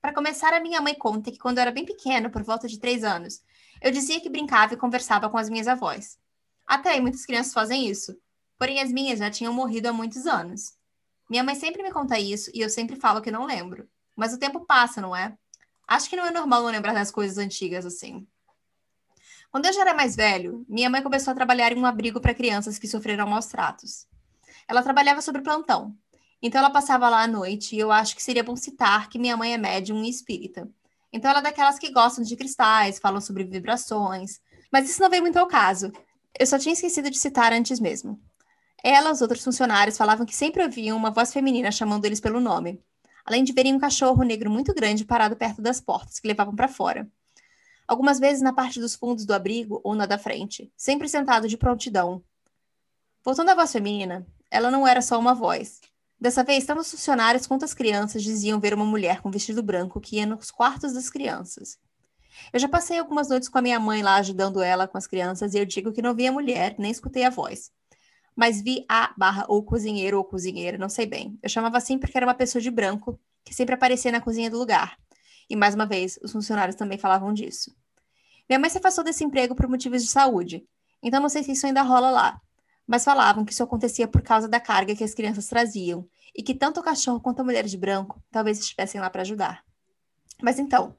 Para 0.00 0.14
começar, 0.14 0.54
a 0.54 0.61
minha 0.61 0.80
mãe 0.80 0.94
conta 0.94 1.30
que 1.30 1.38
quando 1.38 1.59
eu 1.59 1.62
era 1.62 1.70
bem 1.70 1.85
pequena, 1.85 2.30
por 2.30 2.42
volta 2.42 2.66
de 2.66 2.78
três 2.80 3.04
anos, 3.04 3.42
eu 3.83 3.90
dizia 3.90 4.20
que 4.20 4.30
brincava 4.30 4.72
e 4.72 4.76
conversava 4.78 5.28
com 5.28 5.37
as 5.37 5.50
minhas 5.50 5.68
avós. 5.68 6.18
Até 6.70 6.90
aí, 6.90 7.00
muitas 7.00 7.26
crianças 7.26 7.52
fazem 7.52 7.88
isso. 7.88 8.16
Porém, 8.56 8.80
as 8.80 8.92
minhas 8.92 9.18
já 9.18 9.28
tinham 9.28 9.52
morrido 9.52 9.88
há 9.88 9.92
muitos 9.92 10.24
anos. 10.24 10.74
Minha 11.28 11.42
mãe 11.42 11.56
sempre 11.56 11.83
me 11.83 11.90
conta 11.90 12.16
isso 12.16 12.48
e 12.54 12.61
eu 12.61 12.70
sempre 12.70 12.94
falo 12.94 13.20
que 13.20 13.28
não 13.28 13.44
lembro. 13.44 13.88
Mas 14.14 14.33
o 14.33 14.38
tempo 14.38 14.64
passa, 14.64 15.00
não 15.00 15.16
é? 15.16 15.37
Acho 15.88 16.09
que 16.09 16.14
não 16.14 16.24
é 16.24 16.30
normal 16.30 16.62
não 16.62 16.70
lembrar 16.70 16.94
das 16.94 17.11
coisas 17.11 17.38
antigas 17.38 17.85
assim. 17.85 18.24
Quando 19.50 19.66
eu 19.66 19.72
já 19.72 19.80
era 19.80 19.94
mais 19.94 20.14
velho, 20.14 20.64
minha 20.68 20.88
mãe 20.88 21.02
começou 21.02 21.33
a 21.33 21.35
trabalhar 21.35 21.72
em 21.72 21.76
um 21.76 21.85
abrigo 21.87 22.20
para 22.20 22.35
crianças 22.35 22.78
que 22.78 22.87
sofreram 22.87 23.26
maus 23.26 23.46
tratos. 23.46 24.06
Ela 24.68 24.80
trabalhava 24.80 25.20
sobre 25.20 25.42
plantão, 25.42 25.92
então 26.40 26.61
ela 26.61 26.70
passava 26.70 27.09
lá 27.09 27.24
à 27.24 27.26
noite 27.26 27.74
e 27.74 27.80
eu 27.80 27.90
acho 27.90 28.14
que 28.14 28.22
seria 28.22 28.44
bom 28.44 28.54
citar 28.54 29.09
que 29.09 29.18
minha 29.18 29.37
mãe 29.37 29.54
é 29.54 29.59
médium 29.59 30.04
e 30.04 30.09
espírita. 30.09 30.70
Então 31.12 31.28
ela 31.28 31.40
é 31.40 31.42
daquelas 31.42 31.80
que 31.80 31.90
gostam 31.90 32.22
de 32.22 32.37
cristais, 32.37 33.00
falam 33.00 33.20
sobre 33.20 33.42
vibrações, 33.42 34.40
mas 34.70 34.88
isso 34.88 35.02
não 35.02 35.11
veio 35.11 35.22
muito 35.22 35.37
ao 35.37 35.48
caso. 35.48 35.90
Eu 36.38 36.47
só 36.47 36.59
tinha 36.59 36.73
esquecido 36.73 37.11
de 37.11 37.19
citar 37.19 37.53
antes 37.53 37.81
mesmo. 37.81 38.21
Ela 38.83 39.11
e 39.11 39.12
os 39.12 39.21
outros 39.21 39.45
funcionários 39.45 39.97
falavam 39.97 40.25
que 40.25 40.35
sempre 40.35 40.62
ouviam 40.62 40.97
uma 40.97 41.11
voz 41.11 41.33
feminina 41.33 41.71
chamando 41.71 42.05
eles 42.05 42.21
pelo 42.21 42.40
nome, 42.40 42.83
além 43.25 43.45
de 43.45 43.53
verem 43.53 43.75
um 43.75 43.79
cachorro 43.79 44.23
negro 44.23 44.51
muito 44.51 44.73
grande 44.73 45.05
parado 45.05 45.37
perto 45.37 45.61
das 45.61 45.81
portas 45.81 46.19
que 46.19 46.29
levavam 46.29 46.55
para 46.55 46.69
fora. 46.69 47.09
Algumas 47.87 48.19
vezes 48.19 48.40
na 48.40 48.53
parte 48.53 48.81
dos 48.81 48.95
fundos 48.95 49.27
do 49.27 49.35
abrigo 49.35 49.81
ou 49.85 49.95
na 49.95 50.07
da 50.07 50.16
frente, 50.16 50.73
sempre 50.77 51.09
sentado 51.09 51.49
de 51.49 51.57
prontidão. 51.57 52.23
Voltando 53.23 53.51
à 53.51 53.55
voz 53.55 53.73
feminina, 53.73 54.27
ela 54.51 54.71
não 54.71 54.87
era 54.87 55.03
só 55.03 55.19
uma 55.19 55.35
voz. 55.35 55.81
Dessa 56.19 56.45
vez, 56.45 56.64
tanto 56.64 56.81
os 56.81 56.90
funcionários 56.90 57.47
quanto 57.47 57.64
as 57.64 57.75
crianças 57.75 58.23
diziam 58.23 58.61
ver 58.61 58.75
uma 58.75 58.85
mulher 58.85 59.21
com 59.21 59.31
vestido 59.31 59.62
branco 59.62 60.01
que 60.01 60.16
ia 60.16 60.27
nos 60.27 60.51
quartos 60.51 60.93
das 60.93 61.11
crianças. 61.11 61.79
Eu 62.53 62.61
já 62.61 62.68
passei 62.68 62.98
algumas 62.98 63.29
noites 63.29 63.48
com 63.48 63.59
a 63.59 63.62
minha 63.62 63.81
mãe 63.81 64.03
lá 64.03 64.16
ajudando 64.16 64.62
ela 64.62 64.88
com 64.88 64.98
as 64.98 65.07
crianças 65.07 65.55
e 65.55 65.59
eu 65.59 65.64
digo 65.64 65.92
que 65.92 66.03
não 66.03 66.14
vi 66.14 66.26
a 66.26 66.33
mulher, 66.33 66.74
nem 66.79 66.90
escutei 66.90 67.24
a 67.24 67.31
voz 67.31 67.70
mas 68.40 68.62
vi 68.62 68.87
a 68.88 69.12
barra 69.18 69.44
ou 69.48 69.62
cozinheiro 69.62 70.16
ou 70.16 70.24
cozinheira, 70.24 70.79
não 70.79 70.88
sei 70.88 71.05
bem. 71.05 71.38
Eu 71.42 71.48
chamava 71.50 71.76
assim 71.76 71.98
porque 71.98 72.16
era 72.16 72.26
uma 72.26 72.33
pessoa 72.33 72.62
de 72.62 72.70
branco 72.70 73.20
que 73.44 73.55
sempre 73.55 73.74
aparecia 73.74 74.11
na 74.11 74.18
cozinha 74.18 74.50
do 74.50 74.57
lugar. 74.57 74.96
E 75.48 75.55
mais 75.55 75.74
uma 75.74 75.85
vez, 75.85 76.18
os 76.22 76.33
funcionários 76.33 76.74
também 76.74 76.96
falavam 76.96 77.35
disso. 77.35 77.74
Minha 78.48 78.59
mãe 78.59 78.70
se 78.70 78.79
afastou 78.79 79.05
desse 79.05 79.22
emprego 79.22 79.55
por 79.55 79.68
motivos 79.68 80.03
de 80.03 80.09
saúde, 80.09 80.66
então 81.03 81.20
não 81.20 81.29
sei 81.29 81.42
se 81.42 81.53
isso 81.53 81.66
ainda 81.66 81.83
rola 81.83 82.11
lá. 82.11 82.40
Mas 82.87 83.05
falavam 83.05 83.44
que 83.44 83.53
isso 83.53 83.62
acontecia 83.62 84.09
por 84.09 84.22
causa 84.22 84.48
da 84.48 84.59
carga 84.59 84.96
que 84.96 85.05
as 85.05 85.12
crianças 85.12 85.46
traziam 85.46 86.09
e 86.35 86.42
que 86.42 86.55
tanto 86.55 86.81
o 86.81 86.83
cachorro 86.83 87.20
quanto 87.20 87.40
a 87.40 87.44
mulher 87.44 87.64
de 87.64 87.76
branco 87.76 88.22
talvez 88.31 88.59
estivessem 88.59 89.00
lá 89.03 89.11
para 89.11 89.20
ajudar. 89.20 89.62
Mas 90.42 90.59
então, 90.59 90.96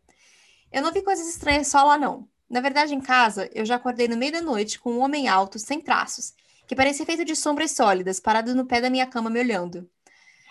eu 0.71 0.81
não 0.81 0.91
vi 0.91 1.01
coisas 1.01 1.27
estranhas 1.27 1.67
só 1.67 1.84
lá 1.84 1.97
não. 1.97 2.27
Na 2.49 2.62
verdade, 2.62 2.93
em 2.93 3.01
casa, 3.01 3.49
eu 3.53 3.65
já 3.65 3.75
acordei 3.75 4.07
no 4.07 4.17
meio 4.17 4.31
da 4.31 4.41
noite 4.41 4.79
com 4.79 4.93
um 4.93 4.99
homem 4.99 5.27
alto, 5.27 5.60
sem 5.60 5.79
traços, 5.81 6.34
que 6.67 6.75
parecia 6.75 7.05
feito 7.05 7.25
de 7.25 7.36
sombras 7.36 7.71
sólidas, 7.71 8.19
parado 8.19 8.55
no 8.55 8.65
pé 8.65 8.81
da 8.81 8.89
minha 8.89 9.07
cama 9.07 9.29
me 9.29 9.39
olhando. 9.39 9.89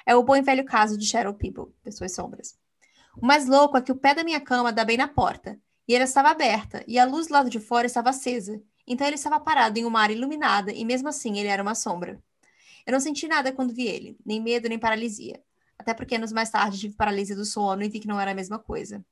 É 0.07 0.15
o 0.15 0.23
bom 0.23 0.37
e 0.37 0.43
velho 0.43 0.65
caso 0.65 0.97
de 0.97 1.07
Shadow 1.07 1.35
People, 1.35 1.75
pessoas 1.83 2.13
sombras. 2.15 2.55
O 3.17 3.27
mais 3.27 3.47
louco 3.47 3.77
é 3.77 3.83
que 3.83 3.93
o 3.93 3.97
pé 3.97 4.15
da 4.15 4.25
minha 4.25 4.41
cama 4.41 4.73
dá 4.73 4.85
bem 4.85 4.97
na 4.97 5.09
porta, 5.09 5.59
e 5.87 5.95
ela 5.95 6.05
estava 6.05 6.31
aberta, 6.31 6.85
e 6.87 6.99
a 6.99 7.05
luz 7.05 7.27
do 7.27 7.33
lado 7.35 7.51
de 7.51 7.59
fora 7.59 7.87
estava 7.87 8.11
acesa. 8.11 8.63
Então 8.87 9.07
ele 9.07 9.17
estava 9.17 9.41
parado 9.41 9.79
em 9.79 9.85
uma 9.85 10.01
área 10.01 10.15
iluminada, 10.15 10.73
e 10.73 10.85
mesmo 10.85 11.09
assim 11.09 11.39
ele 11.39 11.49
era 11.49 11.63
uma 11.63 11.75
sombra. 11.75 12.23
Eu 12.87 12.93
não 12.93 13.01
senti 13.01 13.29
nada 13.29 13.53
quando 13.53 13.75
vi 13.75 13.87
ele, 13.87 14.17
nem 14.25 14.41
medo 14.41 14.69
nem 14.69 14.79
paralisia. 14.79 15.43
Até 15.79 15.95
porque 15.95 16.15
anos 16.15 16.33
mais 16.33 16.51
tarde 16.51 16.79
tive 16.79 16.95
paralisia 16.95 17.37
do 17.37 17.45
sono 17.45 17.83
e 17.83 17.89
vi 17.89 18.01
que 18.01 18.09
não 18.09 18.21
era 18.21 18.31
a 18.31 18.35
mesma 18.35 18.59
coisa. 18.59 19.05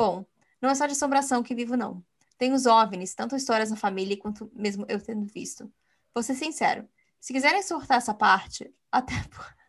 Bom, 0.00 0.24
não 0.62 0.70
é 0.70 0.74
só 0.74 0.86
de 0.86 0.92
assombração 0.92 1.42
que 1.42 1.54
vivo, 1.54 1.76
não. 1.76 2.02
Tem 2.38 2.54
os 2.54 2.64
OVNIs, 2.64 3.14
tanto 3.14 3.36
histórias 3.36 3.68
na 3.68 3.76
família 3.76 4.16
quanto 4.16 4.50
mesmo 4.54 4.86
eu 4.88 4.98
tendo 4.98 5.26
visto. 5.26 5.70
Vou 6.14 6.22
ser 6.22 6.34
sincero. 6.36 6.88
Se 7.20 7.34
quiserem 7.34 7.62
cortar 7.62 7.96
essa 7.96 8.14
parte, 8.14 8.72
até. 8.90 9.12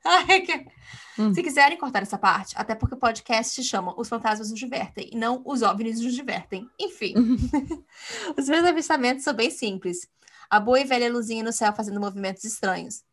hum. 1.19 1.33
Se 1.33 1.43
quiserem 1.43 1.77
cortar 1.77 2.03
essa 2.03 2.17
parte, 2.17 2.55
até 2.57 2.73
porque 2.73 2.95
o 2.95 2.97
podcast 2.97 3.53
se 3.53 3.61
chama 3.61 3.93
Os 3.99 4.07
Fantasmas 4.07 4.49
nos 4.49 4.57
Divertem 4.57 5.09
e 5.11 5.17
não 5.17 5.41
Os 5.43 5.61
OVNIs 5.61 5.99
nos 5.99 6.15
Divertem. 6.15 6.69
Enfim. 6.79 7.13
Os 8.39 8.47
meus 8.47 8.63
avistamentos 8.63 9.25
são 9.25 9.33
bem 9.33 9.49
simples. 9.49 10.07
A 10.49 10.61
boa 10.61 10.79
e 10.79 10.85
velha 10.85 11.11
luzinha 11.11 11.43
no 11.43 11.51
céu 11.51 11.73
fazendo 11.73 11.99
movimentos 11.99 12.45
estranhos. 12.45 13.03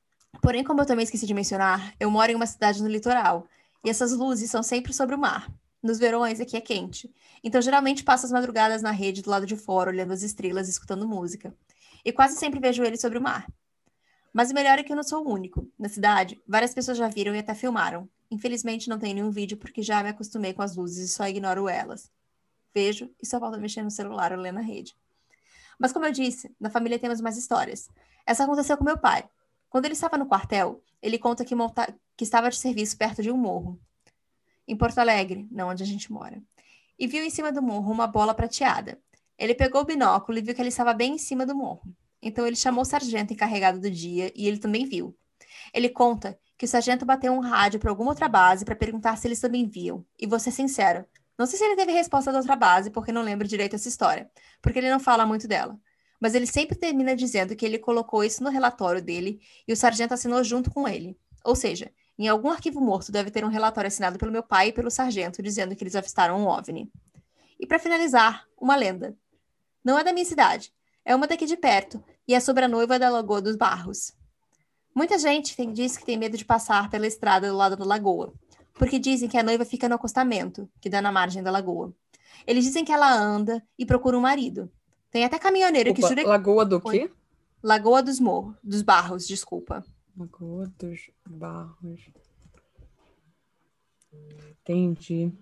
Porém, 0.40 0.62
como 0.62 0.83
eu 0.83 0.87
também 0.87 1.02
esqueci 1.02 1.26
de 1.26 1.35
mencionar, 1.35 1.96
eu 1.98 2.12
moro 2.12 2.31
em 2.31 2.37
uma 2.37 2.46
cidade 2.46 2.81
no 2.81 2.88
litoral 2.88 3.44
e 3.85 3.90
essas 3.90 4.12
luzes 4.12 4.48
são 4.48 4.62
sempre 4.62 4.92
sobre 4.92 5.16
o 5.16 5.18
mar. 5.18 5.48
Nos 5.88 5.98
verões 5.98 6.38
aqui 6.38 6.55
é 6.55 6.61
quente, 6.61 7.11
então 7.42 7.62
geralmente 7.62 8.05
passo 8.05 8.27
as 8.27 8.31
madrugadas 8.31 8.83
na 8.83 8.90
rede 8.90 9.22
do 9.22 9.31
lado 9.31 9.46
de 9.46 9.57
fora, 9.57 9.88
olhando 9.88 10.12
as 10.12 10.22
estrelas 10.22 10.68
e 10.68 10.70
escutando 10.70 11.09
música 11.09 11.57
e 12.05 12.12
quase 12.12 12.37
sempre 12.37 12.61
vejo 12.61 12.85
ele 12.85 12.98
sobre 12.98 13.16
o 13.16 13.22
mar. 13.22 13.51
Mas 14.31 14.51
o 14.51 14.55
melhor 14.55 14.79
é 14.79 14.83
que 14.83 14.92
eu 14.92 14.96
não 14.96 15.03
sou 15.03 15.24
o 15.24 15.33
único. 15.33 15.66
Na 15.79 15.88
cidade, 15.88 16.38
várias 16.46 16.74
pessoas 16.74 16.98
já 16.98 17.09
viram 17.09 17.35
e 17.35 17.38
até 17.38 17.55
filmaram. 17.55 18.07
Infelizmente 18.31 18.87
não 18.87 18.98
tenho 18.98 19.14
nenhum 19.14 19.31
vídeo 19.31 19.57
porque 19.57 19.81
já 19.81 20.03
me 20.03 20.11
acostumei 20.11 20.53
com 20.53 20.61
as 20.61 20.77
luzes 20.77 21.09
e 21.09 21.11
só 21.11 21.27
ignoro 21.27 21.70
elas. 21.70 22.12
Vejo 22.74 23.11
e 23.18 23.27
só 23.27 23.40
volto 23.40 23.55
a 23.55 23.59
mexer 23.59 23.83
no 23.83 23.90
celular 23.90 24.31
ou 24.33 24.38
ler 24.38 24.53
na 24.53 24.61
rede. 24.61 24.94
Mas 25.79 25.90
como 25.90 26.05
eu 26.05 26.12
disse, 26.12 26.55
na 26.61 26.68
família 26.68 26.98
temos 26.98 27.18
mais 27.18 27.38
histórias. 27.38 27.88
Essa 28.27 28.44
aconteceu 28.44 28.77
com 28.77 28.85
meu 28.85 28.98
pai. 28.98 29.27
Quando 29.70 29.87
ele 29.87 29.94
estava 29.94 30.18
no 30.18 30.27
quartel, 30.27 30.83
ele 31.01 31.18
conta 31.18 31.46
que, 31.46 31.55
monta... 31.55 31.98
que 32.14 32.24
estava 32.24 32.51
de 32.51 32.57
serviço 32.57 32.98
perto 32.98 33.22
de 33.22 33.31
um 33.31 33.38
morro. 33.38 33.81
Em 34.68 34.76
Porto 34.76 34.98
Alegre, 34.98 35.48
não 35.50 35.70
onde 35.70 35.83
a 35.83 35.87
gente 35.87 36.12
mora. 36.12 36.40
E 36.98 37.07
viu 37.09 37.24
em 37.24 37.31
cima 37.31 37.50
do 37.50 37.61
morro 37.61 37.90
uma 37.90 38.07
bola 38.07 38.35
prateada. 38.35 38.98
Ele 39.37 39.54
pegou 39.54 39.81
o 39.81 39.85
binóculo 39.85 40.38
e 40.38 40.42
viu 40.42 40.54
que 40.54 40.62
ele 40.62 40.68
estava 40.68 40.94
bem 40.94 41.14
em 41.14 41.18
cima 41.18 41.44
do 41.44 41.57
morro. 41.57 41.83
Então 42.22 42.46
ele 42.46 42.57
chamou 42.57 42.83
o 42.83 42.85
sargento 42.85 43.33
encarregado 43.33 43.81
do 43.81 43.90
dia 43.90 44.33
e 44.37 44.46
ele 44.46 44.59
também 44.59 44.85
viu. 44.85 45.16
Ele 45.72 45.88
conta 45.88 46.38
que 46.57 46.64
o 46.64 46.68
sargento 46.68 47.07
bateu 47.07 47.33
um 47.33 47.40
rádio 47.40 47.81
para 47.81 47.90
alguma 47.90 48.11
outra 48.11 48.28
base 48.28 48.64
para 48.64 48.76
perguntar 48.76 49.16
se 49.16 49.26
eles 49.26 49.40
também 49.40 49.66
viam. 49.66 50.04
E 50.18 50.26
vou 50.26 50.38
ser 50.38 50.50
sincero, 50.50 51.04
não 51.38 51.46
sei 51.46 51.57
se 51.57 51.64
ele 51.64 51.76
teve 51.76 51.92
resposta 51.92 52.33
da 52.33 52.38
outra 52.38 52.57
base, 52.57 52.90
porque 52.90 53.12
não 53.12 53.22
lembro 53.22 53.46
direito 53.46 53.76
essa 53.76 53.88
história, 53.88 54.28
porque 54.61 54.81
ele 54.81 54.90
não 54.90 54.98
fala 54.98 55.24
muito 55.24 55.46
dela. 55.46 55.78
Mas 56.20 56.35
ele 56.35 56.46
sempre 56.46 56.76
termina 56.76 57.14
dizendo 57.14 57.54
que 57.54 57.64
ele 57.64 57.78
colocou 57.78 58.24
isso 58.24 58.42
no 58.42 58.50
relatório 58.50 59.00
dele 59.00 59.40
e 59.66 59.72
o 59.72 59.76
sargento 59.76 60.12
assinou 60.12 60.42
junto 60.42 60.68
com 60.68 60.88
ele. 60.88 61.16
Ou 61.44 61.54
seja, 61.54 61.92
em 62.18 62.28
algum 62.28 62.50
arquivo 62.50 62.81
morto 62.81 63.12
deve 63.12 63.31
ter 63.31 63.44
um 63.44 63.48
relatório 63.48 63.88
assinado 63.88 64.18
pelo 64.18 64.33
meu 64.33 64.42
pai 64.42 64.68
e 64.68 64.72
pelo 64.72 64.90
sargento 64.90 65.42
dizendo 65.42 65.76
que 65.76 65.83
eles 65.83 65.94
avistaram 65.94 66.38
um 66.38 66.46
OVNI. 66.46 66.90
E 67.61 67.66
para 67.66 67.78
finalizar, 67.78 68.46
uma 68.61 68.76
lenda. 68.76 69.16
Não 69.85 69.98
é 69.98 70.04
da 70.04 70.12
minha 70.12 70.24
cidade, 70.24 70.72
é 71.04 71.14
uma 71.14 71.26
daqui 71.26 71.46
de 71.46 71.57
perto, 71.57 72.02
e 72.26 72.35
é 72.35 72.40
sobre 72.40 72.64
a 72.64 72.68
noiva 72.68 72.98
da 72.98 73.09
Lagoa 73.09 73.40
dos 73.40 73.57
Barros. 73.57 74.12
Muita 74.94 75.16
gente 75.16 75.57
tem, 75.57 75.72
diz 75.72 75.96
que 75.96 76.04
tem 76.04 76.16
medo 76.16 76.37
de 76.37 76.44
passar 76.44 76.90
pela 76.90 77.07
estrada 77.07 77.48
do 77.48 77.57
lado 77.57 77.76
da 77.76 77.85
lagoa, 77.85 78.33
porque 78.74 78.98
dizem 78.98 79.28
que 79.28 79.38
a 79.38 79.42
noiva 79.44 79.64
fica 79.64 79.88
no 79.88 79.94
acostamento, 79.94 80.68
que 80.81 80.90
dá 80.90 81.00
na 81.00 81.12
margem 81.12 81.42
da 81.42 81.50
lagoa. 81.50 81.94
Eles 82.46 82.64
dizem 82.64 82.85
que 82.85 82.92
ela 82.92 83.12
anda 83.12 83.62
e 83.78 83.87
procura 83.87 84.18
um 84.18 84.20
marido. 84.20 84.70
Tem 85.11 85.24
até 85.24 85.38
caminhoneiro 85.38 85.90
Opa, 85.90 86.00
que 86.00 86.09
jura. 86.09 86.26
Lagoa 86.26 86.64
do 86.64 86.81
quê? 86.81 87.11
Lagoa 87.62 88.02
dos 88.02 88.18
Morros, 88.18 88.57
dos 88.62 88.83
Barros, 88.83 89.26
desculpa. 89.26 89.85
Lagoa 90.18 90.66
dos 90.81 91.11
Barros. 91.24 92.11
Entendi. 94.50 95.33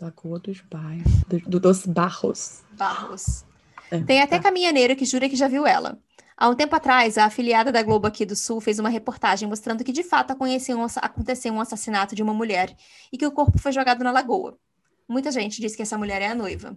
Lagoa 0.00 0.40
dos 0.40 0.60
Barros. 0.62 1.24
Do, 1.46 1.60
dos 1.60 1.86
Barros. 1.86 2.64
Barros. 2.72 3.44
É, 3.88 4.00
Tem 4.02 4.20
até 4.20 4.38
tá. 4.38 4.42
caminhoneiro 4.42 4.96
que 4.96 5.04
jura 5.04 5.28
que 5.28 5.36
já 5.36 5.46
viu 5.46 5.64
ela. 5.64 5.96
Há 6.36 6.48
um 6.48 6.56
tempo 6.56 6.74
atrás, 6.74 7.16
a 7.16 7.26
afiliada 7.26 7.70
da 7.70 7.82
Globo 7.84 8.08
aqui 8.08 8.26
do 8.26 8.34
Sul 8.34 8.60
fez 8.60 8.80
uma 8.80 8.88
reportagem 8.88 9.48
mostrando 9.48 9.84
que 9.84 9.92
de 9.92 10.02
fato 10.02 10.32
aconteceu 10.32 10.76
um 11.54 11.60
assassinato 11.60 12.14
de 12.14 12.22
uma 12.22 12.34
mulher 12.34 12.76
e 13.12 13.16
que 13.16 13.26
o 13.26 13.32
corpo 13.32 13.58
foi 13.58 13.70
jogado 13.70 14.02
na 14.02 14.10
lagoa. 14.10 14.58
Muita 15.08 15.30
gente 15.30 15.60
diz 15.60 15.76
que 15.76 15.82
essa 15.82 15.96
mulher 15.96 16.20
é 16.20 16.26
a 16.26 16.34
noiva. 16.34 16.76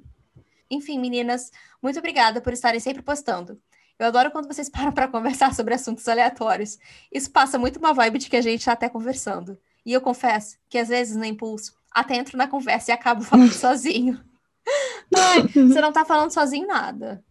Enfim, 0.69 0.99
meninas, 0.99 1.51
muito 1.81 1.97
obrigada 1.97 2.39
por 2.39 2.53
estarem 2.53 2.79
sempre 2.79 3.01
postando. 3.01 3.59
Eu 3.99 4.07
adoro 4.07 4.31
quando 4.31 4.47
vocês 4.47 4.69
param 4.71 4.93
para 4.93 5.07
conversar 5.07 5.53
sobre 5.53 5.73
assuntos 5.73 6.07
aleatórios. 6.07 6.79
Isso 7.11 7.29
passa 7.29 7.59
muito 7.59 7.77
uma 7.77 7.93
vibe 7.93 8.17
de 8.17 8.29
que 8.29 8.37
a 8.37 8.41
gente 8.41 8.61
está 8.61 8.71
até 8.71 8.87
conversando. 8.87 9.57
E 9.85 9.91
eu 9.91 10.01
confesso 10.01 10.57
que 10.69 10.77
às 10.77 10.87
vezes, 10.87 11.15
no 11.15 11.25
impulso, 11.25 11.73
até 11.91 12.15
entro 12.15 12.37
na 12.37 12.47
conversa 12.47 12.91
e 12.91 12.93
acabo 12.93 13.21
falando 13.25 13.51
sozinho. 13.51 14.19
Ai, 15.15 15.41
você 15.47 15.81
não 15.81 15.91
tá 15.91 16.05
falando 16.05 16.31
sozinho 16.31 16.67
nada. 16.67 17.23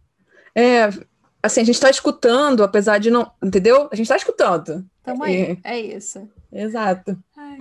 É, 0.53 0.89
assim, 1.41 1.61
a 1.61 1.63
gente 1.63 1.79
tá 1.79 1.89
escutando, 1.89 2.63
apesar 2.63 2.99
de 2.99 3.09
não. 3.09 3.31
Entendeu? 3.41 3.89
A 3.91 3.95
gente 3.95 4.07
tá 4.07 4.17
escutando. 4.17 4.85
Tamo 5.03 5.23
aí, 5.23 5.57
é, 5.63 5.75
é 5.75 5.79
isso. 5.79 6.29
Exato. 6.51 7.17
Ai. 7.35 7.59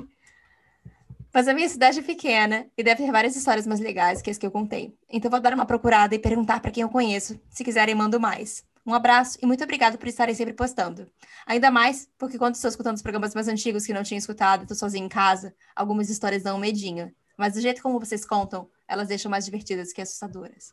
Mas 1.33 1.47
a 1.47 1.55
minha 1.55 1.69
cidade 1.69 2.01
é 2.01 2.03
pequena 2.03 2.67
e 2.77 2.83
deve 2.83 3.05
ter 3.05 3.13
várias 3.13 3.37
histórias 3.37 3.67
mais 3.67 3.79
legais 3.79 4.21
que 4.21 4.31
as 4.31 4.39
que 4.39 4.47
eu 4.47 4.51
contei. 4.51 4.95
Então 5.09 5.31
vou 5.31 5.39
dar 5.39 5.55
uma 5.55 5.67
procurada 5.67 6.15
e 6.15 6.19
perguntar 6.19 6.61
para 6.61 6.71
quem 6.71 6.83
eu 6.83 6.89
conheço. 6.89 7.39
Se 7.51 7.63
quiserem, 7.63 7.95
mando 7.95 8.19
mais. 8.19 8.65
Um 8.89 8.95
abraço 8.95 9.37
e 9.43 9.45
muito 9.45 9.63
obrigado 9.63 9.99
por 9.99 10.09
estarem 10.09 10.35
sempre 10.35 10.55
postando. 10.55 11.07
Ainda 11.47 11.71
mais 11.71 12.09
porque 12.17 12.39
quando 12.39 12.55
estou 12.55 12.71
escutando 12.71 12.97
os 12.97 13.03
programas 13.03 13.35
mais 13.35 13.47
antigos 13.47 13.85
que 13.85 13.93
não 13.93 14.03
tinha 14.03 14.17
escutado, 14.17 14.63
estou 14.63 14.75
sozinha 14.75 15.05
em 15.05 15.11
casa, 15.11 15.55
algumas 15.77 16.09
histórias 16.09 16.43
dão 16.43 16.57
um 16.57 16.61
medinho. 16.61 17.13
Mas 17.37 17.53
do 17.53 17.61
jeito 17.61 17.83
como 17.83 18.01
vocês 18.01 18.25
contam, 18.25 18.67
elas 18.89 19.09
deixam 19.09 19.31
mais 19.31 19.45
divertidas 19.45 19.93
que 19.93 20.01
assustadoras. 20.01 20.73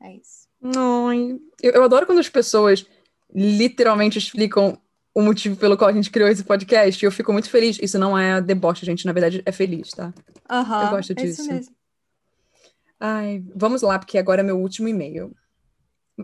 É 0.00 0.14
isso. 0.14 0.46
Ai, 0.62 1.40
eu, 1.60 1.72
eu 1.72 1.82
adoro 1.82 2.06
quando 2.06 2.20
as 2.20 2.28
pessoas 2.28 2.86
literalmente 3.34 4.18
explicam 4.18 4.80
o 5.12 5.20
motivo 5.20 5.56
pelo 5.56 5.76
qual 5.76 5.90
a 5.90 5.92
gente 5.92 6.12
criou 6.12 6.28
esse 6.28 6.44
podcast. 6.44 7.04
E 7.04 7.08
eu 7.08 7.10
fico 7.10 7.32
muito 7.32 7.50
feliz. 7.50 7.76
Isso 7.82 7.98
não 7.98 8.16
é 8.16 8.40
deboche, 8.40 8.86
gente. 8.86 9.04
Na 9.04 9.12
verdade, 9.12 9.42
é 9.44 9.50
feliz, 9.50 9.90
tá? 9.90 10.14
Aham, 10.48 10.84
eu 10.84 10.90
gosto 10.90 11.10
é 11.10 11.14
disso. 11.16 11.42
isso 11.42 11.52
mesmo. 11.52 11.74
Ai, 13.00 13.42
vamos 13.52 13.82
lá, 13.82 13.98
porque 13.98 14.16
agora 14.16 14.42
é 14.42 14.44
meu 14.44 14.60
último 14.60 14.86
e-mail. 14.86 15.34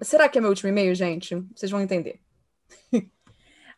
Será 0.02 0.28
que 0.28 0.38
é 0.38 0.40
meu 0.40 0.50
último 0.50 0.68
e-mail, 0.68 0.94
gente? 0.94 1.34
Vocês 1.54 1.70
vão 1.70 1.80
entender. 1.80 2.20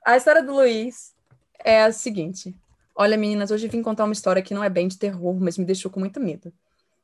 a 0.05 0.17
história 0.17 0.43
do 0.43 0.55
Luiz 0.55 1.15
é 1.59 1.83
a 1.83 1.93
seguinte. 1.93 2.57
Olha, 2.95 3.17
meninas, 3.17 3.51
hoje 3.51 3.69
vim 3.69 3.83
contar 3.83 4.05
uma 4.05 4.13
história 4.13 4.43
que 4.43 4.55
não 4.55 4.65
é 4.65 4.71
bem 4.71 4.89
de 4.89 4.99
terror, 4.99 5.39
mas 5.39 5.59
me 5.59 5.65
deixou 5.65 5.91
com 5.91 6.01
muito 6.01 6.19
medo. 6.19 6.53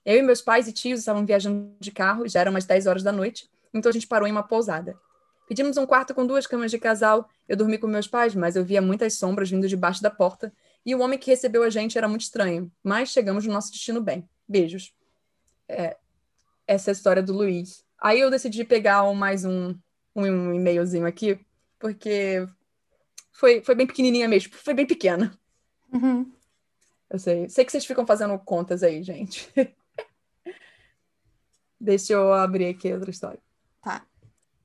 Eu 0.04 0.16
e 0.16 0.22
meus 0.22 0.40
pais 0.40 0.66
e 0.66 0.72
tios 0.72 1.00
estavam 1.00 1.24
viajando 1.26 1.76
de 1.78 1.90
carro, 1.90 2.26
já 2.26 2.40
eram 2.40 2.50
umas 2.50 2.64
10 2.64 2.86
horas 2.86 3.02
da 3.02 3.12
noite, 3.12 3.48
então 3.72 3.90
a 3.90 3.92
gente 3.92 4.06
parou 4.06 4.26
em 4.26 4.32
uma 4.32 4.42
pousada. 4.42 4.98
Pedimos 5.46 5.76
um 5.76 5.84
quarto 5.84 6.14
com 6.14 6.26
duas 6.26 6.46
camas 6.46 6.70
de 6.70 6.78
casal. 6.78 7.28
Eu 7.46 7.56
dormi 7.56 7.76
com 7.76 7.86
meus 7.86 8.08
pais, 8.08 8.34
mas 8.34 8.56
eu 8.56 8.64
via 8.64 8.80
muitas 8.80 9.14
sombras 9.18 9.50
vindo 9.50 9.68
debaixo 9.68 10.02
da 10.02 10.10
porta, 10.10 10.52
e 10.84 10.94
o 10.94 11.00
homem 11.00 11.18
que 11.18 11.30
recebeu 11.30 11.62
a 11.62 11.70
gente 11.70 11.96
era 11.96 12.08
muito 12.08 12.22
estranho, 12.22 12.72
mas 12.82 13.10
chegamos 13.10 13.46
no 13.46 13.52
nosso 13.52 13.70
destino 13.70 14.00
bem. 14.00 14.28
Beijos. 14.48 14.92
É, 15.68 15.96
essa 16.66 16.90
é 16.90 16.92
a 16.92 16.94
história 16.94 17.22
do 17.22 17.32
Luiz. 17.32 17.84
Aí 18.02 18.18
eu 18.18 18.32
decidi 18.32 18.64
pegar 18.64 19.04
um, 19.04 19.14
mais 19.14 19.44
um, 19.44 19.76
um, 20.16 20.26
um 20.26 20.52
e-mailzinho 20.52 21.06
aqui, 21.06 21.38
porque 21.78 22.44
foi, 23.30 23.62
foi 23.62 23.76
bem 23.76 23.86
pequenininha 23.86 24.26
mesmo, 24.28 24.52
foi 24.54 24.74
bem 24.74 24.84
pequena. 24.84 25.32
Uhum. 25.92 26.28
Eu 27.08 27.20
sei. 27.20 27.48
Sei 27.48 27.64
que 27.64 27.70
vocês 27.70 27.86
ficam 27.86 28.04
fazendo 28.04 28.36
contas 28.40 28.82
aí, 28.82 29.04
gente. 29.04 29.48
Deixa 31.80 32.14
eu 32.14 32.32
abrir 32.32 32.66
aqui 32.66 32.92
outra 32.92 33.10
história. 33.10 33.38
Tá. 33.80 34.04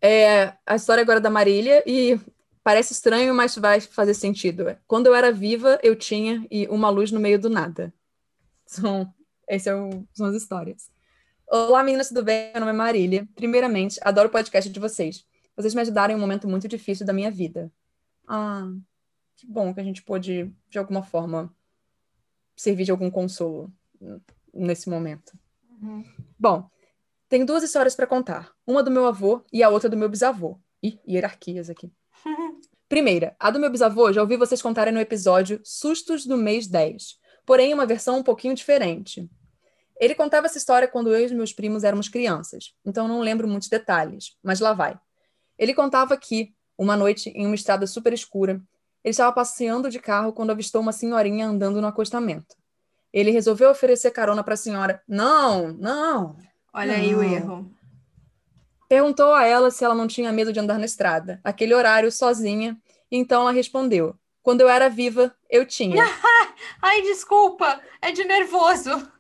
É 0.02 0.54
a 0.66 0.76
história 0.76 1.04
agora 1.04 1.22
da 1.22 1.30
Marília 1.30 1.84
e 1.86 2.20
parece 2.64 2.94
estranho, 2.94 3.36
mas 3.36 3.56
vai 3.56 3.80
fazer 3.80 4.16
sentido. 4.16 4.76
Quando 4.88 5.06
eu 5.06 5.14
era 5.14 5.32
viva, 5.32 5.80
eu 5.84 5.96
tinha 5.96 6.44
e 6.50 6.68
uma 6.70 6.90
luz 6.90 7.12
no 7.12 7.20
meio 7.20 7.38
do 7.38 7.52
nada. 7.52 7.94
São, 8.66 9.14
essas 9.48 9.76
são 10.16 10.26
as 10.26 10.36
histórias. 10.36 10.90
Olá, 11.50 11.82
meninas, 11.82 12.10
tudo 12.10 12.26
bem? 12.26 12.52
Meu 12.52 12.60
nome 12.60 12.74
é 12.74 12.76
Marília. 12.76 13.28
Primeiramente, 13.34 13.98
adoro 14.04 14.28
o 14.28 14.32
podcast 14.32 14.70
de 14.70 14.80
vocês. 14.82 15.26
Vocês 15.56 15.74
me 15.74 15.80
ajudaram 15.80 16.14
em 16.14 16.18
um 16.18 16.20
momento 16.20 16.46
muito 16.46 16.68
difícil 16.68 17.06
da 17.06 17.14
minha 17.14 17.32
vida. 17.32 17.72
Ah, 18.28 18.70
que 19.34 19.48
bom 19.48 19.74
que 19.74 19.80
a 19.80 19.84
gente 19.84 20.04
pôde, 20.04 20.54
de 20.70 20.78
alguma 20.78 21.02
forma, 21.02 21.56
servir 22.54 22.84
de 22.84 22.92
algum 22.92 23.10
consolo 23.10 23.72
nesse 24.54 24.90
momento. 24.90 25.40
Uhum. 25.82 26.04
Bom, 26.38 26.70
tenho 27.30 27.46
duas 27.46 27.64
histórias 27.64 27.96
para 27.96 28.06
contar. 28.06 28.52
Uma 28.68 28.84
do 28.84 28.92
meu 28.92 29.06
avô 29.06 29.42
e 29.52 29.64
a 29.64 29.70
outra 29.70 29.90
do 29.90 29.96
meu 29.96 30.10
bisavô. 30.10 30.60
Ih, 30.84 31.00
hierarquias 31.08 31.70
aqui. 31.70 31.90
Primeira, 32.90 33.38
a 33.40 33.50
do 33.50 33.60
meu 33.60 33.72
bisavô, 33.72 34.12
já 34.12 34.22
ouvi 34.22 34.36
vocês 34.36 34.62
contarem 34.62 34.94
no 34.94 35.00
episódio 35.00 35.62
Sustos 35.64 36.26
do 36.26 36.36
Mês 36.36 36.68
10, 36.68 37.18
porém 37.46 37.74
uma 37.74 37.86
versão 37.86 38.20
um 38.20 38.24
pouquinho 38.24 38.54
diferente. 38.54 39.30
Ele 40.00 40.14
contava 40.14 40.46
essa 40.46 40.58
história 40.58 40.88
quando 40.88 41.14
eu 41.14 41.28
e 41.28 41.34
meus 41.34 41.54
primos 41.54 41.84
éramos 41.84 42.08
crianças, 42.08 42.74
então 42.86 43.08
não 43.08 43.20
lembro 43.20 43.48
muitos 43.48 43.70
detalhes, 43.70 44.36
mas 44.44 44.60
lá 44.60 44.74
vai. 44.74 44.98
Ele 45.58 45.74
contava 45.74 46.16
que, 46.16 46.54
uma 46.78 46.96
noite, 46.96 47.30
em 47.30 47.46
uma 47.46 47.56
estrada 47.56 47.88
super 47.88 48.14
escura, 48.14 48.62
ele 49.04 49.12
estava 49.12 49.32
passeando 49.32 49.90
de 49.90 50.00
carro 50.00 50.34
quando 50.34 50.52
avistou 50.52 50.82
uma 50.82 50.92
senhorinha 50.92 51.48
andando 51.48 51.82
no 51.82 51.88
acostamento. 51.88 52.56
Ele 53.12 53.32
resolveu 53.32 53.70
oferecer 53.70 54.12
carona 54.12 54.44
para 54.44 54.54
a 54.54 54.58
senhora. 54.58 55.02
Não, 55.08 55.70
não. 55.74 56.38
Olha 56.74 56.94
aí 56.94 57.16
o 57.16 57.24
erro. 57.24 57.72
Perguntou 58.88 59.34
a 59.34 59.46
ela 59.46 59.72
se 59.72 59.84
ela 59.84 59.96
não 59.96 60.08
tinha 60.08 60.32
medo 60.32 60.54
de 60.54 60.60
andar 60.60 60.78
na 60.78 60.86
estrada, 60.86 61.42
aquele 61.44 61.74
horário, 61.74 62.12
sozinha. 62.12 62.78
Então 63.12 63.42
ela 63.42 63.52
respondeu: 63.52 64.16
Quando 64.44 64.62
eu 64.62 64.70
era 64.70 64.90
viva, 64.90 65.34
eu 65.50 65.66
tinha. 65.66 66.04
Ai, 66.82 67.02
desculpa, 67.02 67.82
é 68.02 68.12
de 68.12 68.24
nervoso. 68.24 69.12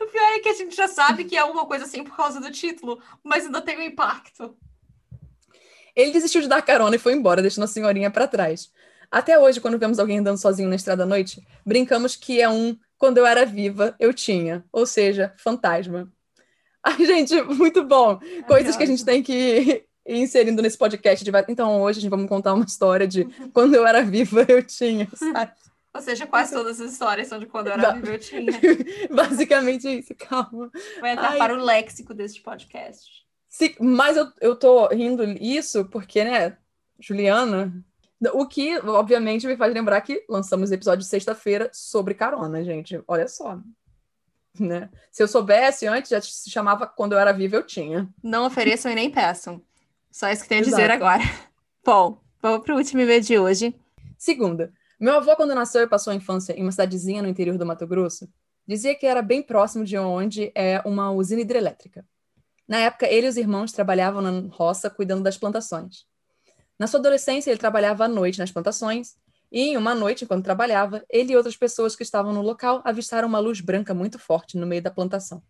O 0.00 0.06
pior 0.06 0.32
é 0.34 0.38
que 0.40 0.48
a 0.48 0.54
gente 0.54 0.74
já 0.74 0.88
sabe 0.88 1.24
que 1.24 1.36
é 1.36 1.40
alguma 1.40 1.66
coisa 1.66 1.84
assim 1.84 2.02
por 2.02 2.16
causa 2.16 2.40
do 2.40 2.50
título, 2.50 3.00
mas 3.22 3.46
ainda 3.46 3.60
tem 3.60 3.78
um 3.78 3.82
impacto. 3.82 4.56
Ele 5.94 6.10
desistiu 6.10 6.40
de 6.40 6.48
dar 6.48 6.62
carona 6.62 6.96
e 6.96 6.98
foi 6.98 7.12
embora, 7.12 7.40
deixando 7.42 7.64
a 7.64 7.68
senhorinha 7.68 8.10
para 8.10 8.26
trás. 8.26 8.72
Até 9.10 9.38
hoje, 9.38 9.60
quando 9.60 9.78
vemos 9.78 9.98
alguém 9.98 10.18
andando 10.18 10.38
sozinho 10.38 10.68
na 10.68 10.74
estrada 10.74 11.04
à 11.04 11.06
noite, 11.06 11.46
brincamos 11.64 12.16
que 12.16 12.40
é 12.40 12.48
um 12.48 12.76
quando 12.98 13.18
eu 13.18 13.26
era 13.26 13.44
viva, 13.44 13.94
eu 14.00 14.14
tinha, 14.14 14.64
ou 14.72 14.86
seja, 14.86 15.32
fantasma. 15.36 16.10
Ai, 16.82 17.04
gente, 17.04 17.40
muito 17.42 17.84
bom. 17.84 18.18
Coisas 18.46 18.76
que 18.76 18.82
a 18.82 18.86
gente 18.86 19.04
tem 19.04 19.22
que 19.22 19.32
ir 19.32 19.86
inserindo 20.06 20.60
nesse 20.60 20.76
podcast. 20.76 21.24
De... 21.24 21.30
Então, 21.48 21.82
hoje 21.82 21.98
a 21.98 22.02
gente 22.02 22.10
vamos 22.10 22.28
contar 22.28 22.54
uma 22.54 22.64
história 22.64 23.06
de 23.06 23.24
quando 23.52 23.74
eu 23.74 23.86
era 23.86 24.02
viva, 24.02 24.44
eu 24.48 24.62
tinha, 24.62 25.08
sabe? 25.14 25.52
Ou 25.94 26.02
seja, 26.02 26.26
quase 26.26 26.52
todas 26.52 26.80
as 26.80 26.92
histórias 26.92 27.28
são 27.28 27.38
de 27.38 27.46
quando 27.46 27.68
eu 27.68 27.74
era 27.74 27.92
viva, 27.92 28.12
eu 28.12 28.18
tinha. 28.18 28.52
Basicamente 29.14 29.86
isso, 29.86 30.12
calma. 30.16 30.68
Vai 31.00 31.12
entrar 31.12 31.30
Ai. 31.30 31.38
para 31.38 31.54
o 31.54 31.62
léxico 31.62 32.12
deste 32.12 32.40
podcast. 32.42 33.24
Mas 33.78 34.16
eu, 34.16 34.26
eu 34.40 34.56
tô 34.56 34.88
rindo 34.88 35.22
isso 35.22 35.84
porque, 35.84 36.24
né, 36.24 36.56
Juliana, 36.98 37.72
o 38.32 38.44
que, 38.46 38.76
obviamente, 38.78 39.46
me 39.46 39.56
faz 39.56 39.72
lembrar 39.72 40.00
que 40.00 40.24
lançamos 40.28 40.72
episódio 40.72 41.04
sexta-feira 41.04 41.70
sobre 41.72 42.14
carona, 42.14 42.64
gente. 42.64 43.00
Olha 43.06 43.28
só. 43.28 43.60
Né? 44.58 44.90
Se 45.12 45.22
eu 45.22 45.28
soubesse 45.28 45.86
antes, 45.86 46.10
já 46.10 46.20
se 46.20 46.50
chamava 46.50 46.88
Quando 46.88 47.12
Eu 47.12 47.18
Era 47.18 47.32
Viva, 47.32 47.54
eu 47.54 47.62
tinha. 47.62 48.08
Não 48.20 48.46
ofereçam 48.46 48.90
e 48.90 48.96
nem 48.96 49.10
peçam. 49.10 49.62
Só 50.10 50.28
isso 50.30 50.42
que 50.42 50.48
tenho 50.48 50.60
a 50.60 50.64
dizer 50.64 50.90
agora. 50.90 51.22
Bom, 51.84 52.20
vamos 52.40 52.64
para 52.64 52.74
o 52.74 52.78
último 52.78 53.00
e-mail 53.00 53.20
de 53.20 53.38
hoje. 53.38 53.74
Segunda, 54.16 54.72
meu 55.00 55.14
avô, 55.14 55.34
quando 55.36 55.54
nasceu 55.54 55.82
e 55.82 55.86
passou 55.86 56.12
a 56.12 56.16
infância 56.16 56.52
em 56.52 56.62
uma 56.62 56.70
cidadezinha 56.70 57.22
no 57.22 57.28
interior 57.28 57.58
do 57.58 57.66
Mato 57.66 57.86
Grosso, 57.86 58.28
dizia 58.66 58.94
que 58.94 59.06
era 59.06 59.22
bem 59.22 59.42
próximo 59.42 59.84
de 59.84 59.98
onde 59.98 60.50
é 60.54 60.80
uma 60.84 61.10
usina 61.10 61.42
hidrelétrica. 61.42 62.04
Na 62.66 62.78
época, 62.78 63.06
ele 63.06 63.26
e 63.26 63.30
os 63.30 63.36
irmãos 63.36 63.72
trabalhavam 63.72 64.22
na 64.22 64.48
roça 64.50 64.88
cuidando 64.88 65.22
das 65.22 65.36
plantações. 65.36 66.06
Na 66.78 66.86
sua 66.86 66.98
adolescência, 66.98 67.50
ele 67.50 67.58
trabalhava 67.58 68.04
à 68.04 68.08
noite 68.08 68.38
nas 68.38 68.50
plantações, 68.50 69.14
e 69.52 69.60
em 69.60 69.76
uma 69.76 69.94
noite, 69.94 70.24
enquanto 70.24 70.42
trabalhava, 70.42 71.04
ele 71.08 71.32
e 71.32 71.36
outras 71.36 71.56
pessoas 71.56 71.94
que 71.94 72.02
estavam 72.02 72.32
no 72.32 72.42
local 72.42 72.82
avistaram 72.84 73.28
uma 73.28 73.38
luz 73.38 73.60
branca 73.60 73.94
muito 73.94 74.18
forte 74.18 74.56
no 74.56 74.66
meio 74.66 74.82
da 74.82 74.90
plantação. 74.90 75.42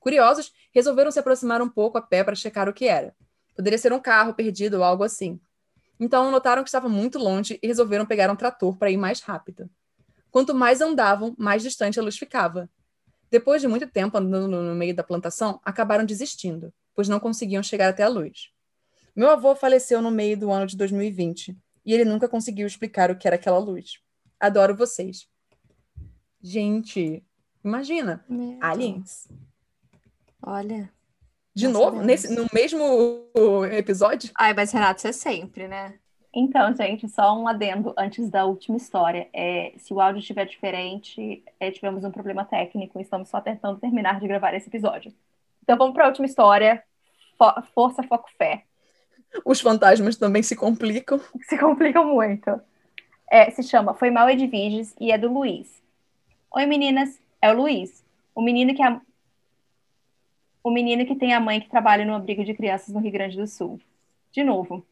Curiosos, 0.00 0.52
resolveram 0.72 1.10
se 1.10 1.18
aproximar 1.18 1.62
um 1.62 1.68
pouco 1.68 1.98
a 1.98 2.02
pé 2.02 2.24
para 2.24 2.34
checar 2.34 2.68
o 2.68 2.72
que 2.72 2.86
era. 2.86 3.14
Poderia 3.54 3.78
ser 3.78 3.92
um 3.92 4.00
carro 4.00 4.34
perdido 4.34 4.78
ou 4.78 4.84
algo 4.84 5.04
assim. 5.04 5.40
Então 5.98 6.30
notaram 6.30 6.62
que 6.62 6.68
estava 6.68 6.88
muito 6.88 7.18
longe 7.18 7.58
e 7.62 7.66
resolveram 7.66 8.06
pegar 8.06 8.30
um 8.30 8.36
trator 8.36 8.76
para 8.76 8.90
ir 8.90 8.96
mais 8.96 9.20
rápido. 9.20 9.68
Quanto 10.30 10.54
mais 10.54 10.80
andavam, 10.80 11.34
mais 11.38 11.62
distante 11.62 11.98
a 11.98 12.02
luz 12.02 12.18
ficava. 12.18 12.68
Depois 13.30 13.60
de 13.60 13.68
muito 13.68 13.86
tempo 13.86 14.16
andando 14.16 14.48
no 14.48 14.74
meio 14.74 14.94
da 14.94 15.02
plantação, 15.02 15.60
acabaram 15.64 16.04
desistindo, 16.04 16.72
pois 16.94 17.08
não 17.08 17.18
conseguiam 17.18 17.62
chegar 17.62 17.88
até 17.88 18.02
a 18.02 18.08
luz. 18.08 18.50
Meu 19.14 19.30
avô 19.30 19.56
faleceu 19.56 20.02
no 20.02 20.10
meio 20.10 20.38
do 20.38 20.50
ano 20.50 20.66
de 20.66 20.76
2020 20.76 21.56
e 21.84 21.94
ele 21.94 22.04
nunca 22.04 22.28
conseguiu 22.28 22.66
explicar 22.66 23.10
o 23.10 23.16
que 23.16 23.26
era 23.26 23.36
aquela 23.36 23.58
luz. 23.58 23.98
Adoro 24.38 24.76
vocês. 24.76 25.26
Gente, 26.42 27.24
imagina, 27.64 28.24
aliens. 28.60 29.26
Olha. 30.42 30.95
De 31.56 31.66
Nossa, 31.68 31.90
novo, 31.90 32.02
nesse, 32.02 32.34
no 32.34 32.46
mesmo 32.52 33.30
episódio? 33.72 34.30
Ai, 34.38 34.52
mas 34.52 34.70
Renato, 34.72 35.00
você 35.00 35.08
é 35.08 35.12
sempre, 35.12 35.66
né? 35.66 35.94
Então, 36.34 36.74
gente, 36.76 37.08
só 37.08 37.34
um 37.34 37.48
adendo 37.48 37.94
antes 37.96 38.28
da 38.28 38.44
última 38.44 38.76
história. 38.76 39.26
É, 39.32 39.72
se 39.78 39.94
o 39.94 39.98
áudio 39.98 40.20
estiver 40.20 40.44
diferente, 40.44 41.42
é, 41.58 41.70
tivemos 41.70 42.04
um 42.04 42.10
problema 42.10 42.44
técnico, 42.44 43.00
estamos 43.00 43.30
só 43.30 43.40
tentando 43.40 43.80
terminar 43.80 44.20
de 44.20 44.28
gravar 44.28 44.52
esse 44.52 44.68
episódio. 44.68 45.14
Então 45.62 45.78
vamos 45.78 45.94
para 45.94 46.04
a 46.04 46.08
última 46.08 46.26
história. 46.26 46.82
Fo- 47.38 47.62
Força, 47.74 48.02
foco, 48.02 48.28
fé. 48.36 48.64
Os 49.42 49.58
fantasmas 49.58 50.16
também 50.16 50.42
se 50.42 50.54
complicam. 50.54 51.18
Se 51.48 51.56
complicam 51.56 52.04
muito. 52.06 52.50
É, 53.30 53.50
se 53.50 53.62
chama 53.62 53.94
Foi 53.94 54.10
Mal 54.10 54.28
Edviges 54.28 54.94
e 55.00 55.10
é 55.10 55.16
do 55.16 55.32
Luiz. 55.32 55.82
Oi, 56.54 56.66
meninas. 56.66 57.18
É 57.40 57.50
o 57.50 57.56
Luiz. 57.56 58.04
O 58.34 58.42
menino 58.42 58.74
que 58.74 58.82
a... 58.82 59.00
O 60.66 60.70
menino 60.72 61.06
que 61.06 61.14
tem 61.14 61.32
a 61.32 61.38
mãe 61.38 61.60
que 61.60 61.70
trabalha 61.70 62.04
no 62.04 62.12
abrigo 62.12 62.44
de 62.44 62.52
crianças 62.52 62.92
no 62.92 62.98
Rio 62.98 63.12
Grande 63.12 63.36
do 63.36 63.46
Sul. 63.46 63.80
De 64.32 64.42
novo. 64.42 64.84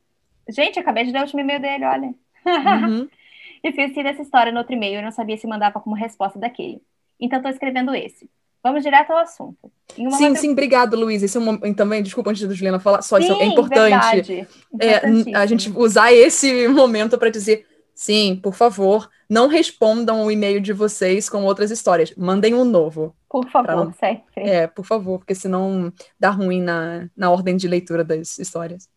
Gente, 0.48 0.78
acabei 0.78 1.02
de 1.02 1.10
dar 1.10 1.18
o 1.18 1.22
último 1.22 1.40
e-mail 1.40 1.60
dele, 1.60 1.84
olha. 1.84 2.14
Uhum. 2.46 3.08
Esqueci 3.60 4.00
dessa 4.00 4.22
história 4.22 4.52
no 4.52 4.58
outro 4.58 4.72
e-mail 4.72 5.00
e 5.00 5.02
não 5.02 5.10
sabia 5.10 5.36
se 5.36 5.48
mandava 5.48 5.80
como 5.80 5.96
resposta 5.96 6.38
daquele. 6.38 6.80
Então 7.18 7.40
estou 7.40 7.50
escrevendo 7.50 7.92
esse. 7.92 8.30
Vamos 8.62 8.84
direto 8.84 9.10
ao 9.10 9.18
assunto. 9.18 9.68
Sim, 10.16 10.36
sim, 10.36 10.52
obrigado, 10.52 10.94
Luiz. 10.94 11.24
Esse 11.24 11.38
é 11.38 11.40
um 11.40 11.44
momento 11.44 11.74
também, 11.74 12.04
desculpa 12.04 12.30
antes 12.30 12.46
da 12.46 12.54
Juliana 12.54 12.78
falar, 12.78 13.02
só 13.02 13.18
isso 13.18 13.32
é 13.32 13.36
Sim, 13.36 13.46
importante. 13.46 14.22
verdade. 14.22 14.48
É, 14.80 15.36
a 15.36 15.44
gente 15.44 15.72
usar 15.74 16.12
esse 16.12 16.68
momento 16.68 17.18
para 17.18 17.30
dizer, 17.30 17.66
sim, 17.92 18.38
por 18.40 18.54
favor, 18.54 19.10
não 19.28 19.48
respondam 19.48 20.24
o 20.24 20.30
e-mail 20.30 20.60
de 20.60 20.72
vocês 20.72 21.28
com 21.28 21.42
outras 21.42 21.72
histórias. 21.72 22.14
Mandem 22.16 22.54
um 22.54 22.64
novo. 22.64 23.12
Por 23.34 23.50
favor, 23.50 23.86
pra 23.86 23.92
sempre. 23.94 24.48
É, 24.48 24.68
por 24.68 24.84
favor, 24.84 25.18
porque 25.18 25.34
senão 25.34 25.92
dá 26.16 26.30
ruim 26.30 26.62
na, 26.62 27.08
na 27.16 27.32
ordem 27.32 27.56
de 27.56 27.66
leitura 27.66 28.04
das 28.04 28.38
histórias. 28.38 28.88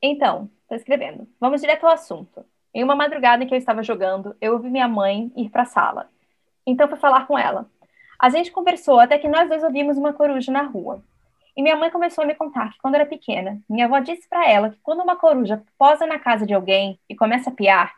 Então, 0.00 0.48
tô 0.66 0.74
escrevendo. 0.74 1.28
Vamos 1.38 1.60
direto 1.60 1.84
ao 1.84 1.92
assunto. 1.92 2.46
Em 2.72 2.82
uma 2.82 2.96
madrugada 2.96 3.44
em 3.44 3.46
que 3.46 3.52
eu 3.52 3.58
estava 3.58 3.82
jogando, 3.82 4.34
eu 4.40 4.54
ouvi 4.54 4.70
minha 4.70 4.88
mãe 4.88 5.30
ir 5.36 5.50
para 5.50 5.64
a 5.64 5.66
sala. 5.66 6.08
Então 6.66 6.88
fui 6.88 6.96
falar 6.96 7.26
com 7.26 7.38
ela. 7.38 7.66
A 8.18 8.30
gente 8.30 8.50
conversou 8.50 8.98
até 8.98 9.18
que 9.18 9.28
nós 9.28 9.50
dois 9.50 9.62
ouvimos 9.62 9.98
uma 9.98 10.14
coruja 10.14 10.50
na 10.50 10.62
rua. 10.62 11.02
E 11.54 11.62
minha 11.62 11.76
mãe 11.76 11.90
começou 11.90 12.24
a 12.24 12.26
me 12.26 12.34
contar 12.34 12.72
que 12.72 12.78
quando 12.78 12.94
era 12.94 13.04
pequena, 13.04 13.60
minha 13.68 13.84
avó 13.84 13.98
disse 13.98 14.26
para 14.30 14.50
ela 14.50 14.70
que 14.70 14.78
quando 14.82 15.02
uma 15.02 15.16
coruja 15.16 15.62
posa 15.76 16.06
na 16.06 16.18
casa 16.18 16.46
de 16.46 16.54
alguém 16.54 16.98
e 17.06 17.14
começa 17.14 17.50
a 17.50 17.52
piar, 17.52 17.92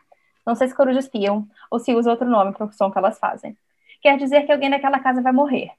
não 0.45 0.53
sei 0.53 0.67
se 0.67 0.75
corujas 0.75 1.07
piam 1.07 1.47
ou 1.71 1.79
se 1.79 1.95
usa 1.95 2.11
outro 2.11 2.27
nome 2.29 2.51
para 2.51 2.65
o 2.65 2.71
som 2.73 2.91
que 2.91 2.97
elas 2.97 3.17
fazem, 3.17 3.55
quer 4.01 4.17
dizer 4.17 4.45
que 4.45 4.51
alguém 4.51 4.69
daquela 4.69 4.99
casa 4.99 5.21
vai 5.21 5.31
morrer. 5.31 5.71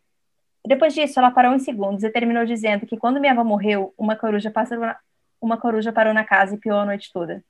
Depois 0.67 0.93
disso, 0.95 1.19
ela 1.19 1.31
parou 1.31 1.55
em 1.55 1.59
segundos 1.59 2.03
e 2.03 2.11
terminou 2.11 2.45
dizendo 2.45 2.87
que 2.87 2.97
quando 2.97 3.21
minha 3.21 3.33
avó 3.33 3.45
morreu, 3.45 3.95
uma 3.97 4.17
coruja, 4.17 4.51
passou 4.51 4.79
na... 4.79 4.97
uma 5.41 5.57
coruja 5.57 5.93
parou 5.93 6.13
na 6.13 6.25
casa 6.25 6.55
e 6.55 6.59
piou 6.59 6.79
a 6.79 6.85
noite 6.85 7.13
toda. 7.13 7.43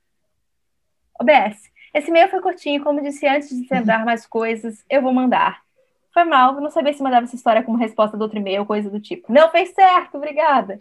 OBS. 1.19 1.69
Esse 1.93 2.09
e-mail 2.09 2.29
foi 2.29 2.39
curtinho, 2.39 2.83
como 2.83 3.01
disse 3.01 3.27
antes 3.27 3.49
de 3.49 3.67
lembrar 3.69 4.05
mais 4.05 4.25
coisas, 4.25 4.83
eu 4.89 5.01
vou 5.01 5.11
mandar. 5.11 5.61
Foi 6.13 6.23
mal, 6.23 6.59
não 6.59 6.69
sabia 6.69 6.93
se 6.93 7.03
mandava 7.03 7.25
essa 7.25 7.35
história 7.35 7.63
como 7.63 7.77
resposta 7.77 8.15
do 8.15 8.21
outro 8.21 8.39
e-mail, 8.39 8.65
coisa 8.65 8.89
do 8.89 8.99
tipo. 8.99 9.31
Não, 9.31 9.49
fez 9.51 9.73
certo, 9.73 10.17
obrigada. 10.17 10.77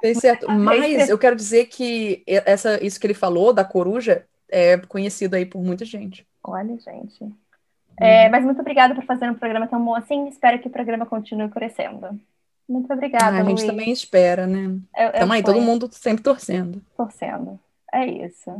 Fez 0.00 0.18
certo, 0.18 0.50
mas 0.50 1.08
eu 1.08 1.18
quero 1.18 1.34
dizer 1.34 1.66
que 1.66 2.22
essa, 2.26 2.82
isso 2.84 3.00
que 3.00 3.06
ele 3.06 3.14
falou 3.14 3.52
da 3.52 3.64
coruja 3.64 4.26
é 4.48 4.76
conhecido 4.78 5.34
aí 5.34 5.46
por 5.46 5.62
muita 5.62 5.84
gente. 5.84 6.26
Olha, 6.42 6.78
gente. 6.78 7.32
Uhum. 8.00 8.06
É, 8.06 8.28
mas 8.28 8.44
muito 8.44 8.60
obrigada 8.60 8.94
por 8.94 9.04
fazer 9.04 9.30
um 9.30 9.34
programa 9.34 9.66
tão 9.66 9.82
bom 9.84 9.94
assim. 9.94 10.28
Espero 10.28 10.58
que 10.58 10.68
o 10.68 10.70
programa 10.70 11.06
continue 11.06 11.48
crescendo. 11.48 12.18
Muito 12.68 12.92
obrigada, 12.92 13.36
ah, 13.36 13.40
A 13.40 13.44
gente 13.44 13.58
Luiz. 13.58 13.64
também 13.64 13.92
espera, 13.92 14.46
né? 14.46 14.78
Então 15.14 15.30
aí, 15.30 15.42
todo 15.42 15.60
mundo 15.60 15.88
sempre 15.92 16.22
torcendo. 16.22 16.82
Torcendo. 16.96 17.58
É 17.92 18.04
isso. 18.04 18.50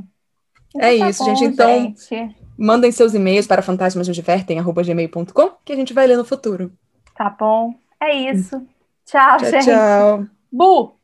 Então, 0.75 0.89
é 0.89 0.99
tá 0.99 1.09
isso, 1.11 1.25
bom, 1.25 1.35
gente. 1.35 1.53
Então, 1.53 1.95
gente. 1.97 2.37
mandem 2.57 2.93
seus 2.93 3.15
e-mails 3.15 3.47
para 3.47 3.63
fantasmasnosdivertem.gmail.com 3.63 5.51
que 5.65 5.73
a 5.73 5.77
gente 5.77 5.93
vai 5.93 6.07
ler 6.07 6.17
no 6.17 6.25
futuro. 6.25 6.73
Tá 7.17 7.31
bom. 7.31 7.75
É 8.01 8.15
isso. 8.15 8.65
Tchau, 9.05 9.39
tchau 9.39 9.51
gente. 9.51 9.65
Tchau. 9.65 10.27
Bu! 10.53 10.96